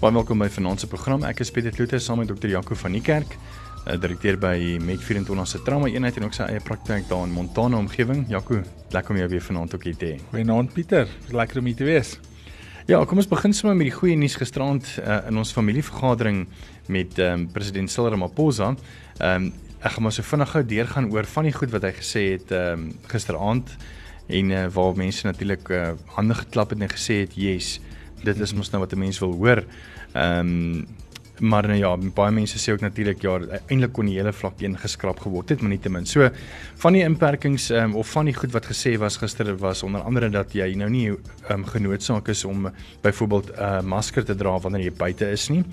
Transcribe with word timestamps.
Baie 0.00 0.14
welkom 0.16 0.40
by 0.40 0.46
vanaand 0.48 0.80
se 0.80 0.86
program. 0.88 1.26
Ek 1.28 1.42
is 1.44 1.50
Pieter 1.52 1.74
Kloete 1.76 1.98
saam 2.00 2.22
met 2.22 2.30
Dr. 2.30 2.48
Jaco 2.48 2.72
van 2.72 2.94
die 2.96 3.02
Kerk, 3.04 3.34
eh, 3.84 3.98
direkteur 4.00 4.38
by 4.40 4.78
Med24 4.80 5.44
se 5.44 5.58
trauma 5.60 5.90
eenheid 5.92 6.16
en 6.16 6.24
ook 6.24 6.32
sy 6.32 6.46
eie 6.46 6.60
praktyk 6.64 7.04
daar 7.10 7.26
in 7.26 7.34
Montana 7.34 7.76
omgewing. 7.76 8.22
Jaco, 8.32 8.62
lekker 8.96 9.10
om 9.12 9.18
jou 9.20 9.28
weer 9.28 9.44
vanaand 9.44 9.74
ook 9.74 9.84
hier 9.84 9.96
te 9.96 10.06
hê. 10.06 10.16
Goeienaand 10.30 10.72
Pieter, 10.72 11.06
lekker 11.28 11.58
om 11.58 11.68
hier 11.68 11.76
te 11.76 11.84
wees. 11.84 12.14
Ja, 12.88 13.04
kom 13.04 13.20
ons 13.20 13.28
begin 13.28 13.52
sommer 13.52 13.76
met 13.76 13.90
die 13.90 13.94
goeie 13.98 14.16
nuus 14.16 14.38
gisteraand 14.40 14.88
uh, 15.04 15.18
in 15.28 15.36
ons 15.36 15.52
familievergadering 15.52 16.46
met 16.88 17.18
um, 17.18 17.44
president 17.52 17.90
Cyril 17.90 18.10
Ramaphosa. 18.16 18.72
Ehm 19.18 19.50
um, 19.50 19.52
ek 19.82 19.92
gaan 19.92 20.02
maar 20.02 20.12
so 20.12 20.22
vinnig 20.22 20.48
gou 20.48 20.64
deurgaan 20.64 21.12
oor 21.12 21.24
van 21.24 21.44
die 21.44 21.52
goed 21.52 21.70
wat 21.76 21.82
hy 21.82 21.92
gesê 22.00 22.24
het 22.38 22.56
ehm 22.56 22.88
um, 22.88 22.90
gisteraand 23.12 23.76
en 24.32 24.50
uh, 24.50 24.66
waar 24.72 24.96
mense 24.96 25.26
natuurlik 25.26 25.68
uh, 25.68 25.92
hande 26.16 26.40
geklap 26.40 26.70
het 26.70 26.80
en 26.80 26.88
gesê 26.88 27.20
het, 27.28 27.36
"Yes, 27.36 27.80
dit 28.24 28.40
is 28.40 28.54
mos 28.54 28.70
nou 28.70 28.82
wat 28.82 28.92
'n 28.92 28.98
mens 28.98 29.18
wil 29.18 29.32
hoor." 29.32 29.64
Ehm 30.12 30.38
um, 30.38 30.86
maar 31.40 31.66
nou 31.66 31.78
ja, 31.78 31.90
baie 32.14 32.32
mense 32.34 32.58
sê 32.60 32.74
ook 32.74 32.82
natuurlik 32.84 33.22
ja, 33.24 33.38
eintlik 33.66 33.92
kon 33.96 34.08
die 34.08 34.18
hele 34.18 34.32
vlak 34.36 34.60
1 34.60 34.76
geskraap 34.82 35.22
geword 35.24 35.48
het, 35.48 35.62
maar 35.62 35.72
nietemin. 35.72 36.06
So 36.06 36.28
van 36.82 36.96
die 36.96 37.04
inperkings 37.06 37.70
ehm 37.70 37.90
um, 37.90 37.96
of 38.02 38.10
van 38.12 38.28
die 38.28 38.34
goed 38.36 38.52
wat 38.52 38.68
gesê 38.68 38.96
was 39.00 39.16
gister 39.16 39.56
was 39.58 39.82
onder 39.82 40.04
andere 40.04 40.30
dat 40.30 40.52
jy 40.52 40.74
nou 40.74 40.90
nie 40.90 41.08
ehm 41.10 41.60
um, 41.60 41.64
genoodsaak 41.64 42.28
is 42.28 42.44
om 42.44 42.68
byvoorbeeld 43.02 43.50
'n 43.56 43.62
uh, 43.62 43.80
masker 43.82 44.24
te 44.24 44.34
dra 44.34 44.58
wanneer 44.58 44.82
jy 44.82 44.92
buite 44.92 45.30
is 45.30 45.48
nie. 45.48 45.64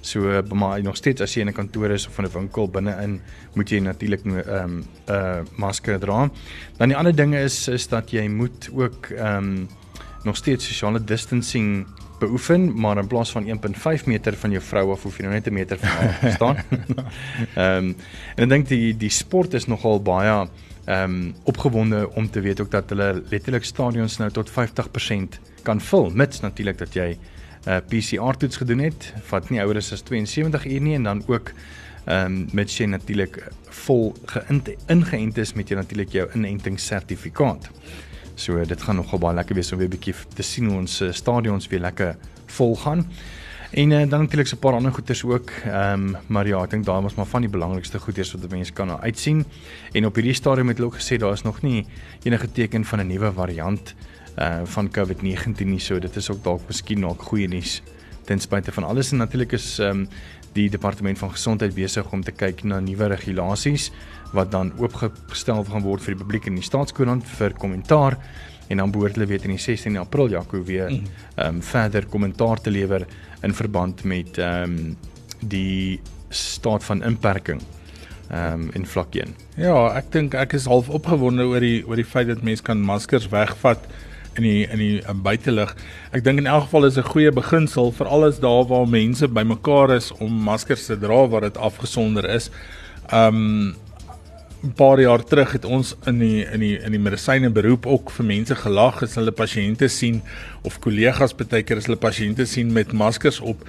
So 0.00 0.42
maar 0.52 0.82
nog 0.82 0.96
steeds 0.96 1.20
as 1.20 1.34
jy 1.34 1.40
in 1.40 1.48
'n 1.48 1.52
kantoor 1.52 1.90
is 1.90 2.06
of 2.06 2.18
in 2.18 2.24
'n 2.24 2.32
winkel 2.32 2.68
binne-in, 2.68 3.20
moet 3.54 3.70
jy 3.70 3.78
natuurlik 3.78 4.24
'n 4.24 4.30
um, 4.30 4.44
ehm, 4.46 4.78
'n 4.78 4.84
uh, 5.10 5.40
masker 5.56 5.98
dra. 5.98 6.30
Dan 6.76 6.88
die 6.88 6.96
ander 6.96 7.16
dinge 7.16 7.40
is 7.40 7.68
is 7.68 7.88
dat 7.88 8.10
jy 8.10 8.28
moet 8.28 8.70
ook 8.74 9.06
ehm 9.06 9.36
um, 9.36 9.68
nog 10.24 10.36
steeds 10.36 10.66
sosiale 10.66 11.04
distancing 11.04 11.86
beoefen, 12.18 12.80
maar 12.80 12.98
in 12.98 13.06
plaas 13.06 13.30
van 13.30 13.46
1.5 13.46 14.04
meter 14.04 14.36
van 14.36 14.50
jou 14.50 14.62
vrou 14.62 14.90
af 14.92 15.02
hoef 15.02 15.16
jy 15.18 15.26
nou 15.26 15.34
net 15.34 15.46
'n 15.46 15.52
meter 15.52 15.78
van 15.78 15.88
haar 15.88 16.32
staan. 16.32 16.56
Ehm 17.54 17.84
um, 17.84 17.96
en 18.36 18.44
ek 18.44 18.48
dink 18.48 18.68
die 18.68 18.96
die 18.96 19.10
sport 19.10 19.54
is 19.54 19.66
nogal 19.66 20.02
baie 20.02 20.48
ehm 20.84 21.02
um, 21.02 21.34
opgewonde 21.44 22.10
om 22.14 22.30
te 22.30 22.40
weet 22.40 22.60
ook 22.60 22.70
dat 22.70 22.88
hulle 22.88 23.22
letterlik 23.30 23.64
stadions 23.64 24.16
nou 24.16 24.30
tot 24.30 24.50
50% 24.50 25.40
kan 25.62 25.80
vul, 25.80 26.10
mits 26.10 26.40
natuurlik 26.40 26.78
dat 26.78 26.94
jy 26.94 27.16
'n 27.66 27.70
uh, 27.70 27.76
PCR 27.88 28.36
toets 28.36 28.56
gedoen 28.56 28.78
het, 28.78 29.12
vat 29.22 29.50
nie 29.50 29.60
ouer 29.60 29.76
as 29.76 30.02
72 30.02 30.66
uur 30.66 30.80
nie 30.80 30.94
en 30.94 31.02
dan 31.02 31.22
ook 31.26 31.52
ehm 32.04 32.26
um, 32.26 32.48
met 32.52 32.72
jy 32.72 32.86
natuurlik 32.86 33.48
vol 33.70 34.14
geïngeënt 34.26 35.38
is 35.38 35.52
met 35.52 35.68
jy 35.68 35.76
natuurlik 35.76 36.12
jou 36.12 36.28
inentingssertifikaat. 36.34 37.70
So 38.34 38.64
dit 38.64 38.82
gaan 38.82 38.96
nogal 38.96 39.18
baie 39.18 39.34
lekker 39.34 39.54
wees 39.54 39.72
om 39.72 39.78
weer 39.78 39.88
'n 39.88 39.90
bietjie 39.90 40.14
te 40.34 40.42
sien 40.42 40.66
hoe 40.66 40.78
ons 40.78 41.00
eh, 41.00 41.12
stadions 41.12 41.68
weer 41.68 41.80
lekker 41.80 42.16
vol 42.46 42.76
gaan. 42.76 43.06
En 43.74 43.90
uh, 43.90 44.08
dan 44.08 44.20
natuurlik 44.20 44.46
so 44.46 44.56
'n 44.56 44.58
paar 44.58 44.72
ander 44.72 44.92
goeders 44.92 45.24
ook. 45.24 45.50
Ehm 45.64 45.92
um, 45.92 46.16
maar 46.26 46.46
ja, 46.46 46.62
ek 46.62 46.70
dink 46.70 46.84
daai 46.84 47.02
was 47.02 47.14
maar 47.14 47.26
van 47.26 47.40
die 47.40 47.50
belangrikste 47.50 47.98
goeders 47.98 48.32
wat 48.32 48.50
mense 48.50 48.72
kan 48.72 48.86
nou 48.86 49.00
uitsien. 49.00 49.44
En 49.92 50.06
op 50.06 50.14
hierdie 50.14 50.34
stadium 50.34 50.68
het 50.68 50.76
hulle 50.76 50.90
ook 50.90 51.00
gesê 51.00 51.16
daar 51.16 51.32
is 51.32 51.42
nog 51.42 51.62
nie 51.62 51.86
enige 52.22 52.52
teken 52.52 52.84
van 52.84 53.00
'n 53.00 53.06
nuwe 53.06 53.32
variant 53.32 53.94
uh 54.38 54.60
van 54.64 54.90
COVID-19 54.90 55.66
nie. 55.66 55.78
So 55.78 55.98
dit 55.98 56.16
is 56.16 56.30
ook 56.30 56.44
dalk 56.44 56.60
miskien 56.66 57.00
nog 57.00 57.22
goeie 57.22 57.48
nuus 57.48 57.82
ten 58.24 58.40
spyte 58.40 58.72
van 58.72 58.84
alles 58.84 59.12
en 59.12 59.22
natuurlik 59.24 59.52
is 59.52 59.78
ehm 59.78 60.04
um, 60.04 60.08
die 60.54 60.68
departement 60.70 61.18
van 61.18 61.32
gesondheid 61.34 61.72
besig 61.74 62.12
om 62.14 62.20
te 62.22 62.30
kyk 62.30 62.60
na 62.62 62.76
nuwe 62.80 63.08
regulasies 63.10 63.88
wat 64.32 64.52
dan 64.52 64.72
oopgestel 64.78 65.64
gaan 65.66 65.82
word 65.82 66.02
vir 66.04 66.14
die 66.14 66.20
publiek 66.22 66.46
in 66.46 66.60
die 66.60 66.66
staatskoerant 66.66 67.26
vir 67.38 67.56
kommentaar 67.58 68.14
en 68.68 68.76
dan 68.76 68.92
behoort 68.94 69.18
hulle 69.18 69.26
weet 69.26 69.48
in 69.48 69.56
die 69.56 69.60
16 69.60 69.98
April 69.98 70.30
Jaco 70.30 70.62
weer 70.64 70.90
mm. 70.90 71.08
ehm 71.36 71.56
um, 71.56 71.62
verder 71.62 72.06
kommentaar 72.06 72.60
te 72.60 72.70
lewer 72.70 73.06
in 73.42 73.54
verband 73.54 74.04
met 74.04 74.38
ehm 74.38 74.78
um, 74.78 74.96
die 75.40 76.00
staat 76.30 76.84
van 76.84 77.02
inperking 77.02 77.60
ehm 78.28 78.52
um, 78.52 78.70
in 78.72 78.86
vlak 78.86 79.14
1. 79.14 79.34
Ja, 79.56 79.76
ek 79.98 80.12
dink 80.12 80.34
ek 80.34 80.56
is 80.56 80.66
half 80.70 80.88
opgewonde 80.88 81.44
oor 81.50 81.60
die 81.60 81.82
oor 81.86 82.00
die 82.00 82.08
feit 82.08 82.30
dat 82.30 82.42
mense 82.42 82.62
kan 82.62 82.80
maskers 82.80 83.28
wegvat 83.28 83.84
in 84.36 84.42
die 84.42 84.66
in 84.66 84.78
die 84.78 85.02
in 85.08 85.22
buitelug. 85.22 85.74
Ek 86.12 86.24
dink 86.24 86.42
in 86.42 86.46
elk 86.50 86.68
geval 86.68 86.86
is 86.86 86.98
'n 86.98 87.10
goeie 87.12 87.32
beginsel 87.32 87.92
vir 87.92 88.06
alles 88.06 88.38
daar 88.38 88.64
waar 88.66 88.88
mense 88.88 89.28
bymekaar 89.28 89.94
is 89.96 90.12
om 90.12 90.32
maskers 90.32 90.86
te 90.86 90.98
dra 90.98 91.26
waar 91.28 91.40
dit 91.40 91.56
afgesonder 91.56 92.24
is. 92.24 92.50
Um 93.12 93.76
'n 94.64 94.72
paar 94.72 95.00
jaar 95.00 95.24
terug 95.24 95.52
het 95.52 95.64
ons 95.64 95.94
in 96.06 96.18
die 96.18 96.44
in 96.44 96.60
die 96.60 96.78
in 96.80 96.92
die 96.92 97.00
medisyne 97.00 97.50
beroep 97.50 97.86
ook 97.86 98.10
vir 98.10 98.24
mense 98.24 98.54
gelag 98.54 99.02
as 99.02 99.14
hulle 99.14 99.32
pasiënte 99.32 99.88
sien 99.88 100.22
of 100.62 100.78
kollegas 100.80 101.34
baie 101.36 101.62
keer 101.62 101.76
as 101.76 101.86
hulle 101.86 102.00
pasiënte 102.00 102.46
sien 102.46 102.72
met 102.72 102.92
maskers 102.92 103.40
op. 103.40 103.60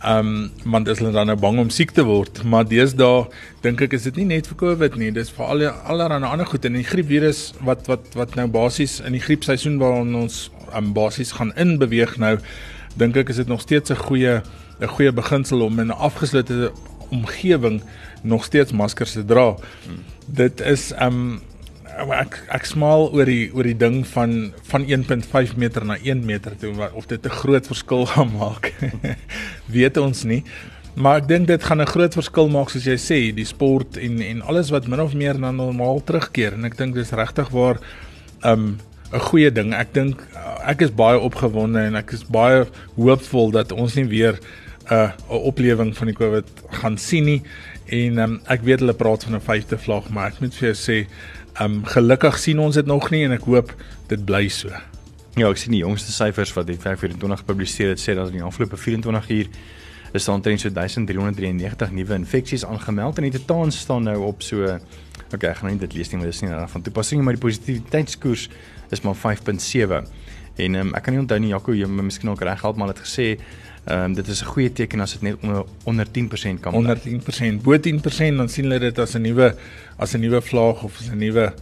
Um 0.00 0.50
want 0.64 0.88
as 0.88 0.98
hulle 1.02 1.12
dan 1.12 1.28
nou 1.28 1.36
bang 1.36 1.58
om 1.60 1.70
siek 1.70 1.90
te 1.92 2.04
word, 2.08 2.40
maar 2.48 2.64
deesdae 2.64 3.26
dink 3.60 3.82
ek 3.84 3.92
is 3.98 4.06
dit 4.08 4.16
nie 4.22 4.30
net 4.30 4.46
vir 4.48 4.56
Covid 4.62 4.96
nie, 4.96 5.10
dis 5.12 5.28
vir 5.36 5.44
al 5.44 5.66
allerlei 5.68 6.24
ander 6.24 6.48
goed 6.48 6.64
en 6.64 6.78
die 6.78 6.86
griepvirus 6.88 7.42
wat 7.68 7.84
wat 7.90 8.08
wat 8.16 8.32
nou 8.38 8.46
basies 8.48 9.00
in 9.04 9.12
die 9.12 9.20
griepseisoen 9.20 9.76
waarin 9.82 10.14
ons 10.22 10.46
um, 10.72 10.94
basies 10.96 11.34
gaan 11.36 11.52
inbeweeg 11.52 12.16
nou, 12.16 12.38
dink 12.96 13.18
ek 13.20 13.28
is 13.28 13.42
dit 13.42 13.52
nog 13.52 13.60
steeds 13.60 13.92
'n 13.92 14.00
goeie 14.08 14.40
'n 14.80 14.88
goeie 14.88 15.12
beginsel 15.12 15.60
om 15.60 15.78
in 15.78 15.92
'n 15.92 16.00
afgeslote 16.08 16.72
omgewing 17.10 17.82
nog 18.22 18.44
steeds 18.44 18.72
maskers 18.72 19.12
te 19.12 19.24
dra. 19.24 19.56
Hmm. 19.84 20.04
Dit 20.26 20.60
is 20.60 20.92
um 21.00 21.40
ek 21.96 22.36
ek 22.48 22.66
smaal 22.66 23.08
oor 23.12 23.26
die 23.26 23.50
oor 23.54 23.66
die 23.66 23.76
ding 23.76 24.02
van 24.14 24.52
van 24.70 24.84
1.5 24.86 25.56
meter 25.56 25.84
na 25.84 25.96
1 25.98 26.24
meter 26.24 26.56
toe 26.56 26.72
of 26.94 27.06
dit 27.06 27.26
'n 27.26 27.38
groot 27.42 27.66
verskil 27.66 28.06
gaan 28.06 28.32
maak. 28.40 28.72
Weet 29.66 29.96
ons 29.96 30.24
nie. 30.24 30.44
Maar 30.94 31.22
ek 31.22 31.28
dink 31.28 31.46
dit 31.46 31.62
gaan 31.62 31.80
'n 31.80 31.86
groot 31.86 32.14
verskil 32.14 32.48
maak 32.48 32.70
soos 32.70 32.84
jy 32.84 32.98
sê, 32.98 33.34
die 33.34 33.44
sport 33.44 33.96
en 33.96 34.20
en 34.22 34.42
alles 34.42 34.70
wat 34.70 34.86
min 34.86 35.00
of 35.00 35.14
meer 35.14 35.38
na 35.38 35.50
normaal 35.50 36.02
terugkeer 36.04 36.52
en 36.54 36.64
ek 36.64 36.76
dink 36.76 36.94
dis 36.94 37.12
regtig 37.12 37.48
waar 37.50 37.78
um 38.42 38.78
'n 39.12 39.20
goeie 39.20 39.50
ding. 39.50 39.74
Ek 39.74 39.92
dink 39.92 40.22
ek 40.66 40.82
is 40.82 40.90
baie 40.90 41.18
opgewonde 41.18 41.80
en 41.80 41.96
ek 41.96 42.12
is 42.12 42.24
baie 42.24 42.66
hoopvol 42.96 43.50
dat 43.50 43.72
ons 43.72 43.94
nie 43.94 44.06
weer 44.06 44.38
'n 44.90 44.94
uh, 44.94 45.10
'n 45.30 45.42
oplewing 45.50 45.96
van 45.96 46.06
die 46.06 46.16
COVID 46.16 46.46
gaan 46.70 46.98
sien 46.98 47.24
nie. 47.24 47.42
En 47.90 48.18
um, 48.18 48.40
ek 48.46 48.62
weet 48.62 48.80
hulle 48.80 48.94
praat 48.94 49.24
van 49.24 49.34
'n 49.34 49.40
vyfde 49.40 49.78
vlak, 49.78 50.08
maar 50.10 50.26
ek 50.30 50.40
moet 50.40 50.54
vir 50.54 50.72
jou 50.72 50.78
sê 50.78 51.06
Um 51.58 51.82
gelukkig 51.84 52.38
sien 52.38 52.58
ons 52.62 52.78
dit 52.78 52.86
nog 52.86 53.10
nie 53.10 53.24
en 53.26 53.34
ek 53.34 53.48
hoop 53.50 53.74
dit 54.12 54.24
bly 54.24 54.46
so. 54.48 54.70
Ja, 55.38 55.48
ek 55.48 55.60
sien 55.62 55.74
die 55.74 55.82
jongste 55.82 56.12
syfers 56.14 56.52
wat 56.56 56.68
die 56.70 56.78
524 56.78 57.44
gepubliseer 57.44 57.94
het 57.94 58.02
sê 58.02 58.14
dat 58.18 58.30
in 58.32 58.40
die 58.40 58.46
afgelope 58.46 58.78
24 58.78 59.30
uur 59.30 59.50
is 60.12 60.24
daar 60.26 60.34
omtrent 60.34 60.60
so 60.60 60.70
1393 60.74 61.92
nuwe 61.94 62.14
infeksies 62.18 62.64
aangemeld 62.66 63.18
en 63.18 63.28
die 63.28 63.36
totaal 63.38 63.70
staan 63.70 64.08
nou 64.08 64.16
op 64.26 64.42
so 64.42 64.66
okay, 65.34 65.52
ek 65.52 65.60
gaan 65.60 65.70
nou 65.70 65.76
nie 65.76 65.84
dit 65.84 65.94
lees 65.94 66.10
nie, 66.10 66.18
maar 66.18 66.30
dis 66.30 66.42
nie 66.42 66.50
van 66.72 66.84
toepassing 66.86 67.22
maar 67.22 67.38
die 67.38 67.44
positiwiteitskoers 67.44 68.48
is 68.90 69.04
maar 69.06 69.18
5.7. 69.18 70.02
En 70.60 70.74
um, 70.80 70.94
ek 70.98 71.06
kan 71.06 71.14
nie 71.14 71.22
onthou 71.22 71.38
nie 71.38 71.52
Jaco, 71.52 71.74
jy 71.76 71.86
moet 71.86 72.08
miskien 72.10 72.32
ook 72.32 72.42
reg 72.42 72.62
help 72.66 72.80
maar 72.80 72.90
het 72.90 73.02
gesê 73.04 73.36
Ehm 73.84 74.04
um, 74.04 74.14
dit 74.14 74.28
is 74.28 74.42
'n 74.42 74.46
goeie 74.46 74.72
teken 74.72 75.00
as 75.00 75.12
dit 75.12 75.22
net 75.22 75.36
onder 75.40 75.64
onder 75.84 76.06
10% 76.06 76.60
kan 76.60 76.72
bly. 76.72 76.80
Onder 76.80 76.98
10%, 76.98 77.62
bo 77.62 77.78
10% 77.78 78.36
dan 78.36 78.48
sien 78.48 78.64
hulle 78.64 78.78
dit 78.78 78.98
as 78.98 79.14
'n 79.14 79.22
nuwe 79.22 79.54
as 79.96 80.14
'n 80.14 80.20
nuwe 80.20 80.42
vlaag 80.42 80.82
of 80.82 80.98
as 80.98 81.10
'n 81.10 81.18
nuwe 81.18 81.52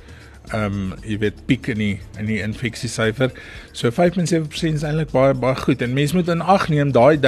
ehm 0.53 0.65
um, 0.65 0.95
jy 1.03 1.19
weet 1.19 1.45
piek 1.47 1.67
in 1.67 1.79
die 1.79 2.01
in 2.19 2.27
die 2.27 2.41
infeksie 2.41 2.89
syfer. 2.89 3.31
So 3.73 3.91
5.7% 3.91 4.75
is 4.75 4.83
eintlik 4.83 5.11
baie 5.11 5.35
baie 5.35 5.57
goed 5.57 5.83
en 5.83 5.93
mense 5.93 6.15
moet 6.17 6.29
in 6.29 6.41
ag 6.41 6.69
neem 6.69 6.93
daai 6.93 7.19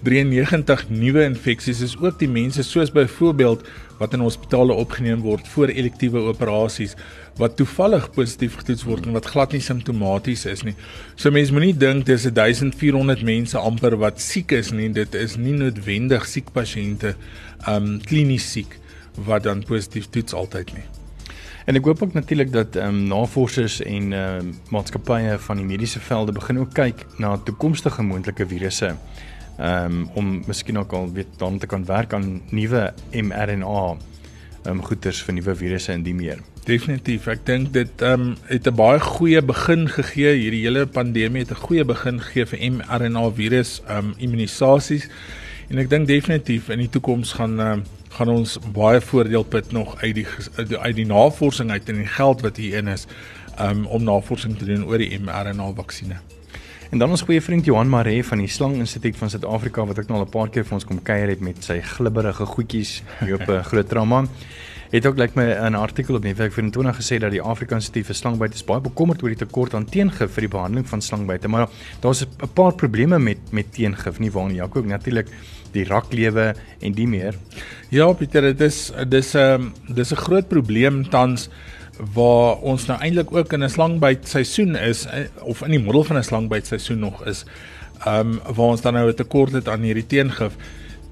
1393 0.00 0.88
nuwe 0.88 1.24
infeksies 1.28 1.80
is 1.84 1.94
ook 2.00 2.18
die 2.18 2.28
mense 2.28 2.62
soos 2.64 2.88
byvoorbeeld 2.92 3.66
wat 3.98 4.14
in 4.16 4.22
hospitale 4.24 4.72
opgeneem 4.72 5.20
word 5.20 5.48
vir 5.52 5.72
elektiewe 5.74 6.22
operasies 6.30 6.94
wat 7.36 7.58
toevallig 7.58 8.06
positief 8.14 8.56
getoets 8.62 8.86
word 8.88 9.04
en 9.04 9.16
wat 9.18 9.28
glad 9.28 9.52
nie 9.52 9.60
simptomaties 9.60 10.46
is 10.48 10.64
nie. 10.64 10.74
So 11.20 11.32
mense 11.34 11.52
moenie 11.52 11.74
dink 11.76 12.06
dis 12.08 12.24
1400 12.24 13.24
mense 13.28 13.60
amper 13.60 13.98
wat 14.00 14.22
siek 14.24 14.56
is 14.56 14.72
nie. 14.72 14.88
Dit 14.88 15.14
is 15.14 15.36
nie 15.36 15.52
noodwendig 15.56 16.24
siek 16.28 16.48
pasiënte, 16.56 17.12
um 17.68 17.98
klinies 18.00 18.48
siek 18.54 18.78
wat 19.28 19.44
dan 19.44 19.60
positief 19.68 20.08
toets 20.14 20.36
altyd 20.36 20.72
nie. 20.78 20.86
En 21.68 21.76
ek 21.76 21.84
hoop 21.84 22.00
ook 22.02 22.16
natuurlik 22.16 22.52
dat 22.52 22.76
ehm 22.76 22.88
um, 22.88 23.02
navorsers 23.12 23.82
en 23.84 24.12
ehm 24.16 24.46
um, 24.48 24.54
maatskappye 24.72 25.36
van 25.44 25.60
die 25.60 25.66
mediese 25.68 26.00
velde 26.00 26.32
begin 26.32 26.58
ook 26.58 26.72
kyk 26.74 27.04
na 27.18 27.36
toekomstige 27.36 28.02
moontlike 28.02 28.46
virusse. 28.48 28.94
Ehm 29.60 29.84
um, 29.84 30.08
om 30.14 30.28
miskien 30.46 30.78
ook 30.78 30.92
al 30.92 31.10
weet 31.12 31.26
dan 31.36 31.58
te 31.58 31.66
kan 31.66 31.84
werk 31.84 32.12
aan 32.12 32.40
nuwe 32.50 32.92
mRNA 33.12 33.96
ehm 34.64 34.70
um, 34.70 34.82
goeters 34.84 35.20
vir 35.22 35.34
nuwe 35.34 35.54
virusse 35.54 35.92
en 35.92 36.02
die 36.02 36.14
meer. 36.14 36.40
Definitief. 36.64 37.26
Ek 37.28 37.44
dink 37.44 37.72
dit 37.72 38.02
ehm 38.02 38.30
um, 38.30 38.36
het 38.48 38.66
'n 38.66 38.74
baie 38.74 39.00
goeie 39.00 39.42
begin 39.42 39.88
gegee. 39.88 40.32
Hierdie 40.32 40.62
hele 40.64 40.86
pandemie 40.86 41.44
het 41.44 41.52
'n 41.52 41.60
goeie 41.66 41.84
begin 41.84 42.20
gegee 42.20 42.46
vir 42.46 42.72
mRNA 42.72 43.30
virus 43.36 43.82
ehm 43.86 43.98
um, 43.98 44.14
immunisasies. 44.16 45.08
En 45.68 45.78
ek 45.78 45.90
dink 45.90 46.06
definitief 46.06 46.68
in 46.68 46.78
die 46.78 46.88
toekoms 46.88 47.32
gaan 47.32 47.60
ehm 47.60 47.72
um, 47.72 47.84
gaan 48.10 48.28
ons 48.28 48.58
baie 48.72 49.00
voordeel 49.00 49.44
put 49.44 49.72
nog 49.72 49.96
uit 50.02 50.14
die 50.14 50.26
uit 50.78 50.96
die 50.96 51.06
navorsing 51.06 51.70
uit 51.70 51.88
en 51.88 51.96
die 51.96 52.06
geld 52.06 52.40
wat 52.40 52.56
hierin 52.56 52.88
is 52.88 53.06
um, 53.60 53.86
om 53.86 54.02
navorsing 54.02 54.58
te 54.58 54.64
doen 54.64 54.84
oor 54.84 54.98
die 54.98 55.18
mRNA 55.18 55.72
vaksines. 55.76 56.39
En 56.90 56.98
dan 56.98 57.12
ons 57.14 57.22
goeie 57.22 57.42
vriend 57.42 57.64
Johan 57.64 57.88
Maree 57.88 58.24
van 58.26 58.40
die 58.42 58.48
Slang 58.50 58.80
Instituut 58.82 59.14
van 59.14 59.30
Suid-Afrika 59.30 59.84
wat 59.86 60.00
ek 60.02 60.08
nou 60.08 60.18
al 60.18 60.26
'n 60.26 60.30
paar 60.30 60.48
keer 60.50 60.64
vir 60.66 60.74
ons 60.74 60.84
kom 60.84 60.98
kuier 60.98 61.28
het 61.30 61.40
met 61.40 61.62
sy 61.62 61.78
glibberige 61.80 62.46
goedjies 62.46 63.02
hier 63.20 63.38
op 63.38 63.46
'n 63.46 63.62
groot 63.62 63.88
trauma 63.88 64.26
het 64.90 65.06
ook 65.06 65.18
lyk 65.18 65.36
like 65.36 65.38
my 65.38 65.68
'n 65.68 65.74
artikel 65.74 66.14
op 66.14 66.22
Netwerk 66.22 66.52
24 66.52 66.96
gesê 66.96 67.18
dat 67.18 67.30
die 67.30 67.42
Afrikaanse 67.42 67.86
Instituut 67.86 68.06
vir 68.06 68.14
Slangbyte 68.14 68.54
is 68.54 68.64
baie 68.64 68.80
bekommerd 68.80 69.22
oor 69.22 69.28
die 69.28 69.38
tekort 69.38 69.74
aan 69.74 69.84
teengif 69.84 70.32
vir 70.34 70.40
die 70.40 70.48
behandeling 70.48 70.88
van 70.88 71.00
slangbyte, 71.00 71.48
maar 71.48 71.68
daar's 72.00 72.22
'n 72.22 72.48
paar 72.54 72.74
probleme 72.74 73.18
met 73.18 73.38
met 73.52 73.72
teengif 73.72 74.18
nie 74.18 74.30
waar 74.30 74.48
nie. 74.48 74.56
Jaco 74.56 74.78
ook 74.78 74.86
natuurlik 74.86 75.28
die 75.72 75.84
raklewe 75.84 76.54
en 76.80 76.92
die 76.92 77.06
meer. 77.06 77.34
Ja, 77.90 78.12
Pieter, 78.12 78.42
dit 78.42 78.60
is 78.60 78.92
dis 79.08 79.34
'n 79.34 79.38
um, 79.38 79.72
dis 79.94 80.10
'n 80.10 80.16
groot 80.16 80.48
probleem 80.48 81.08
tans 81.08 81.48
waar 82.14 82.56
ons 82.66 82.86
nou 82.88 82.98
eintlik 83.00 83.32
ook 83.34 83.52
in 83.52 83.64
'n 83.64 83.68
slangbyt 83.68 84.28
seisoen 84.28 84.76
is 84.76 85.06
eh, 85.06 85.24
of 85.40 85.62
in 85.62 85.70
die 85.70 85.80
middel 85.80 86.04
van 86.04 86.16
'n 86.16 86.24
slangbyt 86.24 86.66
seisoen 86.66 86.98
nog 86.98 87.24
is. 87.26 87.44
Ehm 88.04 88.32
um, 88.32 88.40
waar 88.54 88.66
ons 88.66 88.80
dan 88.80 88.94
nou 88.94 89.08
'n 89.08 89.14
tekort 89.14 89.52
het 89.52 89.68
aan 89.68 89.82
hierdie 89.82 90.06
teengif. 90.06 90.56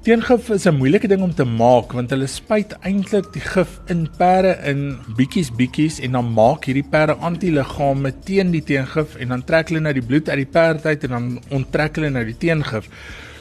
Teengif 0.02 0.48
is 0.50 0.64
'n 0.64 0.76
moeilike 0.76 1.08
ding 1.08 1.22
om 1.22 1.34
te 1.34 1.44
maak 1.44 1.92
want 1.92 2.10
hulle 2.10 2.26
spuit 2.26 2.72
eintlik 2.80 3.32
die 3.32 3.42
gif 3.42 3.80
in 3.86 4.08
perde 4.16 4.58
in 4.64 4.98
bietjies 5.16 5.50
bietjies 5.50 6.00
en 6.00 6.12
dan 6.12 6.32
maak 6.32 6.64
hierdie 6.64 6.88
perde 6.90 7.14
antiliggame 7.14 8.12
teen 8.24 8.50
die 8.50 8.62
teengif 8.62 9.16
en 9.16 9.28
dan 9.28 9.44
trek 9.44 9.68
hulle 9.68 9.80
nou 9.80 9.92
die 9.92 10.06
bloed 10.06 10.28
uit 10.28 10.36
die 10.36 10.52
perd 10.52 10.86
uit 10.86 11.04
en 11.04 11.10
dan 11.10 11.40
onttrek 11.48 11.96
hulle 11.96 12.10
nou 12.10 12.24
die 12.24 12.38
teengif. 12.38 12.88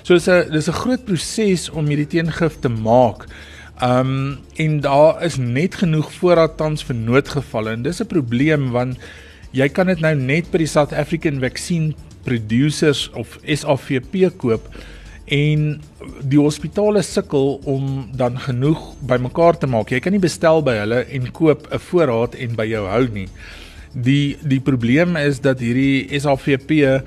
So 0.04 0.14
dis 0.14 0.28
'n 0.28 0.52
dis 0.52 0.68
'n 0.68 0.74
groot 0.74 1.06
proses 1.06 1.70
om 1.70 1.86
hierdie 1.86 2.08
teengif 2.08 2.60
te 2.60 2.70
maak. 2.70 3.26
Um 3.84 4.38
en 4.56 4.80
daar 4.82 5.24
is 5.24 5.38
net 5.38 5.76
genoeg 5.76 6.10
voorraad 6.18 6.56
tans 6.58 6.82
vir 6.84 6.96
noodgevalle 6.98 7.76
en 7.78 7.84
dis 7.86 8.02
'n 8.02 8.10
probleem 8.10 8.72
want 8.72 8.98
jy 9.52 9.68
kan 9.70 9.88
dit 9.88 10.00
nou 10.00 10.16
net 10.16 10.50
by 10.52 10.58
die 10.58 10.68
South 10.68 10.94
African 10.94 11.40
Vaccine 11.40 11.94
Producers 12.24 13.10
of 13.14 13.38
SAVP 13.46 14.32
koop 14.38 14.66
en 15.26 15.82
die 16.24 16.40
hospitale 16.40 17.04
sukkel 17.04 17.60
om 17.66 18.10
dan 18.16 18.40
genoeg 18.40 18.96
bymekaar 19.00 19.58
te 19.58 19.68
maak. 19.68 19.92
Jy 19.92 20.00
kan 20.00 20.12
nie 20.12 20.24
bestel 20.24 20.64
by 20.64 20.74
hulle 20.80 21.06
en 21.06 21.32
koop 21.32 21.68
'n 21.72 21.80
voorraad 21.80 22.36
en 22.36 22.56
by 22.56 22.66
jou 22.66 22.88
hou 22.88 23.08
nie. 23.14 23.28
Die 23.94 24.38
die 24.42 24.60
probleem 24.60 25.16
is 25.16 25.40
dat 25.40 25.60
hierdie 25.60 26.20
SAVP 26.20 27.04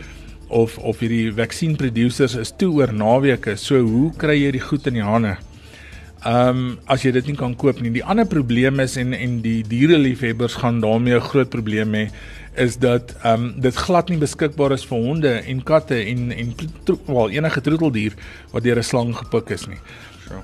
of 0.48 0.78
of 0.78 1.00
hierdie 1.00 1.32
vaccine 1.32 1.76
producers 1.76 2.34
is 2.34 2.52
toe 2.52 2.72
oor 2.72 2.92
naweke. 2.92 3.56
So 3.56 3.80
hoe 3.80 4.12
kry 4.16 4.44
jy 4.44 4.50
die 4.52 4.60
goed 4.60 4.86
in 4.86 4.94
die 4.94 5.02
hande? 5.02 5.36
Ehm 6.20 6.48
um, 6.48 6.78
as 6.84 7.00
jy 7.00 7.14
dit 7.16 7.30
nie 7.30 7.36
kan 7.36 7.54
koop 7.56 7.78
nie. 7.80 7.90
Die 7.94 8.04
ander 8.04 8.26
probleem 8.28 8.80
is 8.84 8.98
en 9.00 9.14
en 9.16 9.38
die 9.40 9.62
diereliefhebbers 9.64 10.58
gaan 10.60 10.80
daarmee 10.80 11.16
'n 11.16 11.28
groot 11.30 11.48
probleem 11.48 11.94
hê 11.94 12.10
is 12.56 12.76
dat 12.76 13.14
ehm 13.22 13.44
um, 13.44 13.60
dit 13.60 13.74
glad 13.74 14.08
nie 14.08 14.18
beskikbaar 14.18 14.72
is 14.72 14.84
vir 14.84 14.98
honde 14.98 15.28
en 15.28 15.62
katte 15.62 15.96
en 15.96 16.32
en 16.32 16.54
wel 17.06 17.30
enige 17.30 17.60
troeteldier 17.60 18.12
wat 18.52 18.62
deur 18.62 18.78
'n 18.78 18.82
slang 18.82 19.16
gepik 19.16 19.50
is 19.50 19.66
nie. 19.66 19.80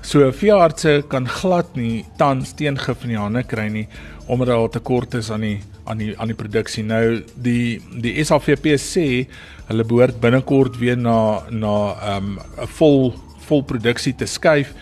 So 0.01 0.31
veeartse 0.31 1.03
kan 1.07 1.27
glad 1.27 1.75
nie 1.75 2.05
tans 2.17 2.53
teengif 2.53 3.03
in 3.03 3.09
die 3.09 3.17
hande 3.17 3.43
kry 3.43 3.67
nie 3.67 3.87
omdat 4.27 4.47
daar 4.47 4.69
tekort 4.69 5.13
is 5.13 5.29
aan 5.31 5.41
die 5.41 5.59
aan 5.85 5.97
die 5.97 6.19
aan 6.19 6.27
die 6.27 6.35
produksie. 6.35 6.83
Nou 6.83 7.21
die 7.35 7.79
die 8.01 8.23
SAVP 8.23 8.75
sê 8.81 9.27
hulle 9.67 9.83
behoort 9.83 10.19
binnekort 10.19 10.79
weer 10.79 10.97
na 10.97 11.43
na 11.49 11.95
ehm 12.01 12.17
um, 12.17 12.39
'n 12.61 12.67
vol 12.67 13.13
vol 13.47 13.63
produksie 13.63 14.15
te 14.15 14.25
skuif 14.25 14.73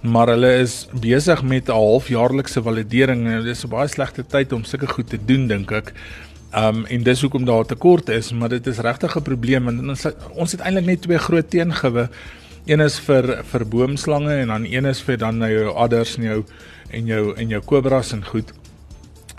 maar 0.00 0.32
hulle 0.32 0.52
is 0.62 0.86
besig 1.00 1.42
met 1.42 1.68
'n 1.68 1.72
halfjaarlikse 1.72 2.62
validering 2.62 3.26
en 3.26 3.44
dit 3.44 3.56
is 3.56 3.64
'n 3.64 3.68
baie 3.68 3.88
slegte 3.88 4.24
tyd 4.26 4.52
om 4.52 4.64
sulke 4.64 4.86
goed 4.86 5.08
te 5.08 5.18
doen 5.24 5.46
dink 5.46 5.70
ek. 5.70 5.92
Um 6.56 6.84
en 6.86 7.02
dis 7.02 7.20
hoekom 7.20 7.44
daar 7.44 7.64
tekort 7.66 8.08
is, 8.08 8.32
maar 8.32 8.48
dit 8.48 8.66
is 8.66 8.78
regtig 8.78 9.16
'n 9.16 9.22
probleem 9.22 9.68
en 9.68 9.90
ons 9.90 10.06
ons 10.34 10.52
het 10.52 10.60
eintlik 10.60 10.86
net 10.86 11.02
twee 11.02 11.18
groot 11.18 11.50
teengewe. 11.50 12.08
Een 12.64 12.80
is 12.80 12.98
vir 12.98 13.44
vir 13.44 13.66
boomslange 13.66 14.32
en 14.32 14.46
dan 14.46 14.64
een 14.64 14.86
is 14.86 15.00
vir 15.00 15.16
dan 15.16 15.38
nou 15.38 15.50
jou 15.50 15.74
adders 15.74 16.16
en 16.16 16.22
jou 16.22 16.44
en 16.90 17.06
jou 17.06 17.34
en 17.36 17.48
jou 17.48 17.60
kobras 17.60 18.12
en 18.12 18.24
goed. 18.24 18.52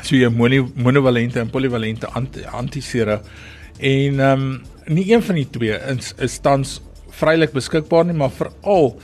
So 0.02 0.16
jy 0.16 0.30
monovalente 0.76 1.40
en 1.40 1.50
polivalente 1.50 2.08
antisera 2.52 3.22
en 3.80 4.20
um 4.20 4.62
nie 4.86 5.12
een 5.12 5.22
van 5.22 5.36
die 5.36 5.50
twee 5.50 5.78
is 5.98 6.14
is 6.18 6.40
tans 6.40 6.82
vrylik 7.10 7.52
beskikbaar 7.52 8.06
nie, 8.06 8.14
maar 8.14 8.32
veral 8.32 8.96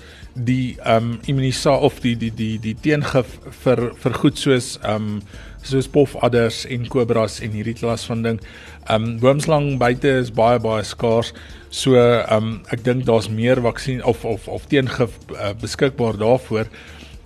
die 0.45 0.77
um 0.85 1.19
immunisa 1.25 1.71
of 1.71 1.99
die 1.99 2.15
die 2.15 2.31
die 2.31 2.57
die 2.61 2.75
teengif 2.75 3.37
vir 3.63 3.91
vir 3.97 4.17
goed 4.21 4.37
soos 4.37 4.75
um 4.85 5.21
soos 5.67 5.87
pofadders 5.91 6.63
en 6.71 6.85
kobras 6.87 7.39
en 7.43 7.55
hierdie 7.57 7.75
klas 7.77 8.05
van 8.07 8.23
ding. 8.23 8.41
Um 8.89 9.17
boomslang 9.19 9.77
buite 9.81 10.11
is 10.21 10.31
baie 10.31 10.59
baie 10.63 10.85
skaars. 10.85 11.33
So 11.69 11.97
um 12.31 12.61
ek 12.71 12.85
dink 12.85 13.05
daar's 13.09 13.29
meer 13.29 13.61
vaksin 13.65 14.03
of 14.03 14.25
of 14.25 14.47
of 14.47 14.67
teengif 14.71 15.17
uh, 15.33 15.53
beskikbaar 15.61 16.19
daarvoor. 16.21 16.69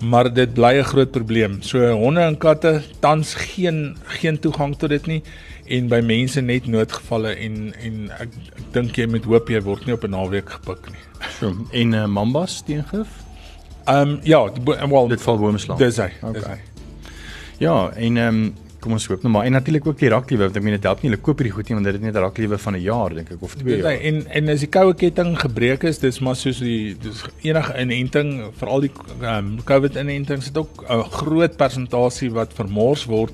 Maar 0.01 0.33
dit 0.33 0.53
bly 0.53 0.73
'n 0.79 0.83
groot 0.83 1.11
probleem. 1.11 1.61
So 1.61 1.91
honde 1.91 2.19
en 2.19 2.37
katte 2.37 2.81
tans 2.99 3.33
geen 3.33 3.97
geen 4.03 4.39
toegang 4.39 4.77
tot 4.77 4.89
dit 4.89 5.05
nie 5.05 5.23
en 5.65 5.87
by 5.87 5.99
mense 5.99 6.41
net 6.41 6.67
noodgevalle 6.67 7.35
en 7.35 7.73
en 7.83 8.11
ek, 8.19 8.33
ek 8.57 8.73
dink 8.73 8.95
jy 8.95 9.05
moet 9.05 9.25
hoop 9.25 9.49
jy 9.49 9.61
word 9.61 9.85
nie 9.85 9.93
op 9.93 10.03
'n 10.03 10.09
naweek 10.09 10.49
gepik 10.49 10.89
nie. 10.89 11.05
So 11.39 11.53
en 11.71 11.93
uh, 11.93 12.05
mambas 12.07 12.63
teengif? 12.63 13.07
Um 13.87 14.19
ja, 14.23 14.49
well 14.65 15.07
dit 15.07 15.21
val 15.21 15.37
boomslang. 15.37 15.79
Dis 15.79 15.97
hy. 15.97 16.11
Okay. 16.21 16.33
Dis 16.33 16.45
hy. 16.45 16.59
Ja, 17.61 17.91
en 17.95 18.17
ehm 18.17 18.35
um, 18.35 18.53
kom 18.81 18.95
ons 18.97 19.05
hoop 19.09 19.23
nou 19.25 19.31
maar 19.33 19.45
en 19.47 19.55
natuurlik 19.55 19.87
ook 19.87 19.99
die 19.99 20.09
rakliewe 20.11 20.47
want 20.47 20.57
ek 20.57 20.65
meen 20.65 20.75
dit 20.75 20.87
help 20.89 21.03
nie 21.03 21.11
hulle 21.11 21.21
koop 21.21 21.41
hierdie 21.41 21.53
goed 21.53 21.69
nie 21.69 21.77
want 21.77 21.87
dit 21.87 21.97
het 21.97 22.05
net 22.05 22.15
'n 22.15 22.23
rakliewe 22.25 22.57
van 22.57 22.75
'n 22.75 22.81
jaar 22.81 23.15
dink 23.15 23.31
ek 23.31 23.41
of 23.41 23.55
twee 23.55 23.77
jaar. 23.77 24.01
En 24.09 24.25
en 24.27 24.49
as 24.49 24.59
die 24.59 24.69
koue 24.69 24.93
ketting 24.93 25.37
gebreek 25.39 25.83
is, 25.83 25.99
dis 25.99 26.19
maar 26.19 26.35
soos 26.35 26.59
die 26.59 26.97
dis 26.97 27.23
enige 27.43 27.73
inenting, 27.81 28.51
veral 28.57 28.81
die 28.81 28.91
ehm 29.21 29.37
um, 29.37 29.63
COVID 29.63 29.95
inentings 29.95 30.45
het 30.45 30.57
ook 30.57 30.85
'n 30.89 31.03
groot 31.11 31.57
persentasie 31.57 32.31
wat 32.31 32.53
vermors 32.53 33.05
word. 33.05 33.31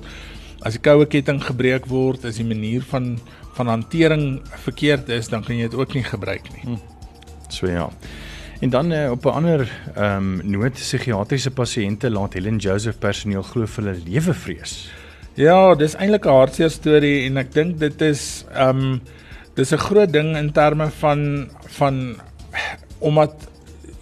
As 0.60 0.72
die 0.72 0.82
koue 0.82 1.06
ketting 1.06 1.42
gebreek 1.42 1.86
word, 1.86 2.24
is 2.24 2.36
die 2.36 2.44
manier 2.44 2.82
van 2.82 3.18
van 3.54 3.66
hantering 3.66 4.40
verkeerd 4.64 5.08
is, 5.08 5.28
dan 5.28 5.42
kan 5.42 5.56
jy 5.56 5.68
dit 5.68 5.74
ook 5.74 5.94
nie 5.94 6.04
gebruik 6.04 6.46
nie. 6.54 6.62
Hm. 6.62 6.78
So 7.48 7.66
ja. 7.66 7.90
En 8.60 8.70
dan 8.70 8.92
uh, 8.92 9.10
op 9.10 9.24
'n 9.24 9.28
ander 9.28 9.70
ehm 9.94 10.16
um, 10.16 10.50
noot 10.50 10.72
psigiatriese 10.72 11.50
pasiënte 11.50 12.10
laat 12.10 12.32
Helen 12.32 12.56
Joseph 12.56 12.98
personeel 12.98 13.42
glo 13.42 13.66
vir 13.66 13.84
hulle 13.84 14.00
lewe 14.04 14.34
vrees. 14.34 14.90
Ja, 15.38 15.76
dis 15.78 15.92
eintlik 15.94 16.24
'n 16.26 16.34
hartseer 16.34 16.70
storie 16.70 17.26
en 17.28 17.36
ek 17.38 17.52
dink 17.54 17.76
dit 17.78 18.00
is 18.02 18.44
ehm 18.50 18.78
um, 18.78 19.00
dis 19.54 19.70
'n 19.72 19.78
groot 19.78 20.12
ding 20.12 20.34
in 20.36 20.50
terme 20.50 20.88
van 20.90 21.20
van 21.78 22.18
omdat 22.98 23.46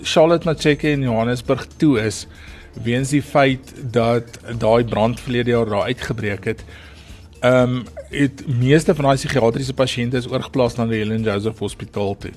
Charlotte 0.01 0.49
Macheke 0.49 0.89
in 0.89 1.03
Johannesburg 1.03 1.67
toe 1.77 2.01
is 2.01 2.27
weens 2.83 3.11
die 3.11 3.23
feit 3.23 3.75
dat 3.93 4.41
daai 4.59 4.85
brand 4.85 5.21
verlede 5.21 5.51
jaar 5.51 5.69
daar 5.69 5.93
uitgebreek 5.93 6.45
het. 6.45 6.65
Ehm 7.41 7.77
um, 7.77 7.85
het 8.11 8.45
meeste 8.47 8.95
van 8.95 9.05
daai 9.05 9.17
psigiatriese 9.19 9.75
pasiënte 9.75 10.17
is 10.17 10.29
oorgeplaas 10.31 10.77
na 10.79 10.87
die 10.87 11.03
Helen 11.03 11.25
Joseph 11.27 11.59
Hospitaal 11.59 12.15
toe. 12.23 12.31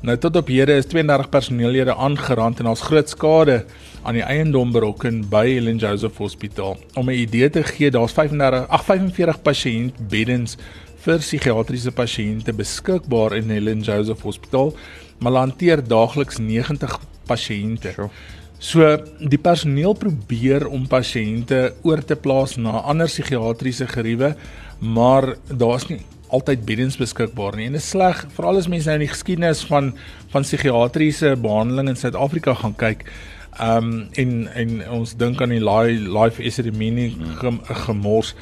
Nou 0.00 0.14
tot 0.16 0.36
op 0.36 0.48
hede 0.48 0.76
is 0.78 0.86
32 0.86 1.28
personeellede 1.28 1.94
aangerand 1.94 2.60
en 2.62 2.68
ons 2.70 2.84
groot 2.86 3.08
skade 3.10 3.64
aan 4.02 4.14
die 4.14 4.22
eiendom 4.22 4.72
berokken 4.72 5.24
by 5.28 5.42
Helen 5.48 5.80
Joseph 5.82 6.16
Hospitaal. 6.22 6.78
Om 6.94 7.10
'n 7.10 7.18
idee 7.18 7.50
te 7.50 7.62
gee, 7.62 7.90
daar's 7.90 8.12
35 8.12 8.68
ag 8.68 8.84
45 8.84 9.42
pasiëntbeddens 9.42 10.56
vir 11.02 11.18
psigiatriese 11.18 11.92
pasiënte 11.92 12.52
beskikbaar 12.52 13.36
in 13.36 13.50
Helen 13.50 13.80
Joseph 13.80 14.22
Hospitaal, 14.22 14.74
maar 15.18 15.32
hanteer 15.32 15.88
daagliks 15.88 16.38
90 16.38 16.98
pasiënte. 17.26 18.08
So 18.58 18.82
die 19.22 19.38
personeel 19.38 19.94
probeer 19.94 20.66
om 20.66 20.88
pasiënte 20.90 21.76
oor 21.86 22.02
te 22.02 22.16
plaas 22.18 22.56
na 22.58 22.80
ander 22.90 23.06
psigiatriese 23.06 23.86
geriewe, 23.86 24.32
maar 24.82 25.36
daar's 25.46 25.86
nie 25.86 26.00
altyd 26.34 26.64
beddens 26.66 26.98
beskikbaar 26.98 27.56
nie. 27.56 27.68
En 27.70 27.76
dit 27.78 27.82
is 27.82 27.90
sleg, 27.94 28.24
veral 28.34 28.58
as 28.58 28.68
mense 28.68 28.90
nou 28.90 28.98
in 28.98 29.06
die 29.06 29.12
geskiedenis 29.12 29.62
van 29.70 29.92
van 30.32 30.44
psigiatriese 30.44 31.36
behandeling 31.40 31.92
in 31.94 32.00
Suid-Afrika 32.00 32.56
gaan 32.58 32.74
kyk. 32.76 33.06
Ehm 33.58 33.92
um, 33.92 34.08
en 34.12 34.34
en 34.54 34.74
ons 34.98 35.14
dink 35.18 35.40
aan 35.42 35.54
die 35.54 35.62
life 35.62 36.42
epidemie 36.42 37.14
gem, 37.38 37.62
gemors. 37.86 38.34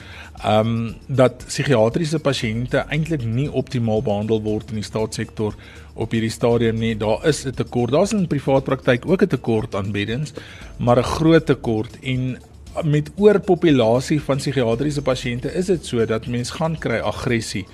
Ehm 0.44 0.66
um, 0.66 0.94
dat 1.06 1.44
psigiatriese 1.46 2.18
pasiënte 2.18 2.84
eintlik 2.92 3.24
nie 3.24 3.48
optimaal 3.52 4.02
behandel 4.02 4.42
word 4.42 4.70
in 4.70 4.82
die 4.82 4.84
staatssektor 4.84 5.54
op 5.94 6.12
hierdie 6.12 6.30
stadium 6.30 6.76
nie. 6.78 6.96
Daar 6.96 7.24
is 7.24 7.46
'n 7.46 7.54
tekort. 7.56 7.90
Daar's 7.90 8.12
in 8.12 8.26
privaat 8.26 8.64
praktyk 8.64 9.08
ook 9.08 9.22
'n 9.22 9.26
tekort 9.26 9.74
aan 9.74 9.92
beddens, 9.92 10.32
maar 10.78 10.98
'n 10.98 11.02
groot 11.16 11.46
tekort 11.46 11.98
en 12.02 12.38
met 12.84 13.10
oorpopulasie 13.16 14.20
van 14.22 14.36
psigiatriese 14.36 15.02
pasiënte 15.02 15.54
is 15.54 15.66
dit 15.66 15.86
so 15.86 16.04
dat 16.04 16.26
mens 16.26 16.50
gaan 16.50 16.78
kry 16.78 16.98
aggressie 16.98 17.66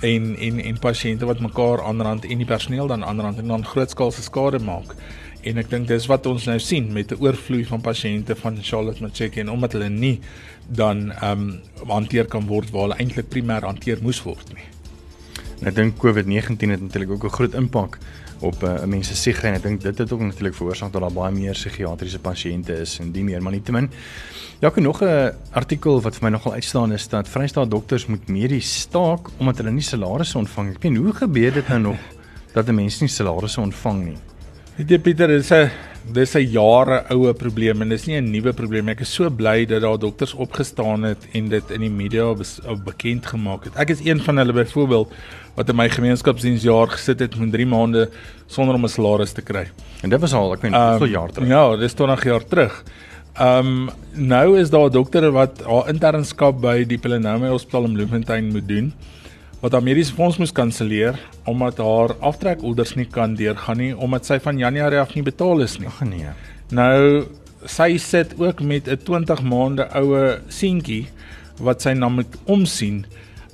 en 0.00 0.36
en 0.36 0.60
en 0.60 0.78
pasiënte 0.78 1.24
wat 1.24 1.40
mekaar 1.40 1.82
aanrand 1.82 2.24
en 2.24 2.36
die 2.38 2.46
personeel 2.46 2.86
dan 2.86 3.04
aanrand 3.04 3.38
en 3.38 3.46
dan 3.46 3.64
grootskaalse 3.64 4.22
skade 4.22 4.58
maak. 4.58 4.94
En 5.44 5.60
ek 5.60 5.68
dink 5.68 5.88
dis 5.90 6.06
wat 6.08 6.24
ons 6.26 6.46
nou 6.48 6.56
sien 6.62 6.86
met 6.92 7.12
'n 7.12 7.20
oorvloei 7.20 7.64
van 7.68 7.80
pasiënte 7.80 8.34
van 8.36 8.56
Charlotte 8.62 9.02
Macheke 9.02 9.40
en 9.40 9.50
omdat 9.50 9.72
hulle 9.72 9.88
nie 9.88 10.20
dan 10.68 11.12
ehm 11.12 11.60
um, 11.82 11.88
hanteer 11.88 12.24
kan 12.24 12.46
word 12.46 12.70
waar 12.70 12.82
hulle 12.82 12.96
eintlik 12.96 13.28
primêr 13.28 13.64
hanteer 13.64 13.98
moes 14.02 14.22
word 14.22 14.54
nie. 14.54 14.64
En 15.60 15.68
ek 15.68 15.74
dink 15.74 15.98
COVID-19 16.00 16.70
het 16.70 16.80
natuurlik 16.80 17.10
ook 17.10 17.24
'n 17.24 17.36
groot 17.36 17.54
impak 17.54 17.98
op 18.40 18.62
uh, 18.62 18.84
mense 18.84 19.14
se 19.14 19.20
siege 19.20 19.46
en 19.46 19.54
ek 19.54 19.62
dink 19.62 19.82
dit 19.82 19.98
het 19.98 20.12
ook 20.12 20.20
natuurlik 20.20 20.54
veroorsaak 20.54 20.92
dat 20.92 21.00
daar 21.00 21.12
baie 21.12 21.32
meer 21.32 21.52
psigiatriese 21.52 22.18
pasiënte 22.18 22.80
is 22.80 22.98
en 23.00 23.12
die 23.12 23.24
meer 23.24 23.42
maar 23.42 23.52
nietemin. 23.52 23.90
Ja, 24.60 24.68
ek 24.68 24.80
nog 24.80 25.02
'n 25.02 25.32
artikel 25.52 26.00
wat 26.00 26.14
vir 26.16 26.24
my 26.24 26.30
nogal 26.30 26.52
uitstaan 26.52 26.92
is 26.92 27.08
dat 27.08 27.28
Vrystaat 27.28 27.70
dokters 27.70 28.06
moet 28.06 28.28
medies 28.28 28.80
staak 28.80 29.28
omdat 29.38 29.58
hulle 29.58 29.70
nie 29.70 29.82
salarisse 29.82 30.38
ontvang 30.38 30.66
nie. 30.66 30.74
Ek 30.76 30.82
weet 30.82 30.96
hoe 30.96 31.12
gebeur 31.12 31.52
dit 31.52 31.68
nou 31.68 31.80
nog 31.80 32.00
dat 32.54 32.68
'n 32.68 32.74
mens 32.74 33.00
nie 33.00 33.08
salarisse 33.08 33.60
ontvang 33.60 34.04
nie? 34.04 34.33
Weet 34.74 34.90
jy 34.90 34.96
Pieter, 34.98 35.30
dis 35.30 35.52
'n 35.54 35.70
dis 36.16 36.34
'n 36.34 36.50
jare 36.50 37.04
oue 37.14 37.32
probleem 37.32 37.82
en 37.82 37.88
dis 37.90 38.06
nie 38.08 38.16
'n 38.18 38.30
nuwe 38.32 38.52
probleem. 38.52 38.88
Ek 38.88 39.02
is 39.02 39.14
so 39.14 39.30
bly 39.30 39.64
dat 39.64 39.82
daar 39.82 39.98
dokters 39.98 40.34
opgestaan 40.34 41.04
het 41.04 41.28
en 41.32 41.48
dit 41.48 41.70
in 41.70 41.80
die 41.80 41.90
media 41.90 42.34
bekend 42.84 43.24
gemaak 43.24 43.64
het. 43.64 43.76
Ek 43.76 43.90
is 43.90 44.04
een 44.04 44.20
van 44.20 44.36
hulle 44.36 44.52
byvoorbeeld 44.52 45.12
wat 45.54 45.68
in 45.68 45.76
my 45.76 45.88
gemeenskapsdiensjaar 45.88 46.88
gesit 46.88 47.20
het 47.20 47.38
met 47.38 47.52
3 47.52 47.66
maande 47.66 48.10
sonder 48.46 48.74
om 48.74 48.84
'n 48.84 48.88
salaris 48.88 49.32
te 49.32 49.42
kry. 49.42 49.70
En 50.02 50.10
dit 50.10 50.20
was 50.20 50.32
al 50.32 50.52
ek 50.54 50.62
weet 50.62 50.74
hoeveel 50.74 51.06
um, 51.06 51.12
jaar 51.12 51.30
terug. 51.30 51.48
Ja, 51.48 51.76
dis 51.76 51.92
20 51.94 52.24
jaar 52.24 52.44
terug. 52.44 52.84
Ehm 53.38 53.66
um, 53.66 53.90
nou 54.12 54.58
is 54.58 54.70
daar 54.70 54.88
'n 54.88 54.92
dokter 54.92 55.30
wat 55.30 55.62
haar 55.62 55.88
internskap 55.88 56.60
by 56.60 56.84
die 56.84 56.98
Pelenome 56.98 57.48
Hospitaal 57.48 57.84
in 57.84 57.92
Bloemfontein 57.92 58.50
moet 58.50 58.68
doen 58.68 58.92
wat 59.64 59.72
haar 59.72 59.84
mediese 59.84 60.12
fonds 60.12 60.36
moes 60.36 60.52
kanselleer 60.52 61.16
omdat 61.48 61.78
haar 61.80 62.12
aftrekorders 62.20 62.90
nie 62.98 63.06
kan 63.08 63.32
deurgaan 63.38 63.80
nie 63.80 63.94
omdat 63.96 64.28
sy 64.28 64.36
van 64.44 64.60
Januarie 64.60 65.00
af 65.00 65.14
nie 65.16 65.24
betaal 65.24 65.64
is 65.64 65.78
nie. 65.80 65.88
Ag 65.88 66.02
nee. 66.04 66.34
Nou 66.76 67.24
sy 67.64 67.94
sit 67.96 68.34
ook 68.36 68.60
met 68.60 68.88
'n 68.88 69.00
20 69.08 69.40
maande 69.42 69.88
oue 69.96 70.40
seentjie 70.48 71.06
wat 71.58 71.80
sy 71.80 71.94
na 71.94 72.08
moet 72.08 72.36
omsien. 72.44 73.06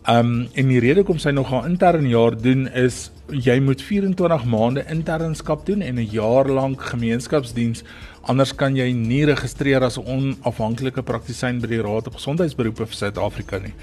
Um 0.09 0.49
en 0.55 0.69
die 0.69 0.81
rede 0.81 1.01
hoekom 1.01 1.19
sy 1.19 1.31
nog 1.31 1.51
haar 1.51 1.69
intern 1.69 2.09
jaar 2.09 2.35
doen 2.35 2.67
is 2.67 3.11
jy 3.31 3.61
moet 3.61 3.83
24 3.83 4.45
maande 4.45 4.85
internskap 4.91 5.67
doen 5.67 5.83
en 5.83 5.95
'n 5.95 6.11
jaar 6.11 6.49
lank 6.49 6.83
gemeenskapsdiens 6.83 7.85
anders 8.23 8.53
kan 8.53 8.77
jy 8.77 8.93
nie 8.93 9.25
registreer 9.25 9.85
as 9.85 9.99
'n 9.99 10.07
onafhanklike 10.07 11.03
praktisyn 11.03 11.61
by 11.61 11.67
die 11.67 11.83
Raad 11.83 12.07
op 12.07 12.15
Gesondheidsberoepe 12.15 12.87
vir 12.87 12.97
Suid-Afrika 12.97 13.59
nie. 13.59 13.75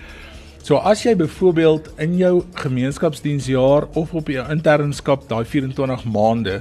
So 0.68 0.82
as 0.84 1.00
jy 1.06 1.14
byvoorbeeld 1.16 1.86
in 2.04 2.18
jou 2.20 2.42
gemeenskapsdiensjaar 2.60 3.86
of 3.96 4.10
op 4.14 4.28
jou 4.28 4.42
internskap 4.52 5.22
daai 5.30 5.46
24 5.48 6.02
maande 6.12 6.58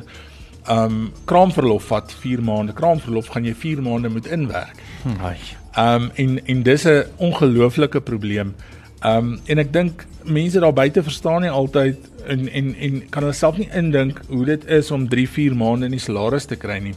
um 0.70 1.08
kraamverlof 1.26 1.88
vat 1.90 2.14
4 2.20 2.44
maande 2.46 2.74
kraamverlof 2.78 3.32
gaan 3.34 3.48
jy 3.48 3.54
4 3.64 3.82
maande 3.82 4.12
moet 4.14 4.28
inwerk. 4.30 4.78
Ai. 5.18 5.34
Um 5.82 6.06
en 6.22 6.38
en 6.46 6.62
dis 6.62 6.86
'n 6.86 7.02
ongelooflike 7.16 8.00
probleem. 8.00 8.54
Um 9.02 9.40
en 9.46 9.58
ek 9.58 9.72
dink 9.72 10.06
mense 10.22 10.60
daar 10.60 10.72
buite 10.72 11.02
verstaan 11.02 11.42
nie 11.42 11.50
altyd 11.50 11.98
en 12.26 12.48
en 12.48 12.74
en 12.74 13.02
kan 13.10 13.22
hulle 13.22 13.34
self 13.34 13.58
nie 13.58 13.70
indink 13.74 14.22
hoe 14.28 14.44
dit 14.44 14.70
is 14.70 14.90
om 14.90 15.08
3 15.08 15.28
4 15.28 15.54
maande 15.54 15.88
nie 15.88 15.98
salaris 15.98 16.46
te 16.46 16.56
kry 16.56 16.78
nie. 16.78 16.94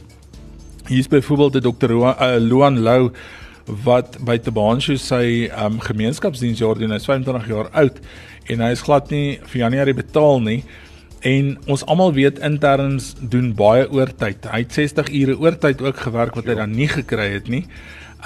Hier's 0.86 1.08
byvoorbeeld 1.08 1.56
'n 1.56 1.60
dokter 1.60 1.90
Luan 2.38 2.76
uh, 2.76 2.82
Lou 2.82 3.10
wat 3.84 4.18
by 4.26 4.36
Tabanshu 4.42 4.96
sy 5.00 5.48
um, 5.54 5.78
gemeenskapsdiensjaar 5.84 6.80
doen. 6.80 6.94
Hy's 6.94 7.08
25 7.08 7.48
jaar 7.50 7.70
oud 7.82 8.00
en 8.50 8.62
hy 8.64 8.70
is 8.74 8.84
glad 8.86 9.10
nie 9.14 9.38
vir 9.52 9.64
Januarie 9.64 9.96
betaal 9.96 10.40
nie. 10.44 10.60
En 11.26 11.52
ons 11.68 11.84
almal 11.84 12.14
weet 12.16 12.40
interns 12.44 13.12
doen 13.20 13.52
baie 13.56 13.84
oortyd. 13.92 14.46
Hy 14.48 14.62
het 14.64 14.76
60 14.76 15.10
ure 15.20 15.36
oortyd 15.38 15.82
ook 15.84 16.04
gewerk 16.06 16.38
wat 16.38 16.48
hy 16.48 16.56
dan 16.58 16.72
nie 16.76 16.88
gekry 16.88 17.28
het 17.36 17.50
nie. 17.52 17.66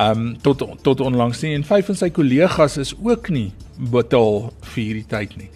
Um 0.01 0.35
tot 0.43 0.63
tot 0.83 1.03
onlangs 1.03 1.43
nie 1.43 1.55
en 1.55 1.67
vyf 1.67 1.91
van 1.91 1.99
sy 1.99 2.11
kollegas 2.15 2.79
is 2.83 2.95
ook 2.99 3.31
nie 3.35 3.53
betaal 3.79 4.49
vir 4.73 4.81
hierdie 4.83 5.09
tyd 5.11 5.37
nie. 5.39 5.51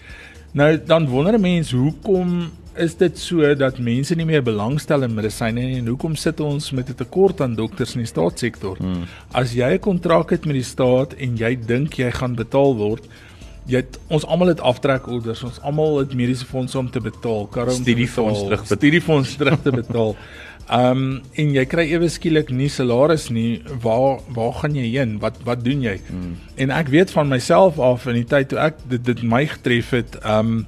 Nou 0.58 0.76
dan 0.78 1.08
wonder 1.10 1.34
'n 1.34 1.40
mens 1.40 1.70
hoekom 1.70 2.50
is 2.78 2.96
dit 2.96 3.18
so 3.18 3.54
dat 3.58 3.78
mense 3.78 4.14
nie 4.14 4.26
meer 4.28 4.42
belangstel 4.42 5.02
in 5.06 5.14
medisyne 5.16 5.60
nie 5.60 5.78
en 5.80 5.90
hoekom 5.92 6.16
sit 6.16 6.40
ons 6.40 6.70
met 6.72 6.90
'n 6.90 6.94
tekort 6.94 7.40
aan 7.40 7.54
dokters 7.54 7.94
in 7.94 8.02
die 8.04 8.12
staatssektor? 8.12 8.76
Hmm. 8.78 9.04
As 9.32 9.54
jy 9.54 9.74
'n 9.74 9.78
kontrak 9.80 10.30
het 10.30 10.46
met 10.46 10.54
die 10.54 10.62
staat 10.62 11.14
en 11.14 11.36
jy 11.36 11.56
dink 11.66 11.94
jy 11.98 12.10
gaan 12.10 12.34
betaal 12.34 12.76
word, 12.76 13.04
jy 13.66 13.76
het, 13.76 13.98
ons 14.08 14.24
almal 14.24 14.48
het 14.48 14.60
aftrekorders, 14.60 15.42
ons 15.42 15.60
almal 15.60 15.98
het 15.98 16.14
mediese 16.14 16.46
fondse 16.46 16.78
om 16.78 16.90
te 16.90 17.00
betaal, 17.00 17.46
karre 17.46 17.70
om 17.70 17.82
studiefonds 17.82 18.44
terug, 18.44 18.66
studiefonds 18.66 19.36
terug 19.36 19.62
te 19.62 19.70
betaal. 19.70 20.16
Ehm 20.68 20.90
um, 20.90 21.22
en 21.32 21.54
jy 21.54 21.64
kry 21.64 21.86
ewe 21.96 22.08
skielik 22.12 22.50
nie 22.52 22.68
salaris 22.68 23.30
nie. 23.32 23.62
Waar 23.80 24.20
waar 24.36 24.52
gaan 24.52 24.74
jy 24.76 24.84
heen? 24.98 25.14
Wat 25.18 25.38
wat 25.44 25.64
doen 25.64 25.80
jy? 25.80 25.94
Hmm. 26.10 26.36
En 26.60 26.70
ek 26.70 26.90
weet 26.92 27.10
van 27.10 27.28
myself 27.28 27.78
af 27.78 28.04
in 28.06 28.20
die 28.20 28.28
tyd 28.28 28.50
toe 28.52 28.58
ek 28.58 28.82
dit 28.88 29.04
dit 29.04 29.22
my 29.22 29.46
getref 29.46 29.94
het, 29.96 30.18
ehm 30.20 30.52
um, 30.60 30.66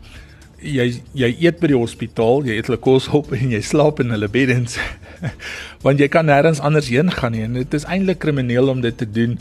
jy 0.61 0.87
jy 1.17 1.31
eet 1.41 1.61
by 1.61 1.71
die 1.73 1.79
hospitaal, 1.79 2.45
jy 2.47 2.59
eet 2.59 2.69
hulle 2.71 2.81
kos 2.83 3.09
op 3.17 3.33
en 3.37 3.53
jy 3.55 3.61
slaap 3.65 4.01
in 4.01 4.13
hulle 4.15 4.29
beddens. 4.29 4.79
Want 5.85 6.01
jy 6.01 6.09
kan 6.13 6.29
nêrens 6.29 6.61
anders 6.65 6.91
heen 6.93 7.11
gaan 7.13 7.33
nie 7.37 7.45
en 7.47 7.57
dit 7.59 7.77
is 7.77 7.87
eintlik 7.89 8.21
krimineel 8.25 8.69
om 8.73 8.83
dit 8.85 8.97
te 8.97 9.09
doen 9.09 9.39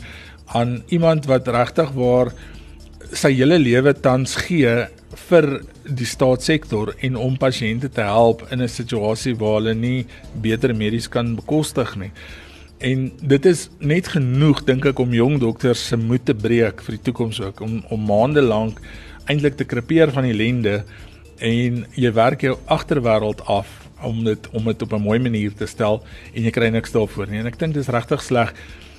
aan 0.56 0.80
iemand 0.90 1.28
wat 1.30 1.48
regtig 1.48 1.92
waar 1.94 2.32
sy 3.14 3.30
hele 3.36 3.58
lewe 3.58 3.92
tans 3.94 4.34
gee 4.46 4.72
vir 5.28 5.46
die 5.84 6.06
staatssektor 6.06 6.92
en 7.06 7.16
om 7.18 7.36
pasiënte 7.38 7.90
te 7.94 8.02
help 8.06 8.44
in 8.50 8.62
'n 8.62 8.68
situasie 8.68 9.34
waar 9.34 9.60
hulle 9.60 9.74
nie 9.74 10.06
beter 10.42 10.74
medies 10.74 11.08
kan 11.08 11.34
bekostig 11.36 11.96
nie. 11.96 12.10
En 12.78 13.12
dit 13.22 13.46
is 13.46 13.68
net 13.78 14.08
genoeg 14.08 14.64
dink 14.64 14.86
ek 14.86 14.98
om 14.98 15.12
jong 15.12 15.38
dokters 15.40 15.86
se 15.88 15.96
moed 15.96 16.24
te 16.24 16.34
breek 16.34 16.80
vir 16.80 16.96
die 16.96 17.04
toekoms 17.04 17.40
ook 17.40 17.60
om 17.60 17.82
om 17.90 18.06
maande 18.06 18.42
lank 18.42 18.80
eintlik 19.26 19.56
te 19.56 19.64
krepeer 19.64 20.10
van 20.10 20.24
die 20.24 20.34
lende 20.34 20.84
en 21.40 21.84
jy 21.96 22.12
werk 22.12 22.44
jou 22.44 22.56
agterwêreld 22.68 23.42
af 23.48 23.68
om 24.04 24.24
dit 24.24 24.48
om 24.56 24.64
dit 24.64 24.82
op 24.82 24.92
'n 24.92 25.02
mooi 25.02 25.18
manier 25.18 25.52
te 25.54 25.66
stel 25.66 26.02
en 26.34 26.42
jy 26.42 26.50
kry 26.50 26.68
niks 26.68 26.92
daarvoor 26.92 27.28
nie. 27.28 27.38
En 27.38 27.46
ek 27.46 27.58
dink 27.58 27.74
dis 27.74 27.88
regtig 27.88 28.22
sleg. 28.22 28.54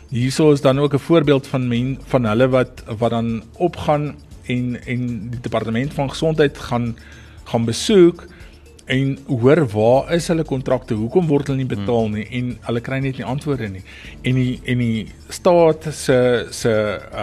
Hierso 0.10 0.51
is 0.51 0.62
dan 0.62 0.79
ook 0.79 0.93
'n 0.93 1.00
voorbeeld 1.00 1.48
van 1.48 1.67
men 1.67 1.98
van 2.05 2.25
hulle 2.25 2.50
wat 2.50 2.83
wat 2.98 3.12
dan 3.12 3.43
opgaan 3.57 4.15
en 4.45 4.77
en 4.86 5.29
die 5.29 5.41
departement 5.41 5.93
van 5.93 6.10
gesondheid 6.10 6.57
gaan 6.57 6.95
gaan 7.43 7.65
besoek 7.65 8.27
en 8.86 9.17
hoor 9.27 9.67
waar 9.67 10.13
is 10.13 10.27
hulle 10.27 10.43
kontrakte? 10.43 10.93
Hoekom 10.93 11.27
word 11.27 11.48
hulle 11.48 11.57
nie 11.57 11.69
betaal 11.69 12.10
nie? 12.10 12.25
En 12.31 12.57
hulle 12.67 12.81
kry 12.81 13.00
net 13.00 13.17
nie 13.17 13.25
antwoorde 13.25 13.69
nie. 13.69 13.83
En 14.21 14.36
die 14.36 14.60
en 14.65 14.77
die 14.77 15.07
staat 15.29 15.88
se 15.91 16.48
se 16.50 16.74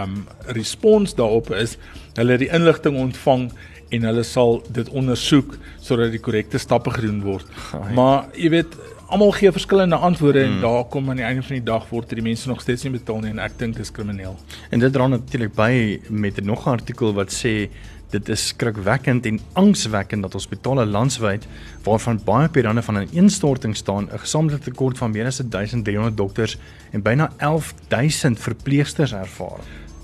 um 0.01 0.25
respons 0.45 1.15
daarop 1.15 1.51
is 1.51 1.77
hulle 2.13 2.37
die 2.37 2.49
inligting 2.55 2.97
ontvang 2.97 3.51
en 3.89 4.07
hulle 4.09 4.23
sal 4.23 4.63
dit 4.69 4.89
ondersoek 4.89 5.57
sodat 5.81 6.11
die 6.11 6.21
korrekte 6.21 6.57
stappe 6.61 6.91
gedoen 6.91 7.21
word. 7.25 7.45
Gaai. 7.69 7.93
Maar 7.97 8.25
jy 8.37 8.49
weet, 8.49 8.75
almal 9.09 9.31
gee 9.31 9.51
verskillende 9.51 9.95
antwoorde 9.95 10.43
hmm. 10.45 10.55
en 10.55 10.61
daar 10.61 10.83
kom 10.93 11.09
aan 11.09 11.21
die 11.21 11.25
einde 11.25 11.41
van 11.41 11.57
die 11.57 11.65
dag 11.65 11.87
word 11.89 12.09
die 12.13 12.25
mense 12.25 12.49
nog 12.49 12.61
steeds 12.61 12.85
nie 12.85 12.93
betaal 12.97 13.23
nie 13.23 13.33
en 13.33 13.39
ek 13.39 13.57
dink 13.57 13.77
dit 13.77 13.85
is 13.85 13.93
krimineel. 13.93 14.35
En 14.69 14.83
dit 14.83 14.93
dra 14.93 15.07
natuurlik 15.07 15.55
by 15.57 15.71
met 16.09 16.37
'n 16.37 16.45
nog 16.45 16.67
'n 16.67 16.77
artikel 16.77 17.13
wat 17.13 17.33
sê 17.33 17.69
dit 18.09 18.29
is 18.29 18.47
skrikwekkend 18.47 19.25
en 19.25 19.39
angswekkend 19.53 20.25
dat 20.25 20.33
hospitale 20.33 20.85
landwyd 20.85 21.45
waarvan 21.85 22.21
baie 22.25 22.47
op 22.47 22.53
die 22.53 22.63
rande 22.63 22.81
van 22.81 22.97
'n 22.97 23.09
instorting 23.11 23.75
staan, 23.75 24.09
'n 24.11 24.19
gesamentlike 24.19 24.63
tekort 24.63 24.97
van 24.97 25.11
meer 25.11 25.25
as 25.25 25.37
1300 25.37 26.17
dokters 26.17 26.57
en 26.91 27.01
byna 27.01 27.31
11000 27.37 28.39
verpleegsters 28.39 29.13
ervaar. 29.13 29.59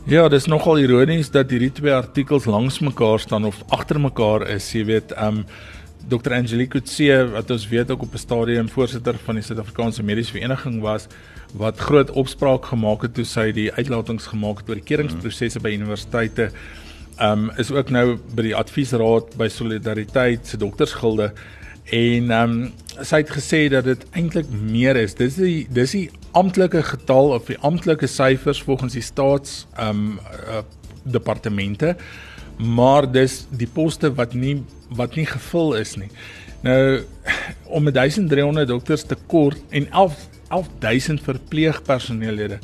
Ja, 0.05 0.27
dis 0.29 0.45
nogal 0.45 0.83
ironies 0.83 1.31
dat 1.33 1.49
hierdie 1.49 1.71
twee 1.73 1.89
artikels 1.89 2.43
langs 2.45 2.75
mekaar 2.85 3.17
staan 3.23 3.47
of 3.49 3.63
agter 3.73 3.97
mekaar 3.97 4.43
is. 4.53 4.67
Jy 4.69 4.83
weet, 4.85 5.15
um 5.17 5.39
Dr. 6.05 6.35
Angelique 6.37 6.75
Kutse 6.75 7.23
wat 7.31 7.49
ons 7.49 7.65
weet 7.71 7.89
ook 7.89 8.03
op 8.05 8.13
'n 8.13 8.21
stadium 8.21 8.69
voorsitter 8.69 9.17
van 9.25 9.35
die 9.35 9.43
Suid-Afrikaanse 9.43 10.03
Mediese 10.03 10.37
Vereniging 10.37 10.81
was 10.81 11.07
wat 11.57 11.79
groot 11.79 12.11
opspraak 12.11 12.65
gemaak 12.65 13.01
het 13.01 13.15
toe 13.15 13.25
sy 13.25 13.51
die 13.51 13.71
uitlatings 13.73 14.27
gemaak 14.27 14.61
het 14.61 14.69
oor 14.69 14.75
die 14.75 14.85
keringsprosesse 14.85 15.59
by 15.59 15.73
universiteite. 15.73 16.51
Um 17.19 17.49
is 17.57 17.71
ook 17.71 17.89
nou 17.89 18.19
by 18.35 18.41
die 18.41 18.55
adviesraad 18.55 19.37
by 19.37 19.47
Solidariteit 19.47 20.45
se 20.47 20.57
doktersgilde 20.57 21.33
En 21.85 22.31
ehm 22.31 22.51
um, 22.51 22.71
sy 23.05 23.19
het 23.21 23.29
gesê 23.29 23.67
dat 23.69 23.85
dit 23.85 24.05
eintlik 24.17 24.47
meer 24.49 24.97
is. 24.97 25.13
Dis 25.13 25.35
die 25.37 25.67
dis 25.69 25.91
die 25.93 26.07
amptelike 26.35 26.83
getal 26.83 27.33
of 27.35 27.49
die 27.51 27.59
amptelike 27.65 28.07
syfers 28.11 28.61
volgens 28.63 28.97
die 28.97 29.05
staats 29.05 29.65
ehm 29.75 29.89
um, 29.89 30.19
uh, 30.49 30.63
departemente, 31.05 31.91
maar 32.57 33.05
dis 33.11 33.43
die 33.53 33.69
poste 33.69 34.09
wat 34.17 34.33
nie 34.33 34.63
wat 34.97 35.15
nie 35.15 35.25
gevul 35.29 35.75
is 35.77 35.93
nie. 36.01 36.09
Nou 36.65 37.03
om 37.77 37.85
1300 37.91 38.67
dokters 38.67 39.03
te 39.05 39.17
kort 39.27 39.61
en 39.69 39.85
11 39.91 40.17
11000 40.49 41.21
verpleegpersonele 41.21 42.57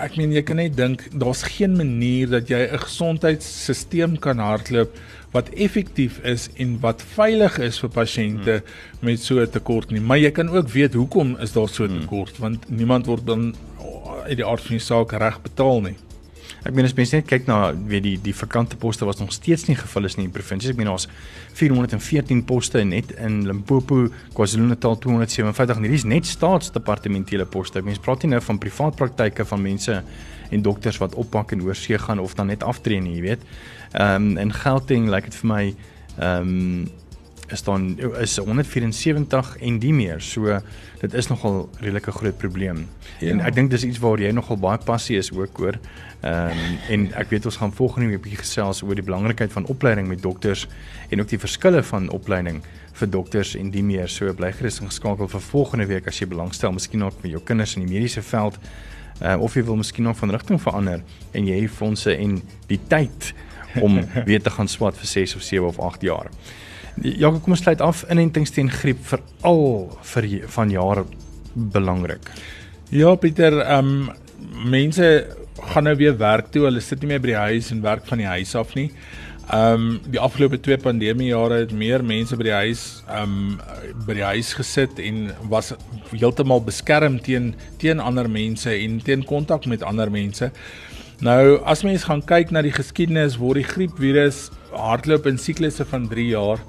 ek 0.00 0.16
meen 0.16 0.32
jy 0.32 0.42
kan 0.46 0.56
net 0.56 0.76
dink 0.76 1.04
daar's 1.20 1.42
geen 1.44 1.74
manier 1.76 2.30
dat 2.30 2.48
jy 2.48 2.62
'n 2.64 2.78
gesondheidstelsel 2.78 4.16
kan 4.18 4.38
hardloop 4.38 4.90
wat 5.32 5.48
effektief 5.48 6.18
is 6.28 6.48
en 6.60 6.76
wat 6.80 7.02
veilig 7.14 7.58
is 7.58 7.80
vir 7.80 7.90
pasiënte 7.90 8.54
hmm. 8.60 9.08
met 9.08 9.20
so 9.20 9.40
'n 9.40 9.50
tekort 9.50 9.90
nie. 9.90 10.00
Maar 10.00 10.18
jy 10.18 10.30
kan 10.30 10.48
ook 10.48 10.68
weet 10.68 10.94
hoekom 10.94 11.36
is 11.40 11.52
daar 11.52 11.68
so 11.68 11.84
'n 11.84 11.90
hmm. 11.90 12.00
tekort 12.00 12.36
hmm. 12.36 12.40
want 12.40 12.70
niemand 12.70 13.06
word 13.06 13.26
dan 13.26 13.54
uit 14.26 14.36
die 14.36 14.46
aard 14.46 14.62
van 14.62 14.76
die 14.76 14.84
saak 14.84 15.12
reg 15.12 15.42
betaal 15.42 15.80
nie. 15.80 15.96
Ek 16.62 16.74
meen 16.74 16.86
as 16.86 16.94
mense 16.94 17.16
net 17.16 17.26
kyk 17.26 17.48
na 17.48 17.72
weet 17.74 18.04
die 18.04 18.18
die 18.22 18.34
vakante 18.34 18.76
poste 18.78 19.06
was 19.08 19.18
nog 19.18 19.32
steeds 19.34 19.64
nie 19.66 19.74
gevul 19.74 20.04
is 20.06 20.14
nie 20.16 20.28
in 20.28 20.30
die 20.30 20.36
provinsie. 20.36 20.70
Ek 20.70 20.76
meen 20.78 20.86
daar's 20.86 21.08
414 21.58 22.44
poste 22.46 22.84
net 22.86 23.10
in 23.18 23.40
Limpopo, 23.48 24.04
KwaZulu-Natal 24.36 24.94
257 25.02 25.80
en 25.80 25.82
hierdie 25.82 25.98
is 25.98 26.06
net 26.06 26.28
staatsdepartementele 26.30 27.48
poste. 27.50 27.82
Mense 27.82 28.02
praat 28.04 28.22
nie 28.22 28.30
nou 28.36 28.40
van 28.46 28.62
privaat 28.62 28.98
praktyke 29.00 29.46
van 29.48 29.62
mense 29.64 29.98
en 30.52 30.62
dokters 30.62 31.00
wat 31.02 31.16
oppak 31.18 31.56
en 31.56 31.64
oorsee 31.66 31.98
gaan 31.98 32.22
of 32.22 32.36
dan 32.38 32.52
net 32.52 32.62
aftree 32.62 33.00
nie, 33.02 33.16
jy 33.18 33.26
weet. 33.32 33.46
Ehm 33.92 34.30
um, 34.30 34.36
en 34.36 34.52
Gauteng 34.52 35.08
lyk 35.08 35.14
like 35.14 35.30
dit 35.30 35.40
vir 35.40 35.48
my 35.48 35.64
ehm 36.18 36.48
um, 36.48 36.90
is 37.52 37.62
dan 37.62 37.98
is 38.20 38.36
174 38.36 39.56
en 39.60 39.78
die 39.78 39.92
meer. 39.92 40.20
So 40.20 40.60
dit 41.00 41.14
is 41.14 41.28
nogal 41.28 41.68
redelike 41.80 42.10
groot 42.10 42.36
probleem. 42.36 42.86
Ja. 43.18 43.30
En 43.30 43.40
ek 43.40 43.54
dink 43.54 43.70
dis 43.70 43.84
iets 43.84 44.00
waar 44.02 44.20
jy 44.20 44.30
nogal 44.32 44.56
baie 44.56 44.78
passie 44.78 45.18
is 45.20 45.32
ook 45.32 45.60
oor. 45.60 45.78
Ehm 46.20 46.56
um, 46.56 46.78
en 46.88 47.08
ek 47.20 47.32
weet 47.34 47.48
ons 47.50 47.56
gaan 47.60 47.72
volgende 47.72 48.08
week 48.08 48.18
'n 48.18 48.22
bietjie 48.22 48.44
gesels 48.44 48.82
oor 48.82 48.94
die 48.94 49.04
belangrikheid 49.04 49.52
van 49.52 49.66
opleiding 49.66 50.08
met 50.08 50.22
dokters 50.22 50.66
en 51.08 51.20
ook 51.20 51.28
die 51.28 51.38
verskille 51.38 51.82
van 51.82 52.08
opleiding 52.10 52.62
vir 52.92 53.10
dokters 53.10 53.54
en 53.56 53.70
die 53.70 53.82
meer. 53.84 54.08
So 54.08 54.32
bly 54.34 54.52
gerus 54.52 54.80
ingeskakel 54.80 55.28
vir 55.28 55.40
volgende 55.40 55.86
week 55.86 56.06
as 56.06 56.18
jy 56.18 56.26
belangstel, 56.26 56.72
miskien 56.72 57.04
ook 57.04 57.22
met 57.22 57.30
jou 57.30 57.42
kinders 57.44 57.76
in 57.76 57.86
die 57.86 57.92
mediese 57.94 58.22
veld. 58.22 58.58
Ehm 59.20 59.38
uh, 59.38 59.42
of 59.42 59.54
jy 59.54 59.64
wil 59.64 59.76
miskien 59.76 60.04
nog 60.04 60.16
van 60.16 60.30
rigting 60.30 60.60
verander 60.60 61.02
en 61.32 61.46
jy 61.46 61.60
het 61.60 61.70
fondse 61.70 62.16
en 62.16 62.42
die 62.66 62.80
tyd 62.88 63.34
om 63.80 64.00
weer 64.28 64.42
te 64.42 64.50
gaan 64.50 64.68
swat 64.68 64.96
vir 64.98 65.06
6 65.06 65.36
of 65.36 65.42
7 65.42 65.66
of 65.66 65.78
8 65.78 66.02
jaar. 66.02 66.30
Ja, 67.00 67.30
kom 67.30 67.54
ons 67.54 67.62
sluit 67.64 67.80
af 67.80 68.04
inentings 68.10 68.52
teen 68.52 68.70
griep 68.70 69.00
vir 69.08 69.22
al 69.48 69.62
vir 70.12 70.28
van 70.56 70.70
jare 70.70 71.04
belangrik. 71.54 72.28
Ja, 72.92 73.14
Pieter, 73.16 73.60
ehm 73.64 73.88
um, 73.88 74.10
mense 74.68 75.06
gaan 75.72 75.84
nou 75.84 75.94
weer 75.96 76.16
werk 76.18 76.50
toe. 76.50 76.64
Hulle 76.66 76.80
sit 76.80 77.00
nie 77.00 77.12
meer 77.12 77.20
by 77.22 77.30
die 77.30 77.42
huis 77.48 77.70
en 77.70 77.80
werk 77.84 78.04
van 78.08 78.20
die 78.20 78.28
huis 78.28 78.54
af 78.58 78.74
nie. 78.76 78.90
Ehm 79.52 79.74
um, 79.74 80.00
die 80.12 80.20
afgelope 80.20 80.60
twee 80.60 80.78
pandemie 80.78 81.30
jare 81.32 81.62
het 81.64 81.72
meer 81.72 82.04
mense 82.04 82.36
by 82.36 82.46
die 82.46 82.54
huis 82.54 82.82
ehm 83.08 83.32
um, 83.32 83.96
by 84.06 84.14
die 84.20 84.24
huis 84.24 84.52
gesit 84.54 85.00
en 85.02 85.32
was 85.50 85.72
heeltemal 86.12 86.62
beskerm 86.64 87.18
teen 87.20 87.54
teen 87.82 88.00
ander 88.00 88.28
mense 88.30 88.70
en 88.70 89.00
teen 89.02 89.24
kontak 89.24 89.66
met 89.66 89.82
ander 89.82 90.10
mense. 90.10 90.52
Nou 91.22 91.60
as 91.70 91.84
mens 91.86 92.02
gaan 92.08 92.18
kyk 92.26 92.50
na 92.50 92.64
die 92.66 92.72
geskiedenis 92.74 93.36
word 93.38 93.60
die 93.60 93.68
griepvirus 93.68 94.48
hardloop 94.74 95.28
in 95.30 95.36
siklusse 95.38 95.84
van 95.86 96.08
3 96.10 96.24
jaar 96.32 96.62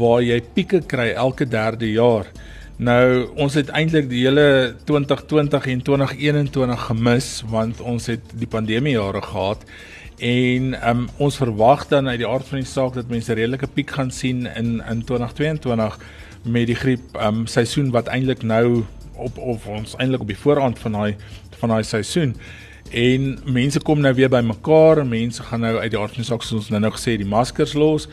waar 0.00 0.24
jy 0.24 0.40
pieke 0.56 0.80
kry 0.90 1.12
elke 1.12 1.46
derde 1.46 1.86
jaar. 1.92 2.26
Nou 2.82 3.28
ons 3.38 3.54
het 3.54 3.70
eintlik 3.70 4.08
die 4.10 4.24
hele 4.24 4.74
2020 4.88 5.68
en 5.70 5.84
2021 5.86 6.88
gemis 6.88 7.28
want 7.52 7.84
ons 7.86 8.10
het 8.10 8.34
die 8.34 8.50
pandemie 8.50 8.96
jare 8.96 9.22
gehad 9.22 9.62
en 10.18 10.74
um, 10.90 11.06
ons 11.22 11.38
verwag 11.38 11.86
dan 11.94 12.10
uit 12.10 12.18
die 12.24 12.26
aard 12.26 12.50
van 12.50 12.64
die 12.64 12.72
saak 12.72 12.98
dat 12.98 13.14
mense 13.14 13.38
redelike 13.38 13.70
piek 13.78 13.94
gaan 13.94 14.10
sien 14.10 14.48
in 14.56 14.80
in 14.90 15.06
2022 15.06 16.00
met 16.42 16.66
die 16.66 16.80
griep 16.82 17.14
um, 17.22 17.46
seisoen 17.46 17.94
wat 17.94 18.10
eintlik 18.10 18.42
nou 18.42 18.82
op 19.14 19.38
of 19.38 19.70
ons 19.70 19.94
eintlik 20.02 20.26
op 20.26 20.34
die 20.34 20.42
voorrand 20.42 20.82
van 20.82 20.98
daai 20.98 21.14
van 21.62 21.76
daai 21.76 21.86
seisoen 21.86 22.34
en 22.94 23.38
mense 23.44 23.80
kom 23.82 24.00
nou 24.00 24.12
weer 24.14 24.30
bymekaar 24.30 25.02
en 25.02 25.08
mense 25.10 25.42
gaan 25.42 25.64
nou 25.66 25.76
uit 25.78 25.90
die 25.90 25.98
aard 25.98 26.14
van 26.14 26.22
die 26.22 26.28
saak 26.28 26.44
soos 26.46 26.60
ons 26.62 26.70
nou 26.70 26.80
nou 26.84 26.92
gesê 26.94 27.16
die 27.18 27.26
maskers 27.26 27.74
los 27.74 28.06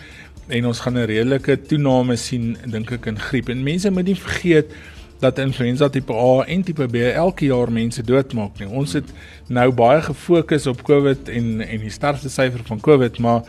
en 0.49 0.65
ons 0.65 0.79
gaan 0.83 0.97
'n 0.97 1.05
redelike 1.05 1.57
toename 1.69 2.15
sien 2.17 2.57
dink 2.65 2.91
ek 2.91 3.05
in 3.05 3.19
griep. 3.19 3.49
En 3.49 3.63
mense 3.63 3.91
moet 3.91 4.05
nie 4.05 4.15
vergeet 4.15 4.73
dat 5.19 5.37
influenza 5.39 5.89
tipe 5.89 6.13
A 6.13 6.43
en 6.47 6.63
tipe 6.63 6.87
B 6.87 6.95
elke 6.95 7.45
jaar 7.45 7.71
mense 7.71 8.03
doodmaak 8.03 8.59
nie. 8.59 8.67
Ons 8.67 8.93
het 8.93 9.05
nou 9.47 9.71
baie 9.71 10.01
gefokus 10.01 10.67
op 10.67 10.83
COVID 10.83 11.29
en 11.29 11.61
en 11.61 11.79
die 11.79 11.93
sterfte 11.93 12.29
syfer 12.29 12.63
van 12.65 12.79
COVID, 12.79 13.19
maar 13.19 13.43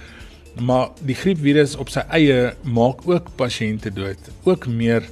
maar 0.60 0.90
die 1.00 1.14
griepvirus 1.16 1.76
op 1.80 1.88
sy 1.88 2.02
eie 2.12 2.52
maak 2.62 3.06
ook 3.08 3.30
pasiënte 3.36 3.90
dood, 3.90 4.18
ook 4.44 4.66
meer 4.66 5.02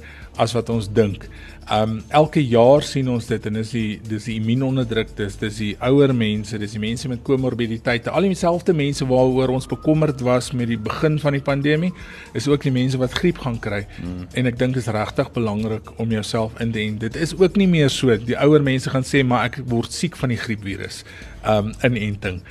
as 0.41 0.55
wat 0.57 0.69
ons 0.73 0.89
dink. 0.89 1.27
Um 1.71 1.99
elke 2.09 2.41
jaar 2.41 2.83
sien 2.83 3.07
ons 3.13 3.27
dit 3.29 3.45
en 3.47 3.59
dis 3.59 3.73
die 3.75 3.99
dis 4.09 4.25
die 4.27 4.37
immuunonderdruktes, 4.39 5.37
dis 5.39 5.59
die 5.61 5.69
ouer 5.87 6.13
mense, 6.17 6.57
dis 6.59 6.73
die 6.75 6.81
mense 6.81 7.11
met 7.11 7.21
komorbiditeite, 7.27 8.11
al 8.11 8.25
dieselfde 8.27 8.73
mense 8.75 9.05
waaroor 9.07 9.53
ons 9.53 9.69
bekommerd 9.69 10.23
was 10.25 10.51
met 10.57 10.71
die 10.73 10.79
begin 10.81 11.19
van 11.21 11.37
die 11.37 11.43
pandemie, 11.45 11.93
is 12.37 12.49
ook 12.49 12.65
die 12.65 12.73
mense 12.75 12.99
wat 13.01 13.15
griep 13.21 13.43
gaan 13.45 13.59
kry. 13.61 13.83
Mm. 14.01 14.27
En 14.41 14.51
ek 14.51 14.59
dink 14.59 14.75
dit 14.75 14.83
is 14.83 14.91
regtig 14.91 15.31
belangrik 15.37 15.93
om 16.01 16.11
jouself 16.11 16.57
in 16.63 16.73
te 16.73 16.81
en. 16.83 16.97
Dit 17.05 17.19
is 17.19 17.35
ook 17.37 17.59
nie 17.61 17.69
meer 17.69 17.93
so 17.93 18.17
die 18.17 18.39
ouer 18.41 18.65
mense 18.65 18.91
gaan 18.91 19.05
sê 19.07 19.23
maar 19.23 19.51
ek 19.51 19.61
word 19.69 19.93
siek 19.93 20.17
van 20.19 20.33
die 20.33 20.41
griepvirus. 20.41 21.03
Um 21.45 21.75
inenting 21.85 22.41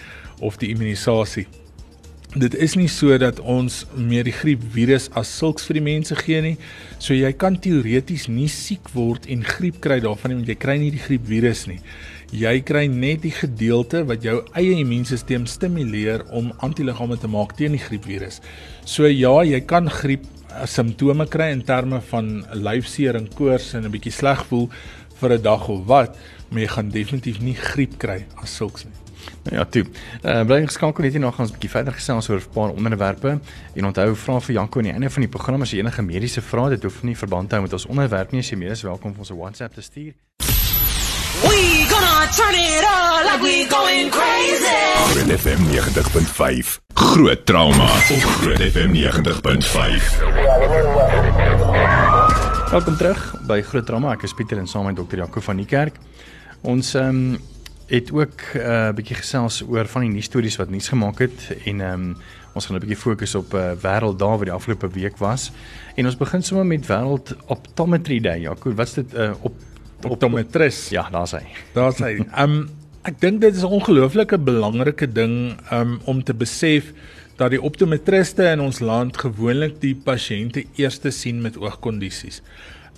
of 0.41 0.57
die 0.63 0.71
immunisasie 0.73 1.49
dit 2.35 2.55
is 2.55 2.77
nie 2.79 2.89
so 2.89 3.17
dat 3.19 3.41
ons 3.43 3.81
meer 3.99 4.23
die 4.29 4.35
griepvirus 4.35 5.09
as 5.19 5.31
sulks 5.35 5.65
vir 5.67 5.81
die 5.81 5.83
mense 5.83 6.15
gee 6.15 6.39
nie. 6.45 6.57
So 7.03 7.15
jy 7.17 7.33
kan 7.35 7.57
teoreties 7.59 8.29
nie 8.31 8.49
siek 8.51 8.87
word 8.95 9.27
en 9.31 9.43
griep 9.47 9.81
kry 9.83 9.99
daarvan 10.05 10.31
nie 10.31 10.39
want 10.39 10.53
jy 10.53 10.59
kry 10.63 10.77
nie 10.79 10.93
die 10.95 11.03
griepvirus 11.03 11.65
nie. 11.71 11.81
Jy 12.31 12.53
kry 12.63 12.85
net 12.87 13.25
die 13.25 13.35
gedeelte 13.35 14.05
wat 14.07 14.23
jou 14.23 14.37
eie 14.55 14.77
immuunstelsel 14.79 15.49
stimuleer 15.51 16.23
om 16.31 16.53
antiliggame 16.63 17.19
te 17.19 17.31
maak 17.31 17.57
teen 17.59 17.75
die 17.75 17.83
griepvirus. 17.83 18.39
So 18.87 19.11
ja, 19.11 19.35
jy 19.43 19.61
kan 19.67 19.91
griep 19.91 20.29
eh, 20.53 20.67
simptome 20.71 21.27
kry 21.27 21.51
in 21.57 21.67
terme 21.67 21.99
van 22.13 22.45
lyfseer 22.55 23.19
en 23.19 23.27
koors 23.35 23.75
en 23.75 23.85
'n 23.85 23.91
bietjie 23.91 24.15
sleg 24.15 24.47
voel 24.47 24.71
vir 25.21 25.35
'n 25.35 25.43
dag 25.43 25.69
of 25.69 25.87
wat, 25.87 26.17
maar 26.51 26.63
jy 26.63 26.71
gaan 26.79 26.91
definitief 26.91 27.41
nie 27.41 27.59
griep 27.59 27.99
kry 27.99 28.25
as 28.39 28.55
sulks 28.55 28.85
nie. 28.85 29.00
Nou 29.43 29.57
ja, 29.57 29.65
toe. 29.65 29.85
Uh 30.23 30.43
bly 30.45 30.67
geskakel 30.67 31.05
net 31.05 31.13
hier 31.13 31.21
nog 31.21 31.39
ons 31.39 31.51
'n 31.51 31.53
bietjie 31.53 31.71
verder 31.71 31.93
gesels 31.93 32.29
oor 32.29 32.41
'n 32.41 32.53
paar 32.53 32.71
onderwerpe. 32.71 33.39
En 33.75 33.87
onthou, 33.87 34.17
vra 34.17 34.41
vir 34.41 34.55
Janko 34.55 34.79
aan 34.79 34.85
die 34.85 34.93
einde 34.93 35.11
van 35.11 35.23
die 35.23 35.31
program 35.31 35.63
as 35.63 35.71
jy 35.71 35.79
enige 35.79 36.03
mediese 36.03 36.43
vrae 36.43 36.71
het, 36.71 36.81
dit 36.81 36.83
hoef 36.83 37.03
nie 37.03 37.17
verband 37.17 37.49
te 37.49 37.55
hou 37.55 37.63
met 37.63 37.73
ons 37.73 37.87
onderwerp 37.87 38.31
nie, 38.33 38.41
as 38.41 38.51
jy 38.51 38.57
meer 38.57 38.71
is 38.71 38.83
welkom 38.83 39.11
om 39.11 39.19
ons 39.19 39.31
'n 39.31 39.37
WhatsApp 39.37 39.75
te 39.75 39.81
stuur. 39.81 40.13
We 41.41 41.87
gonna 41.89 42.27
turn 42.37 42.55
it 42.55 42.85
on 42.85 43.25
like 43.25 43.43
we 43.43 43.65
going 43.69 44.11
crazy. 44.11 44.81
Groot 45.13 45.41
FM 45.41 45.61
90.5. 45.71 46.81
Groot 46.95 47.47
trauma 47.47 47.85
op 47.85 48.23
Groot 48.41 48.61
FM 48.61 48.93
90.5. 48.93 50.21
Welkom 52.71 52.97
terug 52.97 53.35
by 53.47 53.63
Groot 53.63 53.87
Trauma. 53.87 54.13
Ek 54.13 54.23
is 54.23 54.35
Pieter 54.35 54.59
en 54.59 54.67
saam 54.71 54.85
met 54.87 54.97
Dr. 54.97 55.17
Jaco 55.17 55.41
van 55.43 55.57
die 55.59 55.67
kerk. 55.67 55.97
Ons 56.61 56.95
ehm 56.95 57.09
um, 57.09 57.39
het 57.91 58.13
ook 58.13 58.41
'n 58.55 58.59
uh, 58.59 58.89
eh, 58.89 58.95
bietjie 58.95 59.17
gesels 59.17 59.63
oor 59.69 59.87
van 59.87 60.01
die 60.01 60.11
nuus 60.11 60.25
stories 60.25 60.57
wat 60.57 60.71
nuus 60.71 60.89
gemaak 60.89 61.19
het 61.19 61.57
en 61.65 61.81
ehm 61.81 61.93
um, 61.93 62.17
ons 62.55 62.67
gaan 62.67 62.77
'n 62.77 62.81
bietjie 62.81 62.97
fokus 62.97 63.35
op 63.35 63.53
'n 63.53 63.57
uh, 63.57 63.73
wêrelddag 63.83 64.37
wat 64.39 64.49
die 64.49 64.53
afgelope 64.53 64.89
week 64.89 65.17
was. 65.17 65.53
En 65.97 66.05
ons 66.05 66.17
begin 66.17 66.43
sommer 66.43 66.67
met 66.67 66.87
wêreld 66.87 67.37
optometry 67.47 68.21
day. 68.21 68.41
Ja, 68.41 68.55
cool. 68.59 68.75
Wat's 68.75 68.95
dit 68.95 69.13
'n 69.13 69.21
uh, 69.21 69.33
op 69.41 69.55
optometris? 70.01 70.89
Ja, 70.89 71.11
daar's 71.11 71.31
hy. 71.31 71.47
Daar's 71.73 71.99
hy. 71.99 72.25
Ehm 72.35 72.51
um, 72.51 72.69
ek 73.03 73.21
dink 73.21 73.41
dit 73.41 73.55
is 73.55 73.63
'n 73.63 73.67
ongelooflike 73.81 74.39
belangrike 74.39 75.13
ding 75.13 75.57
um, 75.73 76.01
om 76.05 76.23
te 76.25 76.35
besef 76.35 76.93
dat 77.37 77.51
die 77.51 77.63
optometriste 77.63 78.45
in 78.45 78.61
ons 78.61 78.79
land 78.79 79.17
gewoonlik 79.17 79.81
die 79.81 79.95
pasiënte 79.95 80.65
eers 80.77 81.01
sien 81.09 81.41
met 81.41 81.57
oogkondisies. 81.57 82.43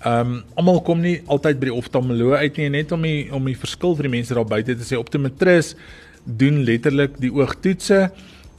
Ehm 0.02 0.32
um, 0.34 0.42
almal 0.58 0.80
kom 0.82 1.00
nie 1.00 1.20
altyd 1.30 1.60
by 1.60 1.68
die 1.70 1.78
oftalmoloog 1.78 2.40
uit 2.42 2.56
nie 2.58 2.70
net 2.74 2.92
om 2.92 3.04
die 3.06 3.28
om 3.34 3.44
die 3.46 3.58
verskil 3.58 3.94
vir 3.98 4.08
die 4.08 4.16
mense 4.16 4.34
daar 4.34 4.48
buite 4.48 4.74
te 4.74 4.86
sê 4.86 4.98
optometris 4.98 5.76
doen 6.26 6.62
letterlik 6.66 7.14
die 7.22 7.30
oogtoetse 7.30 8.08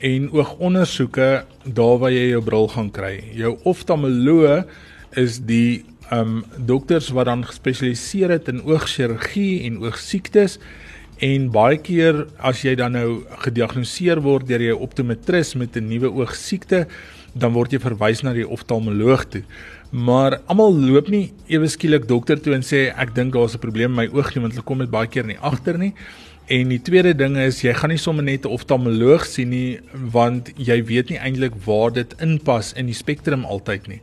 en 0.04 0.30
oogondersoeke 0.32 1.28
daar 1.66 2.00
waar 2.00 2.12
jy 2.16 2.30
jou 2.30 2.42
bril 2.44 2.68
gaan 2.72 2.90
kry. 2.96 3.14
Jou 3.36 3.58
oftalmoloog 3.64 4.72
is 5.20 5.42
die 5.44 5.84
ehm 6.10 6.40
um, 6.40 6.40
dokters 6.58 7.12
wat 7.16 7.28
dan 7.28 7.44
gespesialiseer 7.48 8.38
het 8.38 8.48
in 8.52 8.64
oogchirurgie 8.64 9.64
en 9.68 9.84
oogsiektes 9.84 10.60
En 11.24 11.46
baie 11.54 11.78
keer 11.80 12.26
as 12.44 12.64
jy 12.66 12.74
dan 12.76 12.98
nou 12.98 13.24
gediagnoseer 13.46 14.20
word 14.24 14.48
deur 14.50 14.60
'n 14.60 14.82
optometris 14.82 15.54
met 15.56 15.78
'n 15.78 15.88
nuwe 15.88 16.10
oogsiekte, 16.12 16.88
dan 17.34 17.54
word 17.54 17.74
jy 17.74 17.80
verwys 17.80 18.24
na 18.24 18.34
die 18.34 18.48
oftalmoloog 18.48 19.26
toe. 19.30 19.44
Maar 19.92 20.40
almal 20.50 20.74
loop 20.74 21.10
nie 21.14 21.32
ewe 21.48 21.68
skielik 21.70 22.08
dokter 22.10 22.40
toe 22.42 22.56
en 22.56 22.66
sê 22.66 22.88
ek 22.90 23.14
dink 23.16 23.34
daar's 23.34 23.56
'n 23.56 23.60
probleem 23.60 23.94
met 23.94 24.12
my 24.12 24.18
oog 24.18 24.36
nie 24.36 24.42
want 24.42 24.54
hulle 24.54 24.66
kom 24.66 24.80
dit 24.80 24.92
baie 24.92 25.08
keer 25.08 25.26
nie 25.26 25.38
agter 25.42 25.78
nie. 25.78 25.94
En 26.48 26.70
die 26.70 26.82
tweede 26.82 27.14
ding 27.14 27.38
is 27.38 27.62
jy 27.64 27.74
gaan 27.74 27.90
nie 27.90 27.98
sommer 27.98 28.24
net 28.24 28.46
'n 28.46 28.52
oftalmoloog 28.52 29.26
sien 29.26 29.50
nie 29.50 29.80
want 29.94 30.52
jy 30.58 30.84
weet 30.84 31.10
nie 31.10 31.20
eintlik 31.20 31.54
waar 31.66 31.92
dit 31.92 32.16
inpas 32.20 32.74
in 32.74 32.86
die 32.86 32.94
spektrum 32.94 33.46
altyd 33.46 33.88
nie. 33.88 34.02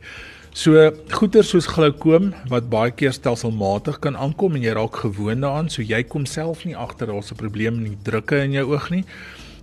So 0.53 0.91
goeie 1.15 1.43
soos 1.43 1.67
glaukoom 1.71 2.33
wat 2.51 2.65
baie 2.69 2.91
keer 2.91 3.13
stelselmatig 3.15 4.01
kan 4.03 4.17
aankom 4.19 4.55
en 4.55 4.61
jy 4.61 4.73
raak 4.75 4.97
gewoond 4.99 5.41
daaraan, 5.41 5.69
so 5.69 5.81
jy 5.81 6.03
kom 6.03 6.25
self 6.25 6.65
nie 6.65 6.75
agter 6.75 7.07
daar's 7.07 7.31
'n 7.31 7.39
probleem 7.39 7.77
in 7.77 7.83
die 7.95 8.03
drukke 8.03 8.43
in 8.43 8.51
jou 8.51 8.73
oog 8.73 8.89
nie. 8.91 9.05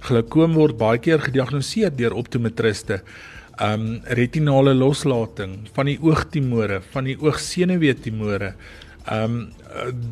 Glaukoom 0.00 0.54
word 0.54 0.78
baie 0.78 0.98
keer 0.98 1.18
gediagnoseer 1.18 1.90
deur 1.94 2.14
optometriste. 2.14 3.02
Um 3.60 4.00
retinale 4.14 4.74
loslating 4.74 5.66
van 5.74 5.86
die 5.90 5.98
oogtumore, 5.98 6.80
van 6.92 7.04
die 7.04 7.16
oogsenuweetumore, 7.18 8.52
um 9.10 9.48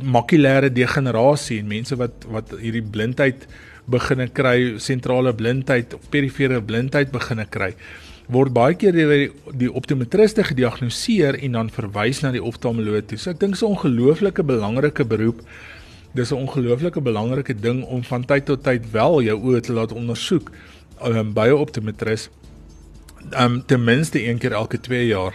makulêre 0.03 0.71
degenerasie 0.73 1.61
en 1.61 1.69
mense 1.69 1.97
wat 1.97 2.27
wat 2.33 2.57
hierdie 2.59 2.83
blindheid 2.83 3.47
begine 3.87 4.27
kry, 4.29 4.79
sentrale 4.83 5.35
blindheid 5.35 5.95
of 5.95 6.11
perifere 6.11 6.59
blindheid 6.63 7.13
begine 7.15 7.47
kry 7.47 7.75
word 8.33 8.51
baie 8.55 8.75
keer 8.75 8.95
deur 8.95 9.13
die 9.55 9.69
optometriste 9.71 10.43
gediagnoseer 10.49 11.39
en 11.47 11.59
dan 11.59 11.71
verwys 11.71 12.23
na 12.25 12.33
die 12.35 12.43
oftalmoloog 12.43 13.07
toe. 13.11 13.19
So 13.19 13.31
ek 13.31 13.41
dink 13.41 13.55
dit 13.55 13.63
is 13.63 13.63
'n 13.63 13.75
ongelooflike 13.75 14.43
belangrike 14.43 15.05
beroep. 15.05 15.43
Dis 16.15 16.33
'n 16.33 16.43
ongelooflike 16.47 17.01
belangrike 17.01 17.55
ding 17.55 17.85
om 17.85 18.03
van 18.03 18.25
tyd 18.25 18.45
tot 18.47 18.65
tyd 18.65 18.91
wel 18.91 19.23
jou 19.23 19.39
oë 19.39 19.61
te 19.61 19.73
laat 19.73 19.93
ondersoek 19.93 20.51
um, 21.05 21.33
by 21.33 21.49
'n 21.49 21.61
optometris. 21.63 22.29
Um 23.39 23.63
ten 23.67 23.85
minste 23.85 24.23
een 24.23 24.39
keer 24.39 24.53
elke 24.53 24.81
2 24.81 25.07
jaar. 25.07 25.35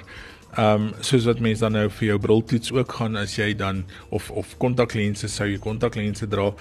Um 0.58 0.92
soos 1.00 1.26
wat 1.26 1.40
mense 1.40 1.62
dan 1.62 1.72
nou 1.72 1.90
vir 1.90 2.08
jou 2.08 2.20
briltoets 2.20 2.72
ook 2.72 2.92
gaan 3.00 3.16
as 3.16 3.36
jy 3.36 3.54
dan 3.56 3.84
of 4.10 4.32
of 4.32 4.58
kontaklense 4.58 5.28
sou 5.28 5.50
jy 5.50 5.60
kontaklense 5.60 6.28
dra. 6.28 6.52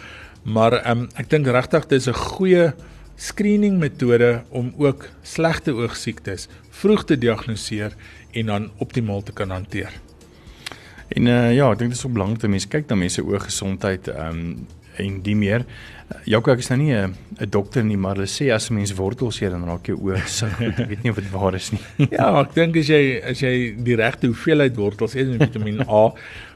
Maar 0.43 0.81
um 0.91 1.09
ek 1.15 1.31
dink 1.31 1.47
regtig 1.47 1.87
dis 1.87 2.09
'n 2.09 2.15
goeie 2.15 2.73
screening 3.17 3.79
metode 3.79 4.43
om 4.49 4.73
ook 4.79 5.09
slegte 5.23 5.73
oogsiektes 5.77 6.49
vroeg 6.71 7.05
te 7.05 7.19
diagnoseer 7.19 7.93
en 8.33 8.47
dan 8.47 8.71
optimaal 8.79 9.23
te 9.23 9.33
kan 9.33 9.51
hanteer. 9.51 9.93
En 11.09 11.27
uh, 11.27 11.55
ja, 11.55 11.71
ek 11.71 11.79
dink 11.79 11.91
dit 11.91 11.99
is 11.99 12.05
so 12.07 12.13
belangrik 12.13 12.41
dat 12.41 12.53
mense 12.53 12.71
kyk 12.71 12.87
na 12.89 12.99
mense 13.01 13.25
ooggesondheid 13.25 14.09
ehm 14.13 14.45
um, 14.45 14.69
en 15.01 15.21
die 15.25 15.37
meer. 15.37 15.65
Jaco, 16.27 16.51
ek 16.51 16.59
is 16.65 16.71
nou 16.73 16.79
nie 16.81 16.93
'n 16.93 17.15
'n 17.41 17.51
dokter 17.51 17.85
nie, 17.85 17.97
maar 17.97 18.17
hulle 18.17 18.27
sê 18.27 18.51
as 18.51 18.71
'n 18.71 18.75
mens 18.75 18.95
wortels 18.95 19.41
eet 19.41 19.51
dan 19.51 19.65
raak 19.65 19.87
jou 19.87 19.97
oë 19.97 20.27
so 20.27 20.47
goed. 20.47 20.79
Ek 20.83 20.89
weet 20.89 21.03
nie 21.03 21.11
of 21.11 21.17
dit 21.17 21.31
waar 21.31 21.55
is 21.55 21.71
nie. 21.71 21.81
ja, 22.11 22.41
ek 22.41 22.55
dink 22.55 22.77
as 22.77 22.89
jy 22.89 23.21
as 23.23 23.41
jy 23.41 23.75
die 23.79 23.97
regte 23.97 24.27
hoeveelheid 24.27 24.77
wortels 24.77 25.15
eet 25.15 25.29
met 25.29 25.49
Vitamiin 25.49 25.83
A 25.89 26.13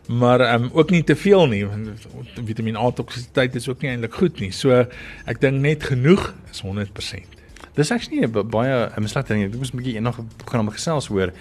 maar 0.08 0.40
um, 0.54 0.68
ook 0.72 0.90
nie 0.90 1.04
te 1.04 1.16
veel 1.16 1.46
nie 1.46 1.66
want 1.66 1.88
Vitamiin 2.44 2.76
A 2.76 2.90
toksisiteit 2.90 3.54
is 3.54 3.68
ook 3.68 3.80
nie 3.80 3.90
eintlik 3.90 4.14
goed 4.14 4.40
nie. 4.40 4.50
So 4.52 4.86
ek 5.26 5.40
dink 5.40 5.62
net 5.62 5.84
genoeg 5.84 6.34
is 6.50 6.62
100%. 6.62 7.24
Dis 7.74 7.90
actually 7.90 8.26
baie 8.28 8.90
'n 8.96 9.08
slegte 9.08 9.34
ding. 9.34 9.44
Ek 9.44 9.56
moes 9.56 9.72
'n 9.72 9.76
bietjie 9.76 9.94
eendag 9.94 10.20
gaan 10.44 10.60
om 10.60 10.70
gesels 10.70 11.06
hoor 11.06 11.32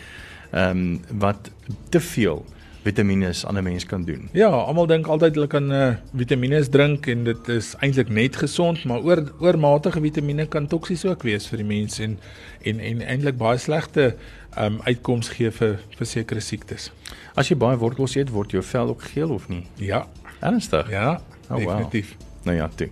ehm 0.54 0.70
um, 0.70 1.02
wat 1.20 1.50
te 1.90 2.00
veel 2.00 2.46
vitamiene 2.84 3.34
aan 3.48 3.58
'n 3.58 3.64
mens 3.64 3.86
kan 3.86 4.04
doen. 4.04 4.30
Ja, 4.32 4.48
almal 4.48 4.88
dink 4.88 5.08
altyd 5.08 5.36
hulle 5.36 5.48
kan 5.48 5.72
uh, 5.72 5.96
vitamiene 6.14 6.70
drink 6.70 7.08
en 7.08 7.24
dit 7.24 7.48
is 7.48 7.76
eintlik 7.80 8.10
net 8.10 8.36
gesond, 8.36 8.84
maar 8.84 9.00
oor 9.00 9.24
oormatige 9.40 10.02
vitamiene 10.02 10.46
kan 10.46 10.68
toksies 10.68 11.06
ook 11.06 11.24
wees 11.24 11.48
vir 11.48 11.58
die 11.58 11.68
mens 11.68 12.00
en 12.00 12.20
en 12.62 12.80
en 12.80 13.02
eintlik 13.02 13.38
baie 13.38 13.58
slegte 13.58 14.16
um 14.58 14.80
uitkoms 14.84 15.30
gee 15.30 15.52
vir 15.52 15.80
vir 15.98 16.08
sekere 16.08 16.40
siektes. 16.40 16.92
As 17.36 17.50
jy 17.50 17.58
baie 17.58 17.78
wortels 17.78 18.16
eet, 18.16 18.30
word 18.30 18.52
jou 18.52 18.64
vel 18.64 18.88
ook 18.88 19.02
geel 19.02 19.30
of 19.30 19.48
nie? 19.50 19.66
Ja, 19.76 20.08
ernstig. 20.40 20.90
Ja, 20.90 21.22
oh, 21.50 21.58
definitief. 21.58 22.16
Wow. 22.18 22.30
Nou 22.44 22.58
ja, 22.58 22.68
toe. 22.76 22.90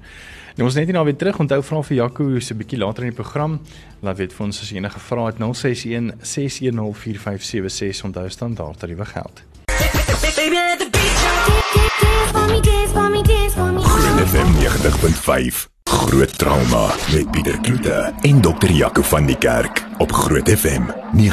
Nou 0.55 0.67
ons 0.67 0.75
net 0.75 0.85
nie 0.85 0.95
nou 0.95 1.05
weer 1.05 1.15
terug 1.15 1.39
onthou 1.39 1.61
vra 1.63 1.81
vir 1.83 1.97
Jaco 1.97 2.39
so 2.39 2.53
'n 2.53 2.57
bietjie 2.57 2.79
later 2.79 3.03
in 3.03 3.09
die 3.09 3.21
program. 3.21 3.59
Laat 4.01 4.17
weet 4.17 4.33
vir 4.33 4.45
ons 4.45 4.61
as 4.61 4.69
jy 4.69 4.77
enige 4.77 4.99
vrae 4.99 5.25
het 5.25 5.39
061 5.39 6.13
610 6.21 6.93
4576 6.93 8.05
onthou 8.05 8.29
staan 8.29 8.53
daar 8.53 8.75
tariewe 8.75 9.05
geld. 9.05 9.50
FM 14.31 14.49
90.5 14.59 15.69
Groot 15.83 16.37
trauma 16.37 16.93
met 17.13 17.31
Pieter 17.31 17.59
Kloete 17.61 18.13
en 18.21 18.41
Dr. 18.41 18.71
Jaco 18.71 19.01
van 19.01 19.25
die 19.25 19.37
Kerk 19.37 19.85
op 19.97 20.11
Groot 20.11 20.49
FM 20.49 20.81
90.5 21.15 21.23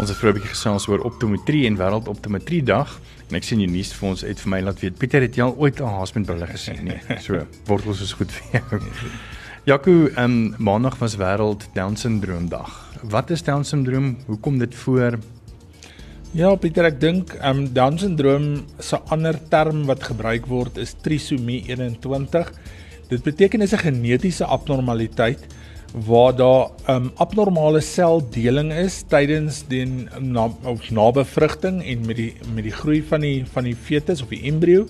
Ons 0.00 0.08
het 0.08 0.16
vroeër 0.16 0.32
'n 0.32 0.38
bietjie 0.38 0.54
gesels 0.54 0.88
oor 0.88 1.00
optometrie 1.04 1.66
en 1.66 1.76
wêreld 1.76 2.08
optometrie 2.08 2.62
dag 2.62 3.00
en 3.28 3.36
ek 3.36 3.44
sien 3.44 3.58
die 3.58 3.68
nuus 3.68 3.92
vir 3.92 4.08
ons 4.08 4.24
uit 4.24 4.40
vir 4.40 4.50
my 4.50 4.60
laat 4.60 4.80
weet 4.80 4.96
Pieter 4.98 5.20
het 5.20 5.36
jy 5.36 5.42
al 5.42 5.56
ooit 5.56 5.80
'n 5.80 5.84
haaspunt 5.84 6.26
brille 6.26 6.46
gesien 6.46 6.84
nie. 6.84 7.00
So, 7.26 7.46
wortels 7.66 8.00
is 8.00 8.12
goed 8.12 8.32
vir 8.32 8.44
jou. 8.52 8.80
Jaco, 9.64 10.06
ehm 10.06 10.24
um, 10.24 10.54
maandag 10.58 10.96
was 10.98 11.16
wêreld 11.16 11.68
down 11.74 11.96
syndroom 11.96 12.48
dag. 12.48 12.89
Wat 13.02 13.30
is 13.30 13.42
down 13.42 13.62
syndroom? 13.64 14.16
Hoe 14.26 14.36
kom 14.38 14.58
dit 14.58 14.74
voor? 14.74 15.18
Ja, 16.36 16.52
Pieter, 16.54 16.84
ek 16.84 17.00
dink 17.00 17.32
ehm 17.38 17.64
um, 17.64 17.68
down 17.74 17.96
syndroom 17.98 18.44
se 18.78 18.98
ander 19.10 19.38
term 19.50 19.86
wat 19.88 20.04
gebruik 20.04 20.44
word 20.46 20.76
is 20.78 20.92
trisomie 21.02 21.62
21. 21.66 22.52
Dit 23.08 23.24
beteken 23.24 23.64
is 23.64 23.72
'n 23.72 23.82
genetiese 23.82 24.44
abnormaliteit 24.44 25.40
waar 26.06 26.36
daar 26.36 26.70
'n 26.86 26.92
um, 26.92 27.10
abnormale 27.16 27.80
seldeling 27.80 28.72
is 28.72 29.02
tydens 29.08 29.64
die 29.68 29.86
na, 30.20 30.52
of 30.62 30.90
nabevrugting 30.90 31.82
en 31.82 32.06
met 32.06 32.16
die 32.16 32.34
met 32.54 32.64
die 32.64 32.76
groei 32.78 33.02
van 33.02 33.20
die 33.20 33.44
van 33.46 33.64
die 33.64 33.74
fetus 33.74 34.22
of 34.22 34.28
die 34.28 34.44
embrio 34.44 34.86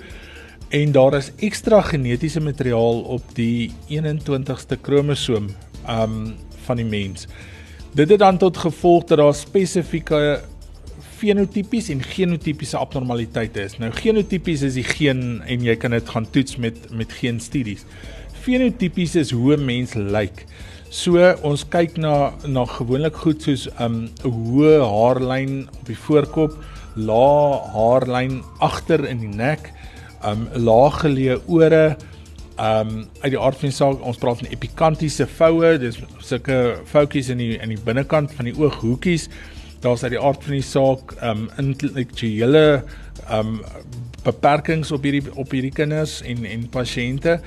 en 0.68 0.92
daar 0.92 1.14
is 1.14 1.32
ekstra 1.38 1.80
genetiese 1.80 2.40
materiaal 2.40 3.00
op 3.00 3.22
die 3.34 3.70
21ste 3.88 4.76
kromosoom 4.80 5.48
um 5.88 6.34
van 6.66 6.76
die 6.76 6.84
mens. 6.84 7.26
Dit 7.92 8.08
het 8.08 8.18
dan 8.18 8.36
tot 8.38 8.56
gevolg 8.56 9.04
dat 9.04 9.18
daar 9.18 9.34
spesifieke 9.34 10.40
fenotipies 11.16 11.88
en 11.88 12.02
genotipiese 12.02 12.76
abnormaliteite 12.76 13.64
is. 13.66 13.78
Nou 13.78 13.90
genotipies 13.92 14.62
is 14.62 14.76
die 14.78 14.86
geen 14.86 15.42
en 15.42 15.64
jy 15.66 15.74
kan 15.76 15.90
dit 15.96 16.08
gaan 16.08 16.28
toets 16.30 16.56
met 16.56 16.78
met 16.94 17.12
geen 17.18 17.40
studies. 17.42 17.82
Fenotipies 18.40 19.16
is 19.18 19.30
hoe 19.30 19.56
'n 19.56 19.64
mens 19.64 19.94
lyk. 19.94 20.46
So 20.88 21.34
ons 21.42 21.66
kyk 21.68 21.96
na 21.96 22.32
na 22.46 22.64
gewoonlik 22.64 23.16
goed 23.16 23.42
soos 23.42 23.66
'n 23.66 23.82
um, 23.82 24.08
hoë 24.22 24.80
haarlyn 24.86 25.68
op 25.80 25.86
die 25.86 25.98
voorkop, 25.98 26.56
lae 26.94 27.58
haarlyn 27.74 28.42
agter 28.58 29.04
in 29.08 29.18
die 29.18 29.34
nek, 29.34 29.72
um 30.24 30.48
laag 30.54 31.02
geleë 31.02 31.40
ore, 31.46 31.96
um, 32.60 33.08
uit 33.20 33.32
die 33.32 33.40
aard 33.40 33.56
van 33.60 33.70
die 33.70 33.76
saak, 33.76 34.02
ons 34.04 34.20
praat 34.20 34.42
van 34.42 34.50
epikantiese 34.52 35.26
voue, 35.38 35.78
dis 35.80 35.98
sulke 36.18 36.58
foutjies 36.90 37.30
in 37.32 37.40
die 37.40 37.54
in 37.58 37.72
die 37.72 37.80
binnekant 37.84 38.34
van 38.36 38.50
die 38.50 38.56
ooghoekies. 38.58 39.28
Daar's 39.80 40.04
uit 40.04 40.12
die 40.12 40.20
aard 40.20 40.44
van 40.44 40.58
die 40.58 40.66
saak 40.66 41.14
ehm 41.20 41.46
um, 41.46 41.48
intellektuele 41.62 42.64
ehm 43.28 43.56
um, 43.56 43.58
beperkings 44.24 44.92
op 44.92 45.06
hierdie 45.08 45.24
op 45.40 45.52
hierdie 45.56 45.72
kinders 45.72 46.20
en 46.22 46.44
en 46.44 46.68
pasiënte. 46.68 47.40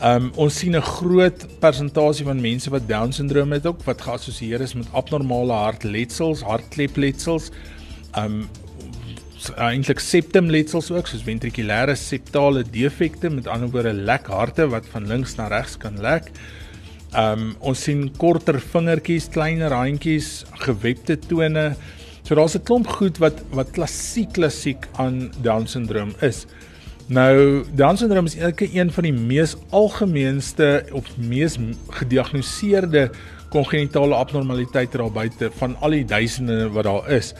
Ehm 0.00 0.28
um, 0.28 0.30
ons 0.46 0.58
sien 0.58 0.76
'n 0.76 0.82
groot 0.82 1.46
persentasie 1.60 2.26
van 2.26 2.40
mense 2.40 2.70
wat 2.70 2.88
down 2.88 3.12
syndroom 3.12 3.52
het 3.52 3.66
ook 3.66 3.82
wat 3.84 4.02
geassosieer 4.02 4.60
is 4.60 4.74
met 4.74 4.86
abnormale 4.92 5.52
hartletsels, 5.52 6.42
hartklepletsels. 6.42 7.50
Ehm 8.12 8.46
um, 9.50 9.56
eintlik 9.68 10.00
septumletsels 10.00 10.90
ook 10.94 11.08
soos 11.10 11.24
ventrikulêre 11.26 11.96
septale 11.98 12.64
defekte 12.64 13.30
met 13.30 13.48
ander 13.50 13.70
woorde 13.72 13.92
lek 13.92 14.28
harte 14.32 14.66
wat 14.72 14.86
van 14.92 15.08
links 15.10 15.36
na 15.38 15.48
regs 15.52 15.76
kan 15.80 15.98
lek. 16.02 16.30
Um 17.14 17.52
ons 17.62 17.82
sien 17.86 18.08
korter 18.18 18.58
vingertjies, 18.58 19.28
kleiner 19.30 19.70
handjies, 19.70 20.44
gewebde 20.64 21.18
tone. 21.28 21.74
So 22.24 22.34
daar's 22.34 22.56
'n 22.56 22.64
klomp 22.64 22.86
goed 22.86 23.18
wat 23.18 23.42
wat 23.50 23.70
klassiek 23.70 24.32
klassiek 24.32 24.88
aan 24.96 25.30
down 25.42 25.66
syndroom 25.66 26.14
is. 26.20 26.46
Nou 27.06 27.64
down 27.74 27.96
syndroom 27.96 28.26
is 28.26 28.36
elke 28.36 28.68
een 28.72 28.90
van 28.90 29.04
die 29.04 29.12
mees 29.12 29.56
algemeenste 29.70 30.86
of 30.92 31.04
mees 31.16 31.58
gediagnoseerde 31.90 33.10
kongenitale 33.50 34.14
abnormaliteite 34.14 34.98
daar 34.98 35.12
buite 35.12 35.50
van 35.58 35.76
al 35.80 35.90
die 35.90 36.04
duisende 36.04 36.70
wat 36.70 36.84
daar 36.84 37.10
is. 37.10 37.34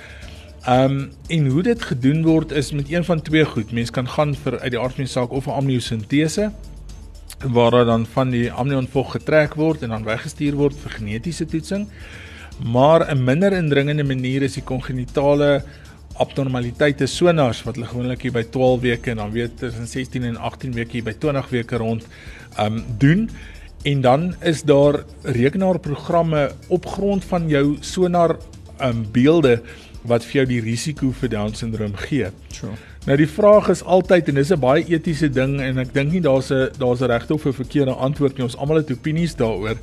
Ehm 0.64 0.90
um, 0.90 1.10
en 1.26 1.46
hoe 1.46 1.62
dit 1.62 1.82
gedoen 1.82 2.22
word 2.24 2.52
is 2.52 2.72
met 2.72 2.90
een 2.90 3.04
van 3.04 3.22
twee 3.22 3.44
goed. 3.44 3.72
Mens 3.72 3.90
kan 3.90 4.08
gaan 4.08 4.34
vir 4.34 4.60
uit 4.60 4.70
die 4.70 4.80
aard 4.80 4.94
van 4.94 5.04
die 5.04 5.12
saak 5.12 5.30
of 5.30 5.46
'n 5.46 5.50
amniosintese 5.60 6.52
waar 7.52 7.84
dan 7.84 8.06
van 8.06 8.30
die 8.30 8.52
amnionvog 8.52 9.10
getrek 9.10 9.54
word 9.54 9.82
en 9.82 9.88
dan 9.88 10.04
weggestuur 10.04 10.54
word 10.54 10.74
vir 10.82 10.90
genetiese 10.90 11.46
toetsing. 11.46 11.88
Maar 12.72 13.14
'n 13.14 13.24
minder 13.24 13.52
indringende 13.52 14.04
manier 14.04 14.42
is 14.42 14.52
die 14.52 14.62
kongenitale 14.62 15.62
abnormaliteite 16.16 17.06
sonars 17.06 17.62
wat 17.62 17.74
hulle 17.74 17.86
gewoonlik 17.86 18.22
hier 18.22 18.32
by 18.32 18.42
12 18.42 18.80
weke 18.80 19.10
en 19.10 19.16
dan 19.16 19.30
weer 19.30 19.54
tussen 19.54 19.86
16 19.86 20.22
en 20.22 20.36
18 20.36 20.72
weke 20.72 20.92
hier 20.92 21.04
by 21.04 21.12
20 21.12 21.48
weke 21.48 21.76
rond 21.76 22.06
um 22.60 22.84
doen 22.98 23.30
en 23.82 24.00
dan 24.00 24.34
is 24.40 24.62
daar 24.62 25.04
rekenaarprogramme 25.22 26.50
op 26.68 26.86
grond 26.86 27.24
van 27.24 27.48
jou 27.48 27.76
sonar 27.80 28.36
um 28.80 29.06
beelde 29.12 29.62
wat 30.04 30.24
vir 30.24 30.42
jou 30.42 30.46
die 30.46 30.60
risiko 30.60 31.10
vir 31.20 31.28
down 31.32 31.54
syndroom 31.54 31.94
gee. 31.96 32.30
Sure. 32.52 32.72
Nou 33.04 33.16
die 33.20 33.28
vraag 33.28 33.68
is 33.72 33.82
altyd 33.84 34.28
en 34.28 34.34
dis 34.40 34.52
'n 34.52 34.60
baie 34.60 34.84
etiese 34.88 35.28
ding 35.28 35.60
en 35.60 35.78
ek 35.78 35.92
dink 35.94 36.12
nie 36.12 36.20
daar's 36.20 36.50
'n 36.50 36.70
daar's 36.78 37.00
'n 37.00 37.10
regte 37.10 37.34
of 37.34 37.46
'n 37.46 37.52
verkeerde 37.52 37.92
antwoord 37.92 38.36
nie. 38.36 38.44
Ons 38.44 38.56
almal 38.56 38.76
het 38.76 38.90
opinies 38.90 39.34
daaroor. 39.36 39.76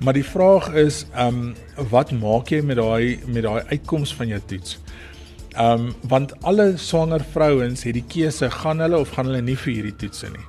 Maar 0.00 0.12
die 0.12 0.24
vraag 0.24 0.72
is, 0.74 1.06
ehm 1.14 1.28
um, 1.28 1.54
wat 1.90 2.12
maak 2.12 2.48
jy 2.48 2.62
met 2.62 2.76
daai 2.76 3.18
met 3.26 3.42
daai 3.42 3.62
uitkoms 3.68 4.14
van 4.14 4.28
jou 4.28 4.40
toets? 4.46 4.78
Ehm 5.52 5.72
um, 5.72 5.94
want 6.08 6.32
alle 6.42 6.76
swanger 6.76 7.20
vrouens 7.32 7.82
het 7.82 7.94
die 7.94 8.04
keuse 8.08 8.50
gaan 8.50 8.80
hulle 8.80 8.98
of 8.98 9.10
gaan 9.10 9.26
hulle 9.26 9.42
nie 9.42 9.56
vir 9.56 9.72
hierdie 9.74 9.96
toetse 9.96 10.30
nie. 10.30 10.46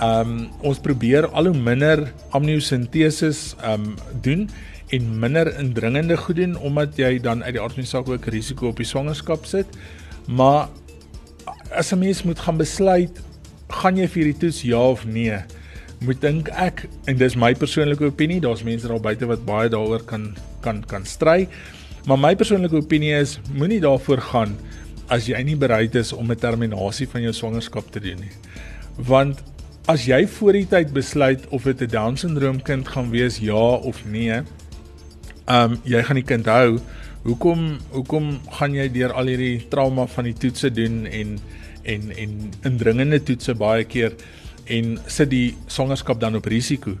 Ehm 0.00 0.20
um, 0.20 0.48
ons 0.60 0.78
probeer 0.78 1.26
al 1.26 1.46
hoe 1.46 1.56
minder 1.56 2.12
amniosentesis 2.30 3.54
ehm 3.62 3.72
um, 3.72 3.94
doen 4.22 4.48
en 4.94 5.10
minder 5.18 5.50
indringende 5.58 6.16
goed 6.16 6.36
doen 6.36 6.56
omdat 6.56 6.96
jy 7.00 7.18
dan 7.22 7.42
uit 7.44 7.56
die 7.56 7.62
aard 7.62 7.76
van 7.76 7.82
die 7.82 7.90
saak 7.90 8.08
ook 8.08 8.26
risiko 8.32 8.70
op 8.70 8.80
die 8.80 8.88
swangerskap 8.88 9.46
sit. 9.46 9.66
Maar 10.26 10.68
as 11.70 11.92
'n 11.92 11.98
mens 11.98 12.22
moet 12.22 12.38
gaan 12.38 12.56
besluit 12.56 13.20
gaan 13.68 13.96
jy 13.96 14.06
vir 14.08 14.22
hierdie 14.22 14.40
toets 14.40 14.62
ja 14.62 14.78
of 14.78 15.04
nee, 15.06 15.38
moet 16.00 16.20
dink 16.20 16.48
ek 16.48 16.84
en 17.04 17.16
dis 17.16 17.36
my 17.36 17.54
persoonlike 17.54 18.04
opinie, 18.04 18.40
daar's 18.40 18.62
mense 18.62 18.88
daar 18.88 19.00
buite 19.00 19.26
wat 19.26 19.44
baie 19.44 19.68
daaroor 19.68 20.04
kan 20.04 20.36
kan 20.60 20.84
kan 20.86 21.04
stry. 21.04 21.48
Maar 22.06 22.18
my 22.18 22.34
persoonlike 22.36 22.76
opinie 22.76 23.14
is 23.16 23.38
moenie 23.52 23.80
daarvoor 23.80 24.20
gaan 24.20 24.56
as 25.08 25.26
jy 25.28 25.40
nie 25.42 25.56
bereid 25.56 25.94
is 25.94 26.12
om 26.12 26.30
'n 26.30 26.36
terminasie 26.36 27.08
van 27.08 27.22
jou 27.22 27.32
swangerskap 27.32 27.90
te 27.90 28.00
doen 28.00 28.20
nie. 28.20 28.34
Want 28.96 29.42
as 29.86 30.06
jy 30.06 30.26
voor 30.26 30.52
die 30.52 30.66
tyd 30.66 30.92
besluit 30.92 31.48
of 31.48 31.64
dit 31.64 31.82
'n 31.82 31.90
down 31.90 32.16
syndroom 32.16 32.62
kind 32.62 32.88
gaan 32.88 33.10
wees 33.10 33.38
ja 33.38 33.76
of 33.76 34.04
nee, 34.04 34.42
um, 35.48 35.78
jy 35.84 36.02
gaan 36.02 36.20
die 36.20 36.26
kind 36.26 36.46
hou. 36.46 36.78
Hoekom 37.24 37.78
hoekom 37.94 38.34
gaan 38.58 38.74
jy 38.76 38.88
deur 38.92 39.14
al 39.16 39.30
hierdie 39.32 39.66
trauma 39.72 40.06
van 40.06 40.28
die 40.28 40.36
toetse 40.36 40.70
doen 40.74 41.04
en 41.06 41.38
en 41.84 42.10
en 42.16 42.38
indringende 42.64 43.20
toetse 43.20 43.54
baie 43.54 43.84
keer 43.84 44.16
en 44.72 44.98
sit 45.06 45.30
die 45.30 45.54
swangerskap 45.66 46.20
dan 46.20 46.36
op 46.36 46.46
risiko? 46.46 46.96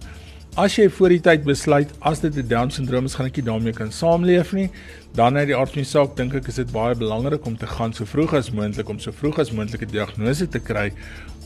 As 0.54 0.76
jy 0.78 0.86
voor 0.86 1.10
die 1.10 1.22
tyd 1.24 1.42
besluit 1.42 1.90
as 2.00 2.20
dit 2.20 2.36
'n 2.36 2.48
down 2.48 2.70
syndroom 2.70 3.04
is, 3.04 3.14
gaan 3.14 3.26
ek 3.26 3.36
nie 3.36 3.44
daarmee 3.44 3.72
kan 3.72 3.90
saamleef 3.90 4.52
nie. 4.52 4.70
Dan 5.14 5.36
uit 5.36 5.48
die 5.48 5.56
aard 5.56 5.72
van 5.72 5.82
die 5.82 5.90
saak 5.90 6.16
dink 6.16 6.34
ek 6.34 6.48
is 6.48 6.54
dit 6.54 6.72
baie 6.72 6.94
belangrik 6.94 7.46
om 7.46 7.56
te 7.56 7.66
gaan 7.66 7.92
so 7.92 8.04
vroeg 8.04 8.34
as 8.34 8.50
moontlik 8.50 8.88
om 8.88 8.98
so 8.98 9.10
vroeg 9.10 9.38
as 9.38 9.50
moontlik 9.50 9.82
'n 9.82 9.90
diagnose 9.90 10.46
te 10.48 10.60
kry 10.60 10.92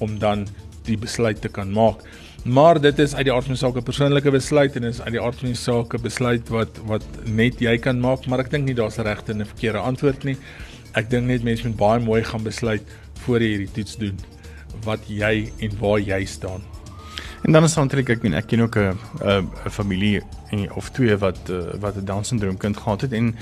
om 0.01 0.19
dan 0.19 0.47
die 0.85 0.97
besluit 0.97 1.41
te 1.41 1.49
kan 1.49 1.73
maak. 1.73 2.05
Maar 2.45 2.81
dit 2.81 2.99
is 2.99 3.15
uit 3.15 3.25
die 3.25 3.33
aard 3.33 3.45
van 3.45 3.53
die 3.53 3.61
saak 3.61 3.77
'n 3.77 3.83
persoonlike 3.83 4.31
besluit 4.31 4.77
en 4.77 4.85
is 4.85 5.01
uit 5.01 5.13
die 5.13 5.21
aard 5.21 5.39
van 5.39 5.49
die 5.49 5.57
saak 5.57 5.95
'n 5.95 6.03
besluit 6.03 6.49
wat 6.49 6.79
wat 6.87 7.05
net 7.25 7.61
jy 7.61 7.79
kan 7.79 8.01
maak, 8.01 8.27
maar 8.27 8.39
ek 8.39 8.51
dink 8.51 8.65
nie 8.65 8.75
daar's 8.75 8.99
'n 8.99 9.03
regte 9.03 9.33
en 9.33 9.41
'n 9.41 9.47
verkeerde 9.47 9.79
antwoord 9.79 10.25
nie. 10.25 10.37
Ek 10.95 11.11
dink 11.11 11.27
net 11.27 11.43
mense 11.43 11.67
moet 11.67 11.77
baie 11.77 12.01
mooi 12.01 12.25
gaan 12.25 12.43
besluit 12.43 12.83
voor 13.25 13.41
jy 13.41 13.49
hierdie 13.49 13.73
toets 13.73 13.97
doen 13.97 14.17
wat 14.85 15.01
jy 15.09 15.53
en 15.59 15.79
waar 15.81 16.01
jy 16.01 16.25
staan. 16.25 16.63
En 17.49 17.55
dan 17.55 17.65
is 17.65 17.75
natuurlik 17.75 18.11
ek 18.13 18.25
meen 18.27 18.35
ek 18.37 18.51
ken 18.51 18.61
ook 18.61 18.77
'n 18.77 18.99
'n 19.25 19.71
familie 19.73 20.21
en 20.53 20.73
of 20.73 20.91
twee 20.93 21.17
wat 21.17 21.39
uh, 21.49 21.73
wat 21.81 21.97
'n 21.97 22.05
down 22.05 22.23
syndroom 22.23 22.57
kind 22.57 22.77
gehad 22.77 23.01
het 23.01 23.13
en 23.13 23.37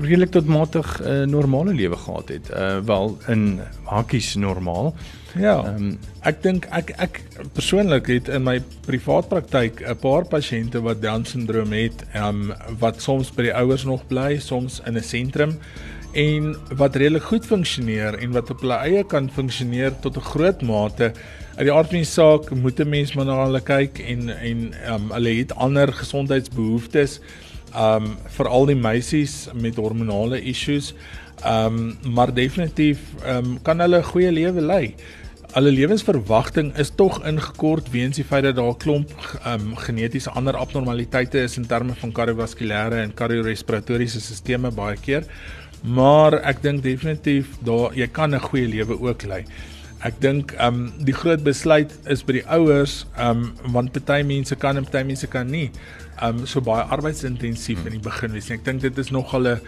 redelik 0.00 0.30
tot 0.30 0.46
matig 0.46 1.00
'n 1.00 1.08
uh, 1.08 1.26
normale 1.26 1.74
lewe 1.74 1.96
gehad 1.96 2.28
het. 2.28 2.48
Uh 2.50 2.78
wel 2.78 3.18
in 3.28 3.60
hakkies 3.82 4.34
normaal. 4.34 4.94
Ja. 5.36 5.74
Um, 5.76 5.98
ek 6.20 6.42
dink 6.42 6.64
ek 6.70 6.90
ek 6.96 7.20
persoonlik 7.52 8.06
het 8.06 8.28
in 8.28 8.42
my 8.42 8.62
privaat 8.86 9.28
praktyk 9.28 9.84
'n 9.88 9.96
paar 9.96 10.24
pasiënte 10.24 10.80
wat 10.80 11.02
down 11.02 11.24
syndroom 11.24 11.72
het, 11.72 12.04
um, 12.16 12.54
wat 12.78 13.02
soms 13.02 13.30
by 13.30 13.42
die 13.42 13.54
ouers 13.54 13.84
nog 13.84 14.06
bly, 14.06 14.38
soms 14.38 14.80
in 14.86 14.96
'n 14.96 15.02
sentrum 15.02 15.58
en 16.12 16.56
wat 16.76 16.96
redelik 16.96 17.22
goed 17.22 17.46
funksioneer 17.46 18.14
en 18.18 18.32
wat 18.32 18.50
op 18.50 18.60
hulle 18.60 18.78
eie 18.88 19.04
kan 19.04 19.30
funksioneer 19.30 19.92
tot 20.00 20.16
'n 20.16 20.30
groot 20.32 20.62
mate. 20.62 21.12
Uit 21.54 21.68
die 21.68 21.72
aard 21.72 21.92
van 21.92 22.00
die 22.00 22.08
saak 22.10 22.48
moet 22.50 22.80
'n 22.82 22.88
mens 22.90 23.12
maar 23.14 23.26
na 23.28 23.34
hulle 23.44 23.60
kyk 23.62 23.98
en 24.02 24.28
en 24.28 24.62
um, 24.90 25.10
hulle 25.14 25.34
het 25.38 25.52
ander 25.54 25.92
gesondheidsbehoeftes. 25.92 27.20
Um 27.78 28.16
veral 28.36 28.66
die 28.66 28.74
meisies 28.74 29.48
met 29.54 29.76
hormonale 29.76 30.40
issues. 30.42 30.94
Um 31.46 31.94
maar 32.02 32.34
definitief 32.34 32.98
um 33.36 33.62
kan 33.62 33.78
hulle 33.78 33.98
'n 33.98 34.10
goeie 34.10 34.32
lewe 34.32 34.60
lei. 34.60 34.94
Hulle 35.54 35.70
lewensverwagting 35.70 36.74
is 36.76 36.90
tog 36.90 37.22
ingekort 37.24 37.90
weens 37.90 38.16
die 38.16 38.24
feit 38.24 38.42
dat 38.42 38.56
daar 38.56 38.74
'n 38.74 38.76
klomp 38.76 39.10
um 39.46 39.76
genetiese 39.76 40.30
ander 40.30 40.56
abnormaliteite 40.56 41.38
is 41.38 41.56
in 41.56 41.66
terme 41.66 41.94
van 41.94 42.12
kardiovaskulêre 42.12 42.98
en 43.02 43.14
kardiorespiratoriese 43.14 44.20
sisteme 44.20 44.70
baie 44.70 44.96
keer. 44.96 45.22
Maar 45.82 46.32
ek 46.32 46.62
dink 46.62 46.82
definitief 46.82 47.46
daar 47.62 47.94
jy 47.94 48.08
kan 48.08 48.34
'n 48.34 48.40
goeie 48.40 48.68
lewe 48.68 49.00
ook 49.00 49.22
lei. 49.22 49.44
Ek 50.04 50.18
dink 50.20 50.52
ehm 50.58 50.74
um, 50.74 51.04
die 51.08 51.14
groot 51.16 51.40
besluit 51.44 51.92
is 52.12 52.22
by 52.26 52.40
die 52.40 52.46
ouers 52.52 53.06
ehm 53.16 53.44
um, 53.64 53.72
want 53.72 53.92
party 53.96 54.20
mense 54.26 54.56
kan 54.60 54.76
en 54.76 54.84
party 54.84 55.04
mense 55.08 55.28
kan 55.32 55.48
nie 55.48 55.70
ehm 56.20 56.42
um, 56.42 56.46
so 56.46 56.60
baie 56.60 56.84
arbeidsintensief 56.96 57.80
hmm. 57.80 57.88
in 57.88 57.96
die 57.96 58.04
begin 58.04 58.36
wees. 58.36 58.50
Ek 58.52 58.64
dink 58.66 58.84
dit 58.84 58.98
is 59.00 59.10
nogal 59.14 59.48
'n 59.54 59.60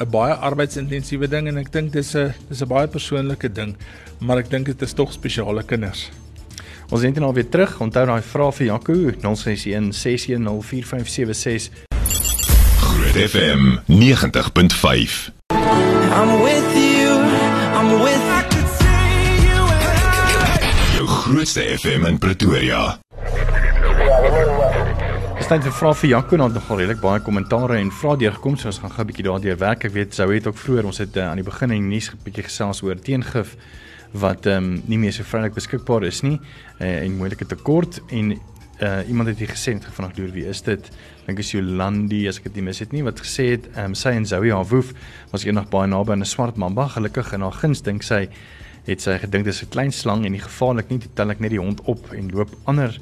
'n 0.00 0.08
baie 0.08 0.32
arbeidsintensiewe 0.32 1.28
ding 1.28 1.48
en 1.48 1.58
ek 1.60 1.72
dink 1.72 1.92
dis 1.92 2.14
'n 2.16 2.32
dis 2.48 2.62
'n 2.62 2.68
baie 2.68 2.88
persoonlike 2.88 3.52
ding, 3.52 3.76
maar 4.20 4.38
ek 4.38 4.50
dink 4.50 4.66
dit 4.66 4.82
is 4.82 4.92
tog 4.92 5.12
spesiale 5.12 5.62
kinders. 5.62 6.08
Ons 6.92 7.02
het 7.02 7.18
nou 7.18 7.32
weer 7.32 7.48
terug. 7.48 7.80
Onthou 7.80 8.06
daai 8.06 8.22
vraag 8.22 8.54
vir 8.54 8.66
Jaco 8.66 8.94
061 9.20 9.92
6104576. 9.92 11.70
Groot 12.80 13.16
FM 13.30 13.78
90.5. 13.88 15.32
I'm 16.12 16.42
with 16.42 16.76
you. 16.76 16.91
Grootste 21.32 21.60
FM 21.78 22.04
in 22.04 22.18
Pretoria. 22.18 22.98
Dis 25.38 25.46
tyd 25.48 25.64
vir 25.64 25.72
vrae 25.72 25.96
vir 25.96 26.10
Jaco 26.10 26.36
en 26.36 26.42
nogal 26.42 26.82
redelik 26.82 26.98
baie 27.00 27.22
kommentare 27.24 27.78
en 27.80 27.88
vrae 28.02 28.18
deurgekom, 28.20 28.58
so 28.60 28.68
ons 28.68 28.80
gaan 28.82 28.92
gou 28.92 29.04
'n 29.04 29.08
bietjie 29.08 29.24
daardeur 29.24 29.56
werk. 29.56 29.86
Ek 29.88 29.94
weet 29.94 30.14
sou 30.14 30.28
het 30.28 30.46
ook 30.46 30.58
vroeër 30.60 30.84
ons 30.84 30.98
het 30.98 31.16
uh, 31.16 31.30
aan 31.30 31.40
die 31.40 31.48
begin 31.48 31.70
in 31.70 31.88
die 31.88 31.94
nuus 31.96 32.10
'n 32.12 32.20
bietjie 32.24 32.44
gesels 32.44 32.82
oor 32.82 33.00
teengif 33.00 33.56
wat 34.12 34.46
ehm 34.46 34.56
um, 34.64 34.82
nie 34.86 34.98
meer 34.98 35.12
so 35.12 35.22
vrylik 35.22 35.54
beskikbaar 35.54 36.04
is 36.04 36.22
nie 36.22 36.38
uh, 36.80 37.04
en 37.04 37.16
moeilike 37.16 37.46
tekort 37.46 38.02
en 38.10 38.32
uh, 38.32 39.08
iemand 39.08 39.28
het 39.28 39.38
hier 39.38 39.48
gesê 39.56 39.72
het 39.72 39.88
vanaand 39.88 40.16
deur 40.16 40.32
wie 40.32 40.44
is 40.44 40.60
dit? 40.62 40.90
Dink 41.26 41.38
is 41.38 41.52
Jolandi 41.52 42.28
as 42.28 42.38
ek 42.38 42.44
dit 42.44 42.54
nie 42.56 42.62
mis 42.62 42.78
het 42.78 42.92
nie 42.92 43.02
wat 43.02 43.20
gesê 43.20 43.56
het 43.56 43.70
um, 43.78 43.94
sy 43.94 44.10
en 44.10 44.26
Zoe 44.26 44.52
haar 44.52 44.68
woef 44.68 44.92
was 45.32 45.44
eendag 45.44 45.70
baie 45.70 45.88
naby 45.88 46.12
aan 46.12 46.20
'n 46.20 46.28
swart 46.28 46.56
mamba 46.56 46.88
gelukkig 46.88 47.32
in 47.32 47.40
haar 47.40 47.56
guns 47.56 47.80
dink 47.80 48.02
sy 48.02 48.28
het 48.86 49.02
sy 49.02 49.18
gedink 49.18 49.44
dis 49.44 49.62
'n 49.62 49.68
klein 49.68 49.92
slang 49.92 50.24
en 50.24 50.32
nie 50.32 50.40
gevaarlik 50.40 50.88
nie, 50.90 51.00
tel 51.14 51.30
ek 51.30 51.40
net 51.40 51.50
die 51.50 51.60
hond 51.60 51.80
op 51.86 52.12
en 52.12 52.30
loop 52.30 52.50
ander 52.64 52.98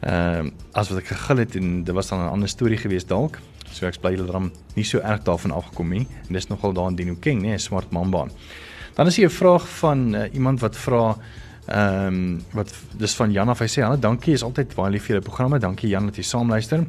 ehm 0.00 0.46
uh, 0.46 0.50
as 0.72 0.90
wat 0.90 0.98
ek 0.98 1.06
gegil 1.06 1.36
het 1.36 1.56
en 1.56 1.84
dit 1.84 1.94
was 1.94 2.08
dan 2.08 2.20
'n 2.20 2.32
ander 2.32 2.48
storie 2.48 2.78
geweest 2.78 3.08
dalk. 3.08 3.38
So 3.72 3.86
ek 3.86 4.00
bly 4.00 4.16
hulle 4.16 4.32
dan 4.32 4.52
nie 4.74 4.84
so 4.84 4.98
erg 4.98 5.22
daarvan 5.22 5.50
afgekom 5.50 5.88
nie 5.88 6.06
en 6.28 6.32
dis 6.32 6.48
nogal 6.48 6.72
daar 6.72 6.88
in 6.88 6.96
Dino 6.96 7.14
King, 7.20 7.42
nee, 7.42 7.58
swart 7.58 7.90
mamba. 7.90 8.28
Dan 8.94 9.06
is 9.06 9.16
hier 9.16 9.26
'n 9.26 9.30
vraag 9.30 9.68
van 9.68 10.14
uh, 10.14 10.34
iemand 10.34 10.60
wat 10.60 10.76
vra 10.76 11.16
ehm 11.66 12.06
um, 12.06 12.42
wat 12.52 12.74
dis 12.98 13.14
van 13.14 13.32
Jan 13.32 13.48
af 13.48 13.58
hy 13.58 13.66
sê 13.66 13.80
ja, 13.80 13.96
dankie 13.96 14.34
is 14.34 14.42
altyd 14.42 14.74
baie 14.74 14.90
lief 14.90 15.06
vir 15.06 15.16
julle 15.16 15.24
programme. 15.24 15.58
Dankie 15.58 15.88
Jan 15.88 16.06
dat 16.06 16.16
jy 16.16 16.22
saamluister. 16.22 16.84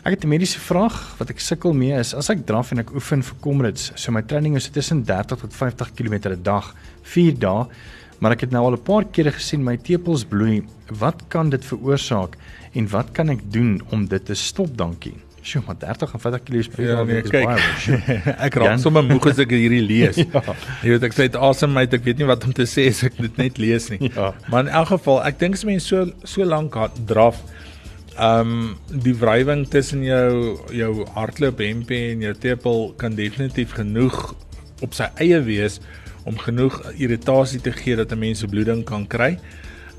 Ek 0.00 0.14
het 0.16 0.24
'n 0.24 0.28
mediese 0.32 0.58
vraag 0.60 0.96
wat 1.18 1.30
ek 1.30 1.40
sukkel 1.40 1.72
mee 1.76 1.92
is 1.98 2.14
as 2.14 2.30
ek 2.30 2.46
draf 2.46 2.70
en 2.72 2.78
ek 2.78 2.92
oefen 2.94 3.22
vir 3.22 3.36
Comrades, 3.40 3.92
so 3.94 4.12
my 4.12 4.22
training 4.22 4.56
is 4.56 4.68
tussen 4.68 5.04
30 5.04 5.38
tot 5.38 5.52
50 5.54 5.92
km 5.94 6.14
'n 6.32 6.42
dag, 6.42 6.74
4 7.02 7.34
dae, 7.38 7.66
maar 8.18 8.32
ek 8.32 8.40
het 8.40 8.50
nou 8.50 8.64
al 8.64 8.72
'n 8.72 8.82
paar 8.82 9.04
kere 9.04 9.30
gesien 9.32 9.62
my 9.64 9.76
tepels 9.76 10.24
bloei. 10.24 10.62
Wat 10.98 11.22
kan 11.28 11.50
dit 11.50 11.64
veroorsaak 11.64 12.36
en 12.74 12.88
wat 12.88 13.12
kan 13.12 13.28
ek 13.28 13.52
doen 13.52 13.80
om 13.90 14.06
dit 14.06 14.24
te 14.24 14.34
stop? 14.34 14.76
Dankie. 14.76 15.14
Sjoe, 15.42 15.62
maar 15.66 15.76
30 15.78 16.12
en 16.12 16.20
50 16.20 16.42
km 16.44 16.70
per 16.70 16.84
Ja, 16.84 16.96
dag 16.96 17.06
nee, 17.06 17.22
is 17.22 17.30
kyk. 17.30 17.44
baie. 17.44 18.22
ek 18.46 18.54
raak 18.54 18.78
sommer 18.78 19.02
moeg 19.04 19.26
as 19.26 19.38
ek 19.38 19.50
hierdie 19.50 19.82
lees. 19.86 20.16
Ja. 20.32 20.42
Jy 20.82 20.88
weet 20.90 21.02
ek 21.02 21.12
sê 21.12 21.16
dit 21.28 21.36
asem 21.36 21.76
uit, 21.76 21.94
ek 21.94 22.04
weet 22.04 22.18
nie 22.18 22.26
wat 22.26 22.44
om 22.44 22.52
te 22.52 22.62
sê 22.66 22.88
as 22.88 23.02
ek 23.04 23.16
dit 23.16 23.36
net 23.38 23.58
lees 23.58 23.88
nie. 23.90 24.10
Ja. 24.14 24.34
Maar 24.50 24.60
in 24.66 24.68
elk 24.68 24.88
geval, 24.88 25.24
ek 25.24 25.38
dink 25.38 25.54
as 25.54 25.64
mense 25.64 25.86
so 25.86 26.12
so 26.24 26.44
lank 26.44 26.74
draf, 27.06 27.36
ehm 28.20 28.40
um, 28.40 28.76
die 29.04 29.14
wrywing 29.16 29.62
tussen 29.72 30.02
jou 30.04 30.58
jou 30.76 31.06
hardloop 31.14 31.62
hempie 31.64 32.00
en 32.10 32.20
jou 32.26 32.34
tepel 32.36 32.82
kan 33.00 33.14
definitief 33.16 33.72
genoeg 33.78 34.34
op 34.84 34.92
sy 34.96 35.06
eie 35.24 35.38
wees 35.46 35.78
om 36.28 36.36
genoeg 36.36 36.76
irritasie 36.98 37.62
te 37.64 37.72
gee 37.72 37.96
dat 37.96 38.12
'n 38.12 38.18
mens 38.18 38.42
'n 38.42 38.50
bloeding 38.50 38.84
kan 38.84 39.06
kry. 39.06 39.38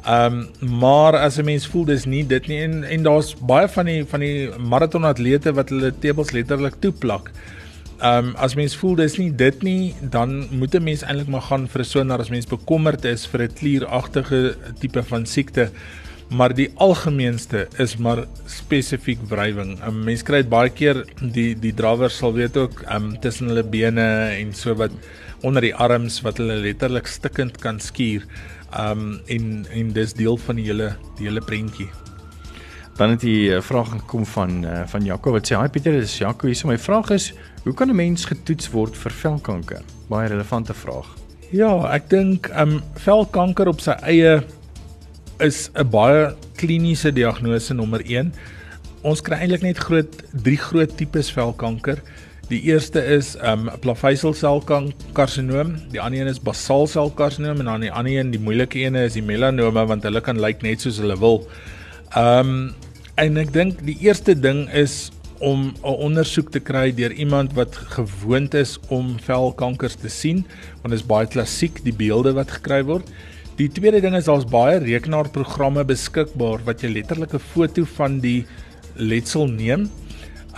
Ehm 0.05 0.45
um, 0.61 0.69
maar 0.79 1.17
as 1.17 1.37
'n 1.37 1.45
mens 1.45 1.67
voel 1.67 1.85
dis 1.85 2.05
nie 2.05 2.23
dit 2.27 2.47
nie 2.47 2.61
en 2.61 2.83
en 2.83 3.03
daar's 3.03 3.35
baie 3.35 3.67
van 3.67 3.85
die 3.85 4.05
van 4.05 4.19
die 4.19 4.49
marathonatlete 4.57 5.53
wat 5.53 5.69
hulle 5.69 5.93
tepels 5.99 6.31
letterlik 6.31 6.75
toeplak. 6.79 7.31
Ehm 8.01 8.27
um, 8.27 8.35
as 8.35 8.55
mens 8.55 8.75
voel 8.75 8.95
dis 8.95 9.17
nie 9.17 9.35
dit 9.35 9.63
nie, 9.63 9.95
dan 10.01 10.47
moet 10.51 10.75
'n 10.75 10.83
mens 10.83 11.01
eintlik 11.01 11.27
maar 11.27 11.41
gaan 11.41 11.67
vir 11.67 11.81
'n 11.81 11.85
sonar 11.85 12.19
as 12.19 12.29
mens 12.29 12.45
bekommerd 12.45 13.05
is 13.05 13.25
vir 13.25 13.41
'n 13.41 13.53
klieragtige 13.53 14.55
tipe 14.79 15.03
van 15.03 15.25
siekte. 15.25 15.71
Maar 16.31 16.53
die 16.55 16.69
algemeenste 16.79 17.65
is 17.83 17.97
maar 17.99 18.23
spesifiek 18.47 19.19
wrywing. 19.27 19.73
'n 19.79 19.87
um, 19.87 20.03
Mens 20.03 20.23
kry 20.23 20.39
dit 20.41 20.49
baie 20.49 20.69
keer 20.69 21.03
die 21.19 21.55
die 21.59 21.73
drawers 21.73 22.17
sal 22.17 22.31
weet 22.33 22.57
ook 22.57 22.85
ehm 22.85 23.09
um, 23.09 23.19
tussen 23.19 23.51
hulle 23.51 23.63
bene 23.63 24.05
en 24.39 24.53
so 24.53 24.75
wat 24.75 24.91
onder 25.43 25.61
die 25.61 25.75
arms 25.75 26.21
wat 26.21 26.37
hulle 26.37 26.55
letterlik 26.55 27.07
stikkend 27.07 27.57
kan 27.59 27.79
skuur. 27.79 28.23
Ehm 28.71 28.99
um, 28.99 29.19
en 29.27 29.65
en 29.71 29.91
dis 29.91 30.13
deel 30.13 30.37
van 30.37 30.55
die 30.55 30.65
hele 30.69 30.95
die 31.17 31.27
hele 31.27 31.41
prentjie. 31.41 31.89
Dan 32.95 33.09
het 33.09 33.19
die 33.19 33.49
uh, 33.49 33.61
vraag 33.61 33.89
gekom 33.89 34.25
van 34.25 34.63
uh, 34.63 34.81
van 34.87 35.05
Jaco 35.05 35.31
wat 35.31 35.51
sê: 35.51 35.59
"Hi 35.59 35.67
Pieter, 35.67 35.99
dis 35.99 36.17
Jaco 36.17 36.47
hier. 36.47 36.55
So 36.55 36.67
my 36.67 36.77
vraag 36.77 37.09
is, 37.09 37.33
hoe 37.63 37.73
kan 37.73 37.89
'n 37.89 37.95
mens 37.95 38.25
getoets 38.25 38.71
word 38.71 38.95
vir 38.97 39.11
velkanker?" 39.11 39.83
Baie 40.07 40.29
relevante 40.29 40.73
vraag. 40.73 41.07
Ja, 41.51 41.91
ek 41.91 42.09
dink 42.09 42.47
ehm 42.47 42.69
um, 42.69 42.81
velkanker 42.95 43.67
op 43.67 43.81
sy 43.81 43.91
eie 43.91 44.43
is 45.41 45.69
'n 45.75 45.89
baie 45.89 46.33
kliniese 46.55 47.11
diagnose 47.11 47.73
nommer 47.73 48.01
1. 48.05 48.33
Ons 49.03 49.21
kry 49.21 49.37
eintlik 49.41 49.63
net 49.65 49.77
groot 49.77 50.23
drie 50.43 50.57
groot 50.57 50.97
tipes 50.97 51.31
velkanker. 51.33 52.01
Die 52.51 52.61
eerste 52.67 52.99
is 52.99 53.35
ehm 53.39 53.69
um, 53.69 53.79
plaveiselsel-karsinoom, 53.79 55.75
die 55.91 56.01
ander 56.01 56.21
een 56.21 56.27
is 56.27 56.39
basaalsel-karsinoom 56.39 57.59
en 57.59 57.65
dan 57.65 57.85
die 57.85 57.91
ander 57.91 58.11
een, 58.11 58.31
die 58.31 58.39
moeilike 58.39 58.79
een 58.79 58.95
is 58.95 59.13
die 59.13 59.23
melanoma 59.23 59.85
want 59.85 60.03
hulle 60.03 60.21
kan 60.21 60.39
lyk 60.39 60.61
net 60.61 60.81
soos 60.81 60.99
hulle 60.99 61.17
wil. 61.19 61.47
Ehm 62.15 62.53
um, 62.53 62.75
en 63.15 63.37
ek 63.37 63.51
dink 63.53 63.81
die 63.85 63.97
eerste 64.01 64.33
ding 64.35 64.69
is 64.73 65.11
om 65.39 65.73
'n 65.83 65.97
ondersoek 66.07 66.51
te 66.51 66.59
kry 66.59 66.91
deur 66.93 67.11
iemand 67.11 67.53
wat 67.53 67.75
gewoond 67.95 68.53
is 68.53 68.77
om 68.89 69.17
velkankers 69.19 69.95
te 69.95 70.09
sien, 70.09 70.45
want 70.81 70.93
dit 70.93 70.99
is 70.99 71.07
baie 71.07 71.27
klassiek 71.27 71.83
die 71.83 71.93
beelde 71.93 72.33
wat 72.33 72.51
gekry 72.51 72.83
word. 72.83 73.07
Die 73.59 73.67
tweede 73.67 73.99
ding 73.99 74.15
is 74.15 74.29
daar's 74.29 74.45
baie 74.47 74.77
rekenaarprogramme 74.79 75.83
beskikbaar 75.87 76.61
wat 76.67 76.83
jy 76.83 76.93
letterlik 76.93 77.33
'n 77.35 77.47
foto 77.53 77.83
van 77.97 78.19
die 78.19 78.45
letsel 78.95 79.47
neem. 79.47 79.89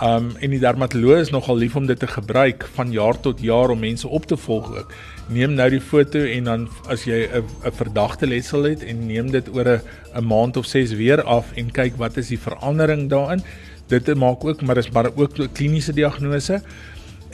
Um 0.02 0.30
en 0.40 0.50
die 0.50 0.60
dermatoloog 0.62 1.20
is 1.20 1.30
nogal 1.30 1.56
lief 1.56 1.76
om 1.76 1.86
dit 1.86 1.98
te 1.98 2.06
gebruik 2.06 2.66
van 2.74 2.92
jaar 2.92 3.20
tot 3.20 3.40
jaar 3.40 3.70
om 3.70 3.78
mense 3.78 4.08
op 4.08 4.26
te 4.26 4.36
volg 4.36 4.70
ook. 4.70 4.92
Neem 5.28 5.54
nou 5.54 5.70
die 5.70 5.80
foto 5.80 6.18
en 6.18 6.44
dan 6.44 6.68
as 6.88 7.04
jy 7.04 7.28
'n 7.34 7.72
verdagte 7.72 8.26
letsel 8.26 8.62
het 8.62 8.82
en 8.82 9.06
neem 9.06 9.30
dit 9.30 9.48
oor 9.48 9.80
'n 10.14 10.24
maand 10.24 10.56
of 10.56 10.66
6 10.66 10.92
weer 10.92 11.22
af 11.22 11.52
en 11.56 11.70
kyk 11.70 11.96
wat 11.96 12.16
is 12.16 12.28
die 12.28 12.38
verandering 12.38 13.10
daarin. 13.10 13.42
Dit 13.88 14.14
maak 14.14 14.44
ook 14.44 14.62
maar 14.62 14.76
is 14.76 14.90
maar 14.90 15.10
ook 15.16 15.34
kliniese 15.52 15.92
diagnose. 15.92 16.62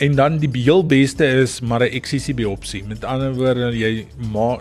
En 0.01 0.15
dan 0.17 0.39
die 0.41 0.49
heel 0.53 0.87
beste 0.87 1.27
is 1.43 1.61
maar 1.61 1.81
'n 1.85 1.93
eksissie 1.93 2.35
biopsie. 2.35 2.85
Met 2.85 3.05
ander 3.05 3.35
woorde 3.35 3.77
jy 3.77 4.07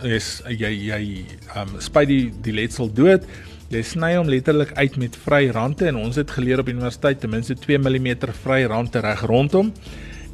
is 0.03 0.41
jy 0.47 0.71
jy 0.91 1.25
um 1.55 1.79
spuit 1.79 2.07
die 2.07 2.31
die 2.41 2.53
letsel 2.53 2.93
dood 2.93 3.23
Jy 3.69 3.83
sny 3.85 4.15
hom 4.15 4.29
letterlik 4.33 4.71
uit 4.81 4.95
met 4.97 5.17
vry 5.27 5.43
rande 5.53 5.85
en 5.85 5.97
ons 6.01 6.15
het 6.17 6.31
geleer 6.33 6.63
op 6.63 6.71
universiteit 6.71 7.19
ten 7.21 7.29
minste 7.29 7.53
2 7.53 7.77
mm 7.77 8.07
vry 8.41 8.63
rande 8.65 9.01
reg 9.05 9.21
rondom 9.29 9.69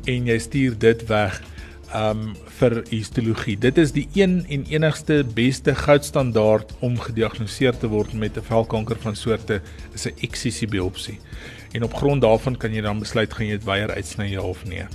en 0.07 0.29
jy 0.29 0.37
stuur 0.39 0.77
dit 0.79 1.03
weg 1.09 1.41
um 1.95 2.33
vir 2.59 2.81
histologie. 2.89 3.55
Dit 3.59 3.77
is 3.77 3.93
die 3.95 4.07
een 4.13 4.43
en 4.49 4.65
enigste 4.71 5.23
beste 5.35 5.75
goudstandaard 5.75 6.73
om 6.85 6.97
gediagnoseer 6.99 7.77
te 7.77 7.87
word 7.87 8.13
met 8.13 8.37
'n 8.37 8.41
velkanker 8.41 8.97
van 8.99 9.15
soorte 9.15 9.61
is 9.93 10.07
'n 10.07 10.13
eksissie 10.21 10.67
biopsie. 10.67 11.19
En 11.71 11.83
op 11.83 11.93
grond 11.93 12.21
daarvan 12.21 12.57
kan 12.57 12.73
jy 12.73 12.81
dan 12.81 12.99
besluit 12.99 13.33
gaan 13.33 13.45
jy 13.45 13.51
dit 13.51 13.63
weier 13.63 13.91
uitsny 13.91 14.25
ja 14.25 14.41
of 14.41 14.65
nee. 14.65 14.85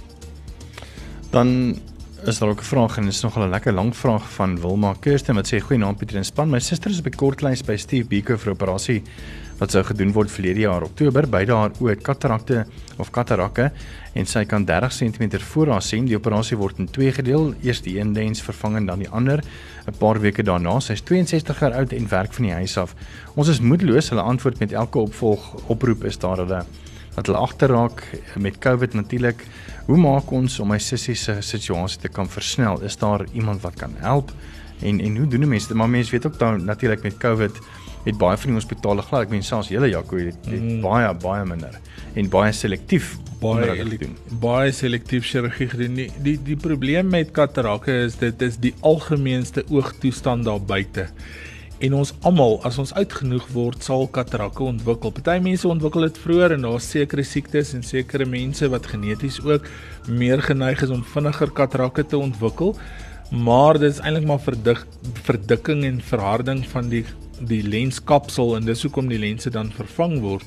Dan 1.31 1.79
is 2.27 2.39
daar 2.39 2.49
ook 2.49 2.61
'n 2.61 2.73
vraag 2.75 2.97
en 2.97 3.05
dit 3.05 3.13
is 3.13 3.23
nogal 3.23 3.45
'n 3.45 3.51
lekker 3.51 3.73
lang 3.73 3.97
vraag 3.97 4.31
van 4.33 4.61
Wilma 4.61 4.95
Kirsten 5.01 5.35
wat 5.35 5.47
sê 5.47 5.59
goeie 5.59 5.79
naam 5.79 5.97
Pieter 5.97 6.17
en 6.17 6.25
span. 6.25 6.51
My 6.51 6.59
suster 6.59 6.91
is 6.91 6.99
op 6.99 7.05
die 7.05 7.17
kortlys 7.17 7.63
by 7.63 7.77
Steve 7.77 8.07
Biko 8.07 8.37
vir 8.37 8.53
operasie 8.53 9.03
wat 9.61 9.75
sou 9.75 9.83
gedoen 9.85 10.14
word 10.16 10.33
verlede 10.33 10.64
jaar 10.64 10.85
Oktober. 10.87 11.27
Beide 11.29 11.53
haar 11.57 11.75
oë 11.85 11.99
katarakte 12.01 12.64
of 13.01 13.11
katarakke 13.12 13.68
en 14.16 14.27
sy 14.27 14.46
kan 14.49 14.64
30 14.64 14.94
cm 14.96 15.40
voor 15.53 15.75
haar 15.75 15.85
sien. 15.85 16.09
Die 16.09 16.16
operasie 16.16 16.57
word 16.57 16.81
in 16.81 16.88
twee 16.88 17.12
gedeel, 17.12 17.53
eers 17.62 17.83
die 17.85 17.99
een 18.01 18.14
lens 18.16 18.40
vervang 18.42 18.79
en 18.81 18.88
dan 18.88 19.05
die 19.05 19.11
ander 19.11 19.44
'n 19.87 19.99
paar 19.99 20.20
weke 20.20 20.42
daarna. 20.42 20.81
Sy 20.81 20.92
is 20.92 21.03
62 21.03 21.61
jaar 21.61 21.73
oud 21.73 21.92
en 21.92 22.09
werk 22.09 22.33
van 22.33 22.44
die 22.44 22.55
huis 22.55 22.77
af. 22.77 22.94
Ons 23.35 23.49
is 23.49 23.61
moedeloos. 23.61 24.09
Hulle 24.09 24.23
antwoord 24.23 24.59
met 24.61 24.73
elke 24.73 24.99
opvolg 24.99 25.55
oproep 25.68 26.05
is 26.05 26.18
daar 26.18 26.37
hulle 26.37 26.64
wat 27.14 27.27
hulle 27.27 27.38
agterraak 27.38 28.03
met 28.38 28.59
COVID 28.59 28.94
natuurlik. 28.94 29.44
Hoe 29.87 29.96
maak 29.96 30.31
ons 30.31 30.59
om 30.61 30.68
my 30.68 30.79
sussie 30.79 31.14
se 31.14 31.40
situasie 31.40 32.01
te 32.01 32.09
kan 32.09 32.29
versnel? 32.29 32.81
Is 32.83 32.96
daar 32.96 33.27
iemand 33.33 33.62
wat 33.62 33.75
kan 33.77 33.94
help? 33.99 34.33
En 34.81 35.01
en 35.01 35.16
hoe 35.16 35.27
doen 35.27 35.49
mense 35.49 35.68
dit? 35.68 35.77
Maar 35.77 35.90
mense 35.90 36.11
weet 36.11 36.27
ook 36.27 36.38
dan 36.38 36.64
natuurlik 36.64 37.03
met 37.03 37.18
COVID 37.18 37.59
het 38.05 38.19
baie 38.19 38.39
van 38.41 38.53
die 38.53 38.59
hospitale 38.59 39.03
glad, 39.03 39.27
ek 39.27 39.35
meen 39.35 39.45
selfs 39.45 39.69
hele 39.73 39.91
Jaco 39.91 40.21
het, 40.21 40.39
het 40.49 40.61
mm. 40.61 40.81
baie 40.85 41.11
baie 41.23 41.45
minder 41.49 41.77
en 42.15 42.31
baie 42.33 42.53
selektief 42.57 43.17
baie 43.41 43.85
doen. 44.01 44.17
Baie 44.41 44.73
selektief 44.77 45.25
chirurgie 45.29 45.69
gedoen. 45.73 45.95
Die 45.97 46.11
die 46.25 46.37
die 46.45 46.57
probleem 46.61 47.09
met 47.13 47.33
katarakke 47.37 48.03
is 48.07 48.19
dit 48.21 48.43
is 48.43 48.59
die 48.61 48.75
algemeenste 48.81 49.65
oogtoestand 49.71 50.49
daar 50.49 50.61
buite 50.61 51.09
en 51.81 51.95
ons 51.97 52.13
almal 52.29 52.59
as 52.69 52.77
ons 52.81 52.93
oud 52.99 53.15
genoeg 53.21 53.47
word 53.55 53.85
sal 53.85 54.05
katarakke 54.13 54.65
ontwikkel. 54.67 55.13
Party 55.17 55.39
mense 55.43 55.69
ontwikkel 55.69 56.05
dit 56.09 56.19
vroeër 56.21 56.57
en 56.59 56.67
daar's 56.69 56.89
sekere 56.93 57.25
siektes 57.25 57.73
en 57.77 57.85
sekere 57.87 58.27
mense 58.29 58.69
wat 58.73 58.89
geneties 58.93 59.41
ook 59.47 59.69
meer 60.09 60.45
geneig 60.45 60.85
is 60.85 60.93
om 60.93 61.05
vinniger 61.15 61.53
katarakke 61.57 62.05
te 62.05 62.21
ontwikkel. 62.21 62.75
Maar 63.31 63.79
dit 63.81 63.95
is 63.95 64.03
eintlik 64.03 64.29
maar 64.29 64.43
verdik 64.45 64.85
verdikking 65.25 65.85
en 65.89 66.01
verharding 66.05 66.65
van 66.69 66.93
die 66.93 67.05
die 67.48 67.62
lenskapsel 67.62 68.57
en 68.57 68.68
dis 68.68 68.83
hoekom 68.83 69.09
die 69.09 69.20
lense 69.20 69.50
dan 69.50 69.72
vervang 69.72 70.20
word. 70.20 70.46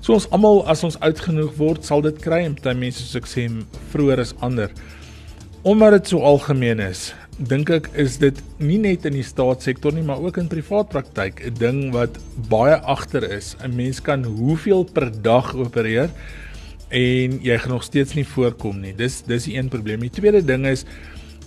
So 0.00 0.14
ons 0.14 0.28
almal 0.34 0.62
as 0.70 0.84
ons 0.86 0.98
oud 1.02 1.20
genoeg 1.24 1.54
word 1.58 1.86
sal 1.86 2.02
dit 2.04 2.18
kry 2.22 2.44
en 2.46 2.54
party 2.54 2.76
mense 2.78 3.02
soos 3.02 3.20
ek 3.22 3.30
sê 3.30 3.46
vroeër 3.92 4.22
is 4.22 4.34
ander. 4.44 4.70
Omdat 5.66 5.96
dit 5.96 6.12
so 6.12 6.22
algemeen 6.22 6.80
is, 6.84 7.08
dink 7.36 7.72
ek 7.74 7.88
is 7.98 8.20
dit 8.22 8.38
nie 8.62 8.78
net 8.78 9.04
in 9.08 9.16
die 9.18 9.26
staatssektor 9.26 9.92
nie, 9.92 10.04
maar 10.06 10.22
ook 10.22 10.38
in 10.40 10.48
privaat 10.48 10.92
praktyk 10.92 11.42
'n 11.44 11.54
ding 11.58 11.80
wat 11.92 12.20
baie 12.48 12.76
agter 12.86 13.24
is. 13.24 13.56
'n 13.60 13.74
Mens 13.76 14.00
kan 14.00 14.24
hoeveel 14.24 14.84
per 14.84 15.10
dag 15.10 15.54
opereer 15.54 16.10
en 16.90 17.40
jy 17.42 17.58
gaan 17.58 17.72
nog 17.72 17.82
steeds 17.84 18.14
nie 18.14 18.24
voorkom 18.24 18.80
nie. 18.80 18.92
Dis 18.92 19.22
dis 19.26 19.44
die 19.44 19.56
een 19.56 19.68
probleem. 19.68 20.00
Die 20.00 20.10
tweede 20.10 20.44
ding 20.44 20.66
is 20.66 20.84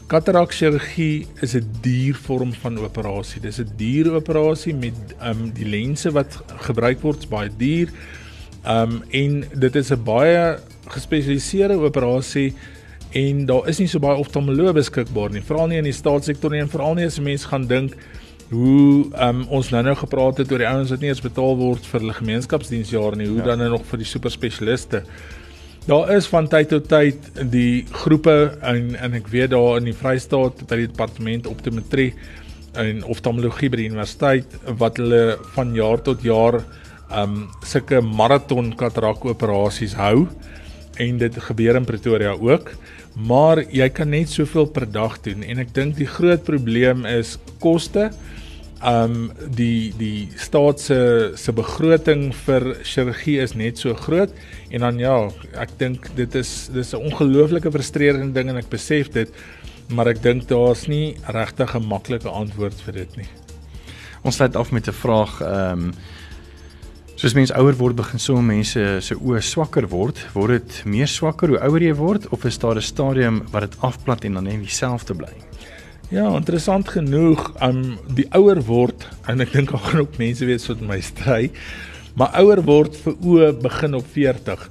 katarak 0.10 0.52
chirurgie 0.58 1.28
is 1.41 1.54
'n 1.56 1.65
duur 1.82 2.15
vorm 2.15 2.54
van 2.54 2.80
operasie. 2.80 3.41
Dis 3.41 3.60
'n 3.60 3.69
duur 3.78 4.13
operasie 4.13 4.74
met 4.74 4.98
ehm 5.19 5.30
um, 5.30 5.52
die 5.54 5.69
lense 5.69 6.12
wat 6.12 6.41
gebruik 6.67 7.02
word 7.02 7.19
is 7.19 7.28
baie 7.28 7.50
duur. 7.58 7.89
Ehm 8.65 8.91
um, 8.91 9.04
en 9.12 9.43
dit 9.54 9.76
is 9.76 9.91
'n 9.91 10.04
baie 10.04 10.58
gespesialiseerde 10.88 11.78
operasie 11.78 12.54
en 13.12 13.45
daar 13.45 13.67
is 13.67 13.80
nie 13.80 13.88
so 13.88 14.00
baie 14.00 14.17
oftalmoloë 14.17 14.74
beskikbaar 14.74 15.32
nie, 15.32 15.41
veral 15.41 15.67
nie 15.67 15.78
in 15.78 15.84
die 15.84 15.93
staatssektor 15.93 16.52
nie 16.52 16.62
en 16.62 16.69
veral 16.69 16.95
nie 16.95 17.06
as 17.06 17.19
mense 17.19 17.48
gaan 17.48 17.67
dink 17.67 17.93
hoe 18.50 19.06
um, 19.13 19.43
ons 19.48 19.69
nou-nou 19.69 19.95
gepraat 19.95 20.38
het 20.38 20.52
oor 20.52 20.58
die 20.58 20.67
ouens 20.67 20.89
wat 20.89 21.00
nie 21.00 21.10
eens 21.10 21.22
betaal 21.22 21.58
word 21.58 21.86
vir 21.86 22.00
hulle 22.00 22.13
gemeenskapsdiensjare 22.13 23.15
nie, 23.15 23.28
hoe 23.28 23.38
ja. 23.38 23.45
dan 23.52 23.62
nou 23.62 23.69
nog 23.69 23.86
vir 23.86 24.02
die 24.02 24.10
superspesialiste. 24.10 25.04
Daar 25.88 26.12
is 26.15 26.28
van 26.28 26.48
tyd 26.48 26.70
tot 26.70 26.88
tyd 26.92 27.30
die 27.52 27.86
groepe 28.04 28.58
en 28.62 28.92
en 29.00 29.15
ek 29.18 29.30
weet 29.32 29.54
daar 29.54 29.80
in 29.80 29.88
die 29.89 29.96
Vrystaat 29.96 30.65
by 30.68 30.82
die 30.82 30.89
departement 30.89 31.48
optometrie 31.48 32.12
en 32.78 33.02
oftalmologie 33.10 33.70
by 33.72 33.80
die 33.82 33.88
universiteit 33.89 34.58
wat 34.82 35.00
hulle 35.02 35.39
van 35.56 35.74
jaar 35.78 36.04
tot 36.06 36.22
jaar 36.26 36.60
um 37.10 37.48
sulke 37.65 38.02
maraton 38.06 38.74
katarak 38.78 39.26
operasies 39.26 39.96
hou. 39.98 40.28
En 41.00 41.18
dit 41.18 41.39
gebeur 41.48 41.80
in 41.80 41.88
Pretoria 41.88 42.36
ook. 42.36 42.74
Maar 43.15 43.63
jy 43.72 43.88
kan 43.89 44.12
net 44.12 44.30
soveel 44.30 44.68
per 44.68 44.86
dag 44.92 45.18
doen. 45.26 45.44
En 45.44 45.63
ek 45.63 45.74
dink 45.74 45.96
die 45.98 46.08
groot 46.08 46.44
probleem 46.44 47.06
is 47.10 47.38
koste. 47.63 48.10
Um 48.80 49.32
die 49.44 49.92
die 50.00 50.30
staat 50.39 50.80
se 50.80 51.32
se 51.36 51.52
begroting 51.52 52.30
vir 52.46 52.63
chirurgie 52.88 53.42
is 53.44 53.54
net 53.54 53.78
so 53.78 53.94
groot 53.94 54.32
en 54.72 54.86
dan 54.86 55.02
ja, 55.02 55.15
ek 55.60 55.74
dink 55.82 56.08
dit 56.15 56.36
is 56.36 56.70
dis 56.72 56.94
'n 56.94 57.04
ongelooflike 57.12 57.72
frustrerende 57.72 58.34
ding 58.34 58.50
en 58.50 58.58
ek 58.58 58.70
besef 58.70 59.12
dit, 59.12 59.28
maar 59.89 60.08
ek 60.08 60.22
dink 60.22 60.48
daar's 60.48 60.88
nie 60.88 61.18
regtig 61.28 61.75
'n 61.75 61.88
maklike 61.88 62.30
antwoord 62.30 62.80
vir 62.86 62.94
dit 62.94 63.17
nie. 63.17 63.30
Ons 64.23 64.36
sluit 64.36 64.56
af 64.56 64.71
met 64.71 64.88
'n 64.88 64.94
vraag 64.94 65.42
um 65.42 65.94
Soos 67.19 67.34
mense 67.36 67.52
ouer 67.52 67.75
word, 67.75 67.98
begin 67.98 68.19
so 68.19 68.40
mense 68.40 68.80
se 69.04 69.15
oë 69.15 69.42
swakker 69.44 69.90
word. 69.92 70.21
Word 70.32 70.52
dit 70.56 70.86
meer 70.86 71.08
swakker 71.08 71.50
hoe 71.50 71.60
ouer 71.67 71.82
jy 71.82 71.92
word 72.00 72.30
of 72.32 72.46
is 72.46 72.58
daar 72.58 72.80
'n 72.80 72.82
stadium 72.82 73.44
wat 73.52 73.62
dit 73.62 73.75
afplat 73.82 74.23
en 74.23 74.34
dan 74.36 74.44
net 74.46 74.63
dieselfde 74.63 75.13
bly? 75.13 75.48
Ja, 76.10 76.26
interessant 76.34 76.88
genoeg, 76.90 77.52
um 77.62 77.84
die 78.18 78.26
ouer 78.34 78.58
word 78.66 79.04
en 79.30 79.44
ek 79.44 79.52
dink 79.54 79.70
daar 79.70 79.84
gaan 79.84 80.02
ook 80.08 80.16
mense 80.18 80.48
wees 80.50 80.66
wat 80.66 80.82
my 80.82 80.98
stry, 81.06 81.52
maar 82.18 82.34
ouer 82.42 82.64
word 82.66 82.98
vir 83.04 83.20
oë 83.30 83.50
begin 83.62 83.98
op 84.00 84.08
40. 84.16 84.64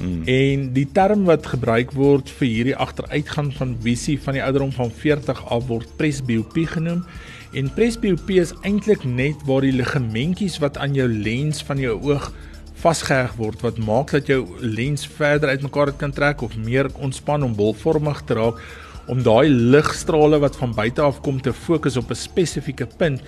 Mm. 0.00 0.24
En 0.24 0.64
die 0.72 0.86
term 0.96 1.28
wat 1.28 1.50
gebruik 1.52 1.92
word 1.92 2.32
vir 2.38 2.48
hierdie 2.48 2.78
agteruitgang 2.86 3.52
van 3.58 3.76
visie 3.84 4.16
van 4.24 4.40
die 4.40 4.44
ouderdom 4.46 4.72
van 4.72 4.88
40 5.04 5.44
af 5.52 5.68
word 5.68 5.92
presbiopie 6.00 6.64
genoem. 6.72 7.04
En 7.52 7.68
presbiopie 7.76 8.40
is 8.40 8.56
eintlik 8.64 9.04
net 9.04 9.44
waar 9.44 9.68
die 9.68 9.76
ligamentjies 9.76 10.62
wat 10.64 10.80
aan 10.80 10.96
jou 10.96 11.10
lens 11.12 11.60
van 11.68 11.82
jou 11.82 11.98
oog 12.08 12.32
vasgeheg 12.80 13.36
word 13.36 13.60
wat 13.60 13.76
maak 13.84 14.14
dat 14.16 14.32
jou 14.32 14.46
lens 14.64 15.04
verder 15.04 15.52
uitmekaar 15.52 15.92
kan 16.00 16.16
trek 16.16 16.40
of 16.40 16.56
meer 16.56 16.88
ontspan 16.96 17.44
om 17.44 17.52
bolvormig 17.52 18.24
te 18.24 18.40
raak 18.40 18.62
om 19.10 19.22
daai 19.26 19.48
ligstrale 19.50 20.38
wat 20.38 20.56
van 20.60 20.74
buite 20.76 21.02
af 21.02 21.20
kom 21.24 21.40
te 21.42 21.52
fokus 21.52 21.96
op 21.98 22.10
'n 22.10 22.14
spesifieke 22.14 22.86
punt. 22.86 23.20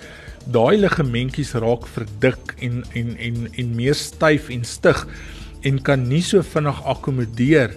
Daai 0.47 0.77
ligamentjies 0.77 1.53
raak 1.53 1.87
verdik 1.87 2.55
en 2.59 2.83
en 2.93 3.17
en 3.17 3.47
en 3.51 3.75
meer 3.75 3.95
styf 3.95 4.49
en 4.49 4.63
stig 4.63 5.07
en 5.61 5.81
kan 5.81 6.07
nie 6.07 6.21
so 6.21 6.41
vinnig 6.41 6.83
akkommodeer 6.85 7.75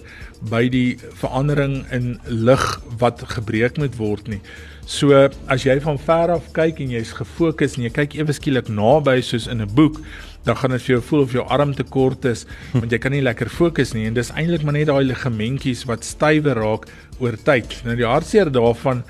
by 0.49 0.67
die 0.69 0.97
verandering 1.19 1.85
in 1.91 2.19
lig 2.25 2.81
wat 2.99 3.23
gebreek 3.27 3.77
moet 3.77 3.95
word 3.97 4.27
nie. 4.27 4.41
So 4.87 5.11
as 5.51 5.65
jy 5.67 5.73
van 5.83 5.97
ver 5.99 6.31
af 6.31 6.45
kyk 6.55 6.77
en 6.79 6.93
jy's 6.95 7.09
gefokus 7.11 7.73
en 7.75 7.83
jy 7.83 7.89
kyk 7.91 8.13
ewe 8.21 8.31
skielik 8.31 8.69
naby 8.71 9.17
soos 9.19 9.49
in 9.51 9.59
'n 9.59 9.67
boek, 9.75 9.99
dan 10.45 10.55
gaan 10.55 10.71
dit 10.71 10.81
vir 10.81 10.95
jou 10.95 11.01
voel 11.01 11.21
of 11.23 11.33
jou 11.33 11.43
arm 11.43 11.73
te 11.75 11.83
kort 11.83 12.23
is 12.23 12.45
want 12.71 12.91
jy 12.91 12.97
kan 12.97 13.11
nie 13.11 13.21
lekker 13.21 13.49
fokus 13.49 13.91
nie. 13.93 14.05
En 14.07 14.13
dis 14.13 14.31
eintlik 14.31 14.63
maar 14.63 14.73
net 14.79 14.87
daai 14.87 15.03
ligamentjies 15.03 15.83
wat 15.91 16.05
stywer 16.05 16.55
raak 16.55 16.87
oor 17.19 17.35
tyd. 17.35 17.83
Nou 17.83 17.97
die 17.99 18.07
hartseer 18.07 18.49
daarvan 18.49 19.03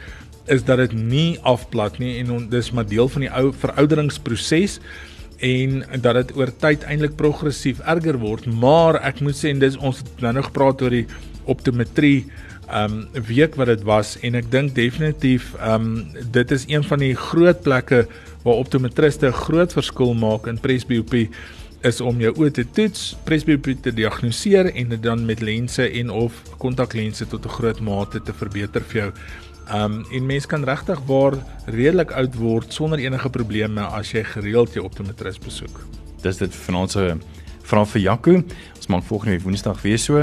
is 0.47 0.63
dat 0.63 0.78
dit 0.78 0.93
nie 0.93 1.38
afplat 1.43 1.99
nie 1.99 2.17
en 2.23 2.32
on, 2.32 2.49
dis 2.49 2.71
maar 2.71 2.88
deel 2.88 3.07
van 3.07 3.21
die 3.21 3.30
ou 3.30 3.53
verouderingsproses 3.53 4.80
en 5.45 5.86
dat 6.01 6.15
dit 6.15 6.36
oor 6.38 6.49
tyd 6.57 6.84
eintlik 6.89 7.15
progressief 7.15 7.80
erger 7.86 8.17
word, 8.17 8.47
maar 8.49 8.97
ek 9.05 9.21
moet 9.21 9.38
sê 9.38 9.53
en 9.53 9.59
dis 9.59 9.78
ons 9.78 9.97
het 9.97 10.21
nou 10.25 10.34
nog 10.34 10.49
gepraat 10.49 10.82
oor 10.82 10.89
die 10.89 11.05
optometrie 11.45 12.25
um 12.74 13.07
week 13.28 13.55
wat 13.55 13.68
dit 13.68 13.84
was 13.88 14.18
en 14.20 14.36
ek 14.36 14.51
dink 14.51 14.76
definitief 14.76 15.53
um 15.63 16.07
dit 16.32 16.51
is 16.51 16.65
een 16.68 16.84
van 16.84 16.99
die 16.99 17.15
groot 17.15 17.61
plekke 17.63 18.05
waar 18.43 18.59
optometriste 18.59 19.28
'n 19.28 19.39
groot 19.47 19.74
verskil 19.74 20.13
maak 20.13 20.47
in 20.47 20.59
presbiopie 20.59 21.30
is 21.86 22.01
om 22.01 22.20
jou 22.20 22.34
oë 22.34 22.51
te 22.51 22.65
toets, 22.74 23.15
presbiopie 23.24 23.76
te 23.80 23.93
diagnoseer 23.93 24.72
en 24.74 24.89
dit 24.89 25.03
dan 25.03 25.26
met 25.26 25.41
lense 25.41 25.84
en 25.84 26.09
of 26.09 26.41
kontaklense 26.57 27.28
tot 27.28 27.45
'n 27.45 27.55
groot 27.57 27.80
mate 27.80 28.22
te 28.22 28.34
verbeter 28.34 28.82
vir 28.82 29.01
jou. 29.01 29.11
Um 29.74 30.05
en 30.11 30.26
mens 30.26 30.45
kan 30.45 30.63
regtig 30.63 30.99
waar 31.05 31.34
redelik 31.65 32.11
oud 32.11 32.36
word 32.36 32.74
sonder 32.74 32.99
enige 32.99 33.30
probleme 33.30 33.82
as 33.82 34.11
jy 34.11 34.24
gereeld 34.24 34.74
jou 34.74 34.86
optometris 34.86 35.39
besoek. 35.39 35.80
Dis 36.22 36.38
dit 36.38 36.55
vanaand 36.55 36.91
se 36.91 37.18
vra 37.63 37.86
vir 37.86 38.01
Jaco. 38.01 38.43
Ons 38.88 38.95
maak 38.95 39.07
volgende 39.09 39.41
Woensdag 39.43 39.81
weer 39.83 39.99
so. 39.99 40.21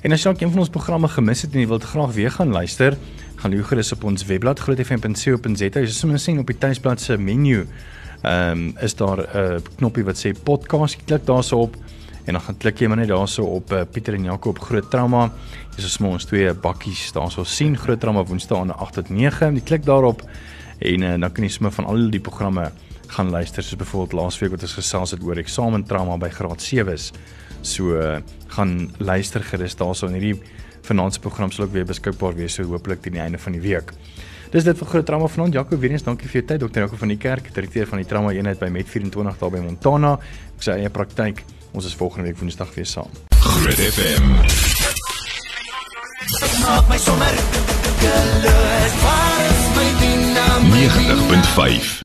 En 0.00 0.14
as 0.14 0.22
jy 0.22 0.30
dalk 0.30 0.40
een 0.40 0.52
van 0.54 0.62
ons 0.62 0.70
programme 0.72 1.08
gemis 1.12 1.42
het 1.44 1.52
en 1.52 1.60
jy 1.60 1.66
wil 1.68 1.82
graag 1.84 2.14
weer 2.16 2.32
gaan 2.32 2.54
luister, 2.54 2.94
gaan 3.42 3.52
jy 3.52 3.64
gerus 3.68 3.92
op 3.92 4.06
ons 4.08 4.24
webblad 4.24 4.62
grootfm.co.za. 4.64 5.82
Jy 5.82 5.90
sien 5.92 6.16
sien 6.18 6.40
op 6.40 6.48
die 6.48 6.56
tuisblad 6.56 7.02
se 7.02 7.18
menu. 7.20 7.66
Ehm 8.22 8.62
um, 8.62 8.62
is 8.80 8.96
daar 8.96 9.20
'n 9.20 9.36
uh, 9.36 9.60
knoppie 9.76 10.04
wat 10.04 10.16
sê 10.16 10.32
podcast. 10.32 10.96
Jy 10.96 11.04
klik 11.04 11.26
daarsoop 11.26 11.76
en 12.24 12.32
dan 12.32 12.40
gaan 12.40 12.56
klik 12.56 12.80
jy 12.80 12.88
maar 12.88 12.96
net 12.96 13.08
daarso 13.08 13.44
op 13.44 13.72
uh, 13.72 13.82
Pieter 13.92 14.14
en 14.14 14.24
Jaco 14.24 14.48
op 14.48 14.58
Groot 14.58 14.90
Trauma. 14.90 15.32
Dis 15.76 15.84
is 15.84 16.00
ons 16.00 16.24
twee 16.24 16.54
bakkies 16.54 17.12
daarso 17.12 17.44
sien 17.44 17.76
Groot 17.76 18.00
Trauma 18.00 18.24
Woensdae 18.24 18.58
aan 18.58 18.76
8 18.76 18.94
tot 18.94 19.08
9. 19.10 19.54
Jy 19.54 19.60
klik 19.60 19.84
daarop 19.84 20.22
en 20.78 21.02
uh, 21.02 21.20
dan 21.20 21.32
kan 21.32 21.44
jy 21.44 21.50
sommer 21.50 21.72
van 21.72 21.84
al 21.84 22.10
die 22.10 22.20
programme 22.20 22.72
gaan 23.08 23.30
luister 23.30 23.62
soos 23.62 23.76
byvoorbeeld 23.76 24.12
laasweek 24.12 24.50
wat 24.50 24.62
ons 24.62 24.72
gesels 24.72 25.10
het 25.10 25.22
oor 25.22 25.36
eksamentrauma 25.36 26.16
by 26.16 26.30
graad 26.30 26.62
7's. 26.62 27.12
So 27.66 27.96
uh, 27.98 28.20
gaan 28.54 28.90
luister 29.02 29.42
gerus 29.42 29.74
daarso 29.76 30.06
in 30.06 30.20
hierdie 30.20 30.36
vanaand 30.86 31.16
se 31.16 31.20
program 31.20 31.50
sal 31.50 31.66
ook 31.66 31.74
weer 31.74 31.86
beskikbaar 31.88 32.36
wees 32.38 32.54
so 32.54 32.62
hopelik 32.70 33.02
teen 33.02 33.16
die 33.18 33.22
einde 33.24 33.40
van 33.42 33.56
die 33.56 33.62
week. 33.64 33.90
Dis 34.52 34.64
dit 34.64 34.78
vir 34.78 34.88
groot 34.92 35.06
trauma 35.06 35.26
vanaand. 35.26 35.56
Jaco 35.58 35.78
weer 35.82 35.96
eens 35.96 36.06
dankie 36.06 36.28
vir 36.30 36.40
jou 36.40 36.46
tyd. 36.52 36.62
Dokter 36.62 36.86
Jaco 36.86 36.96
van 37.00 37.10
die 37.10 37.18
kerk, 37.18 37.50
direkteur 37.54 37.90
van 37.90 38.02
die 38.02 38.06
trauma 38.06 38.30
eenheid 38.32 38.62
by 38.62 38.70
Met 38.70 38.88
24 38.88 39.40
daar 39.42 39.50
by 39.50 39.62
Montana. 39.64 40.14
Ek 40.54 40.62
sê 40.62 40.78
eie 40.78 40.92
praktyk. 40.94 41.42
Ons 41.76 41.90
is 41.90 41.98
volgende 41.98 42.30
week 42.30 42.38
Woensdag 42.40 42.70
weer 42.78 42.86
saam. 42.86 43.10
Groot 43.42 43.82
FM. 43.90 44.30
Maak 46.62 46.88
my 46.88 46.98
sommer 47.02 47.34
gelus. 48.00 48.96
Waar 49.02 49.44
is 49.50 49.68
my 49.76 49.88
dynamiek? 50.00 50.98
90.5 51.52 51.94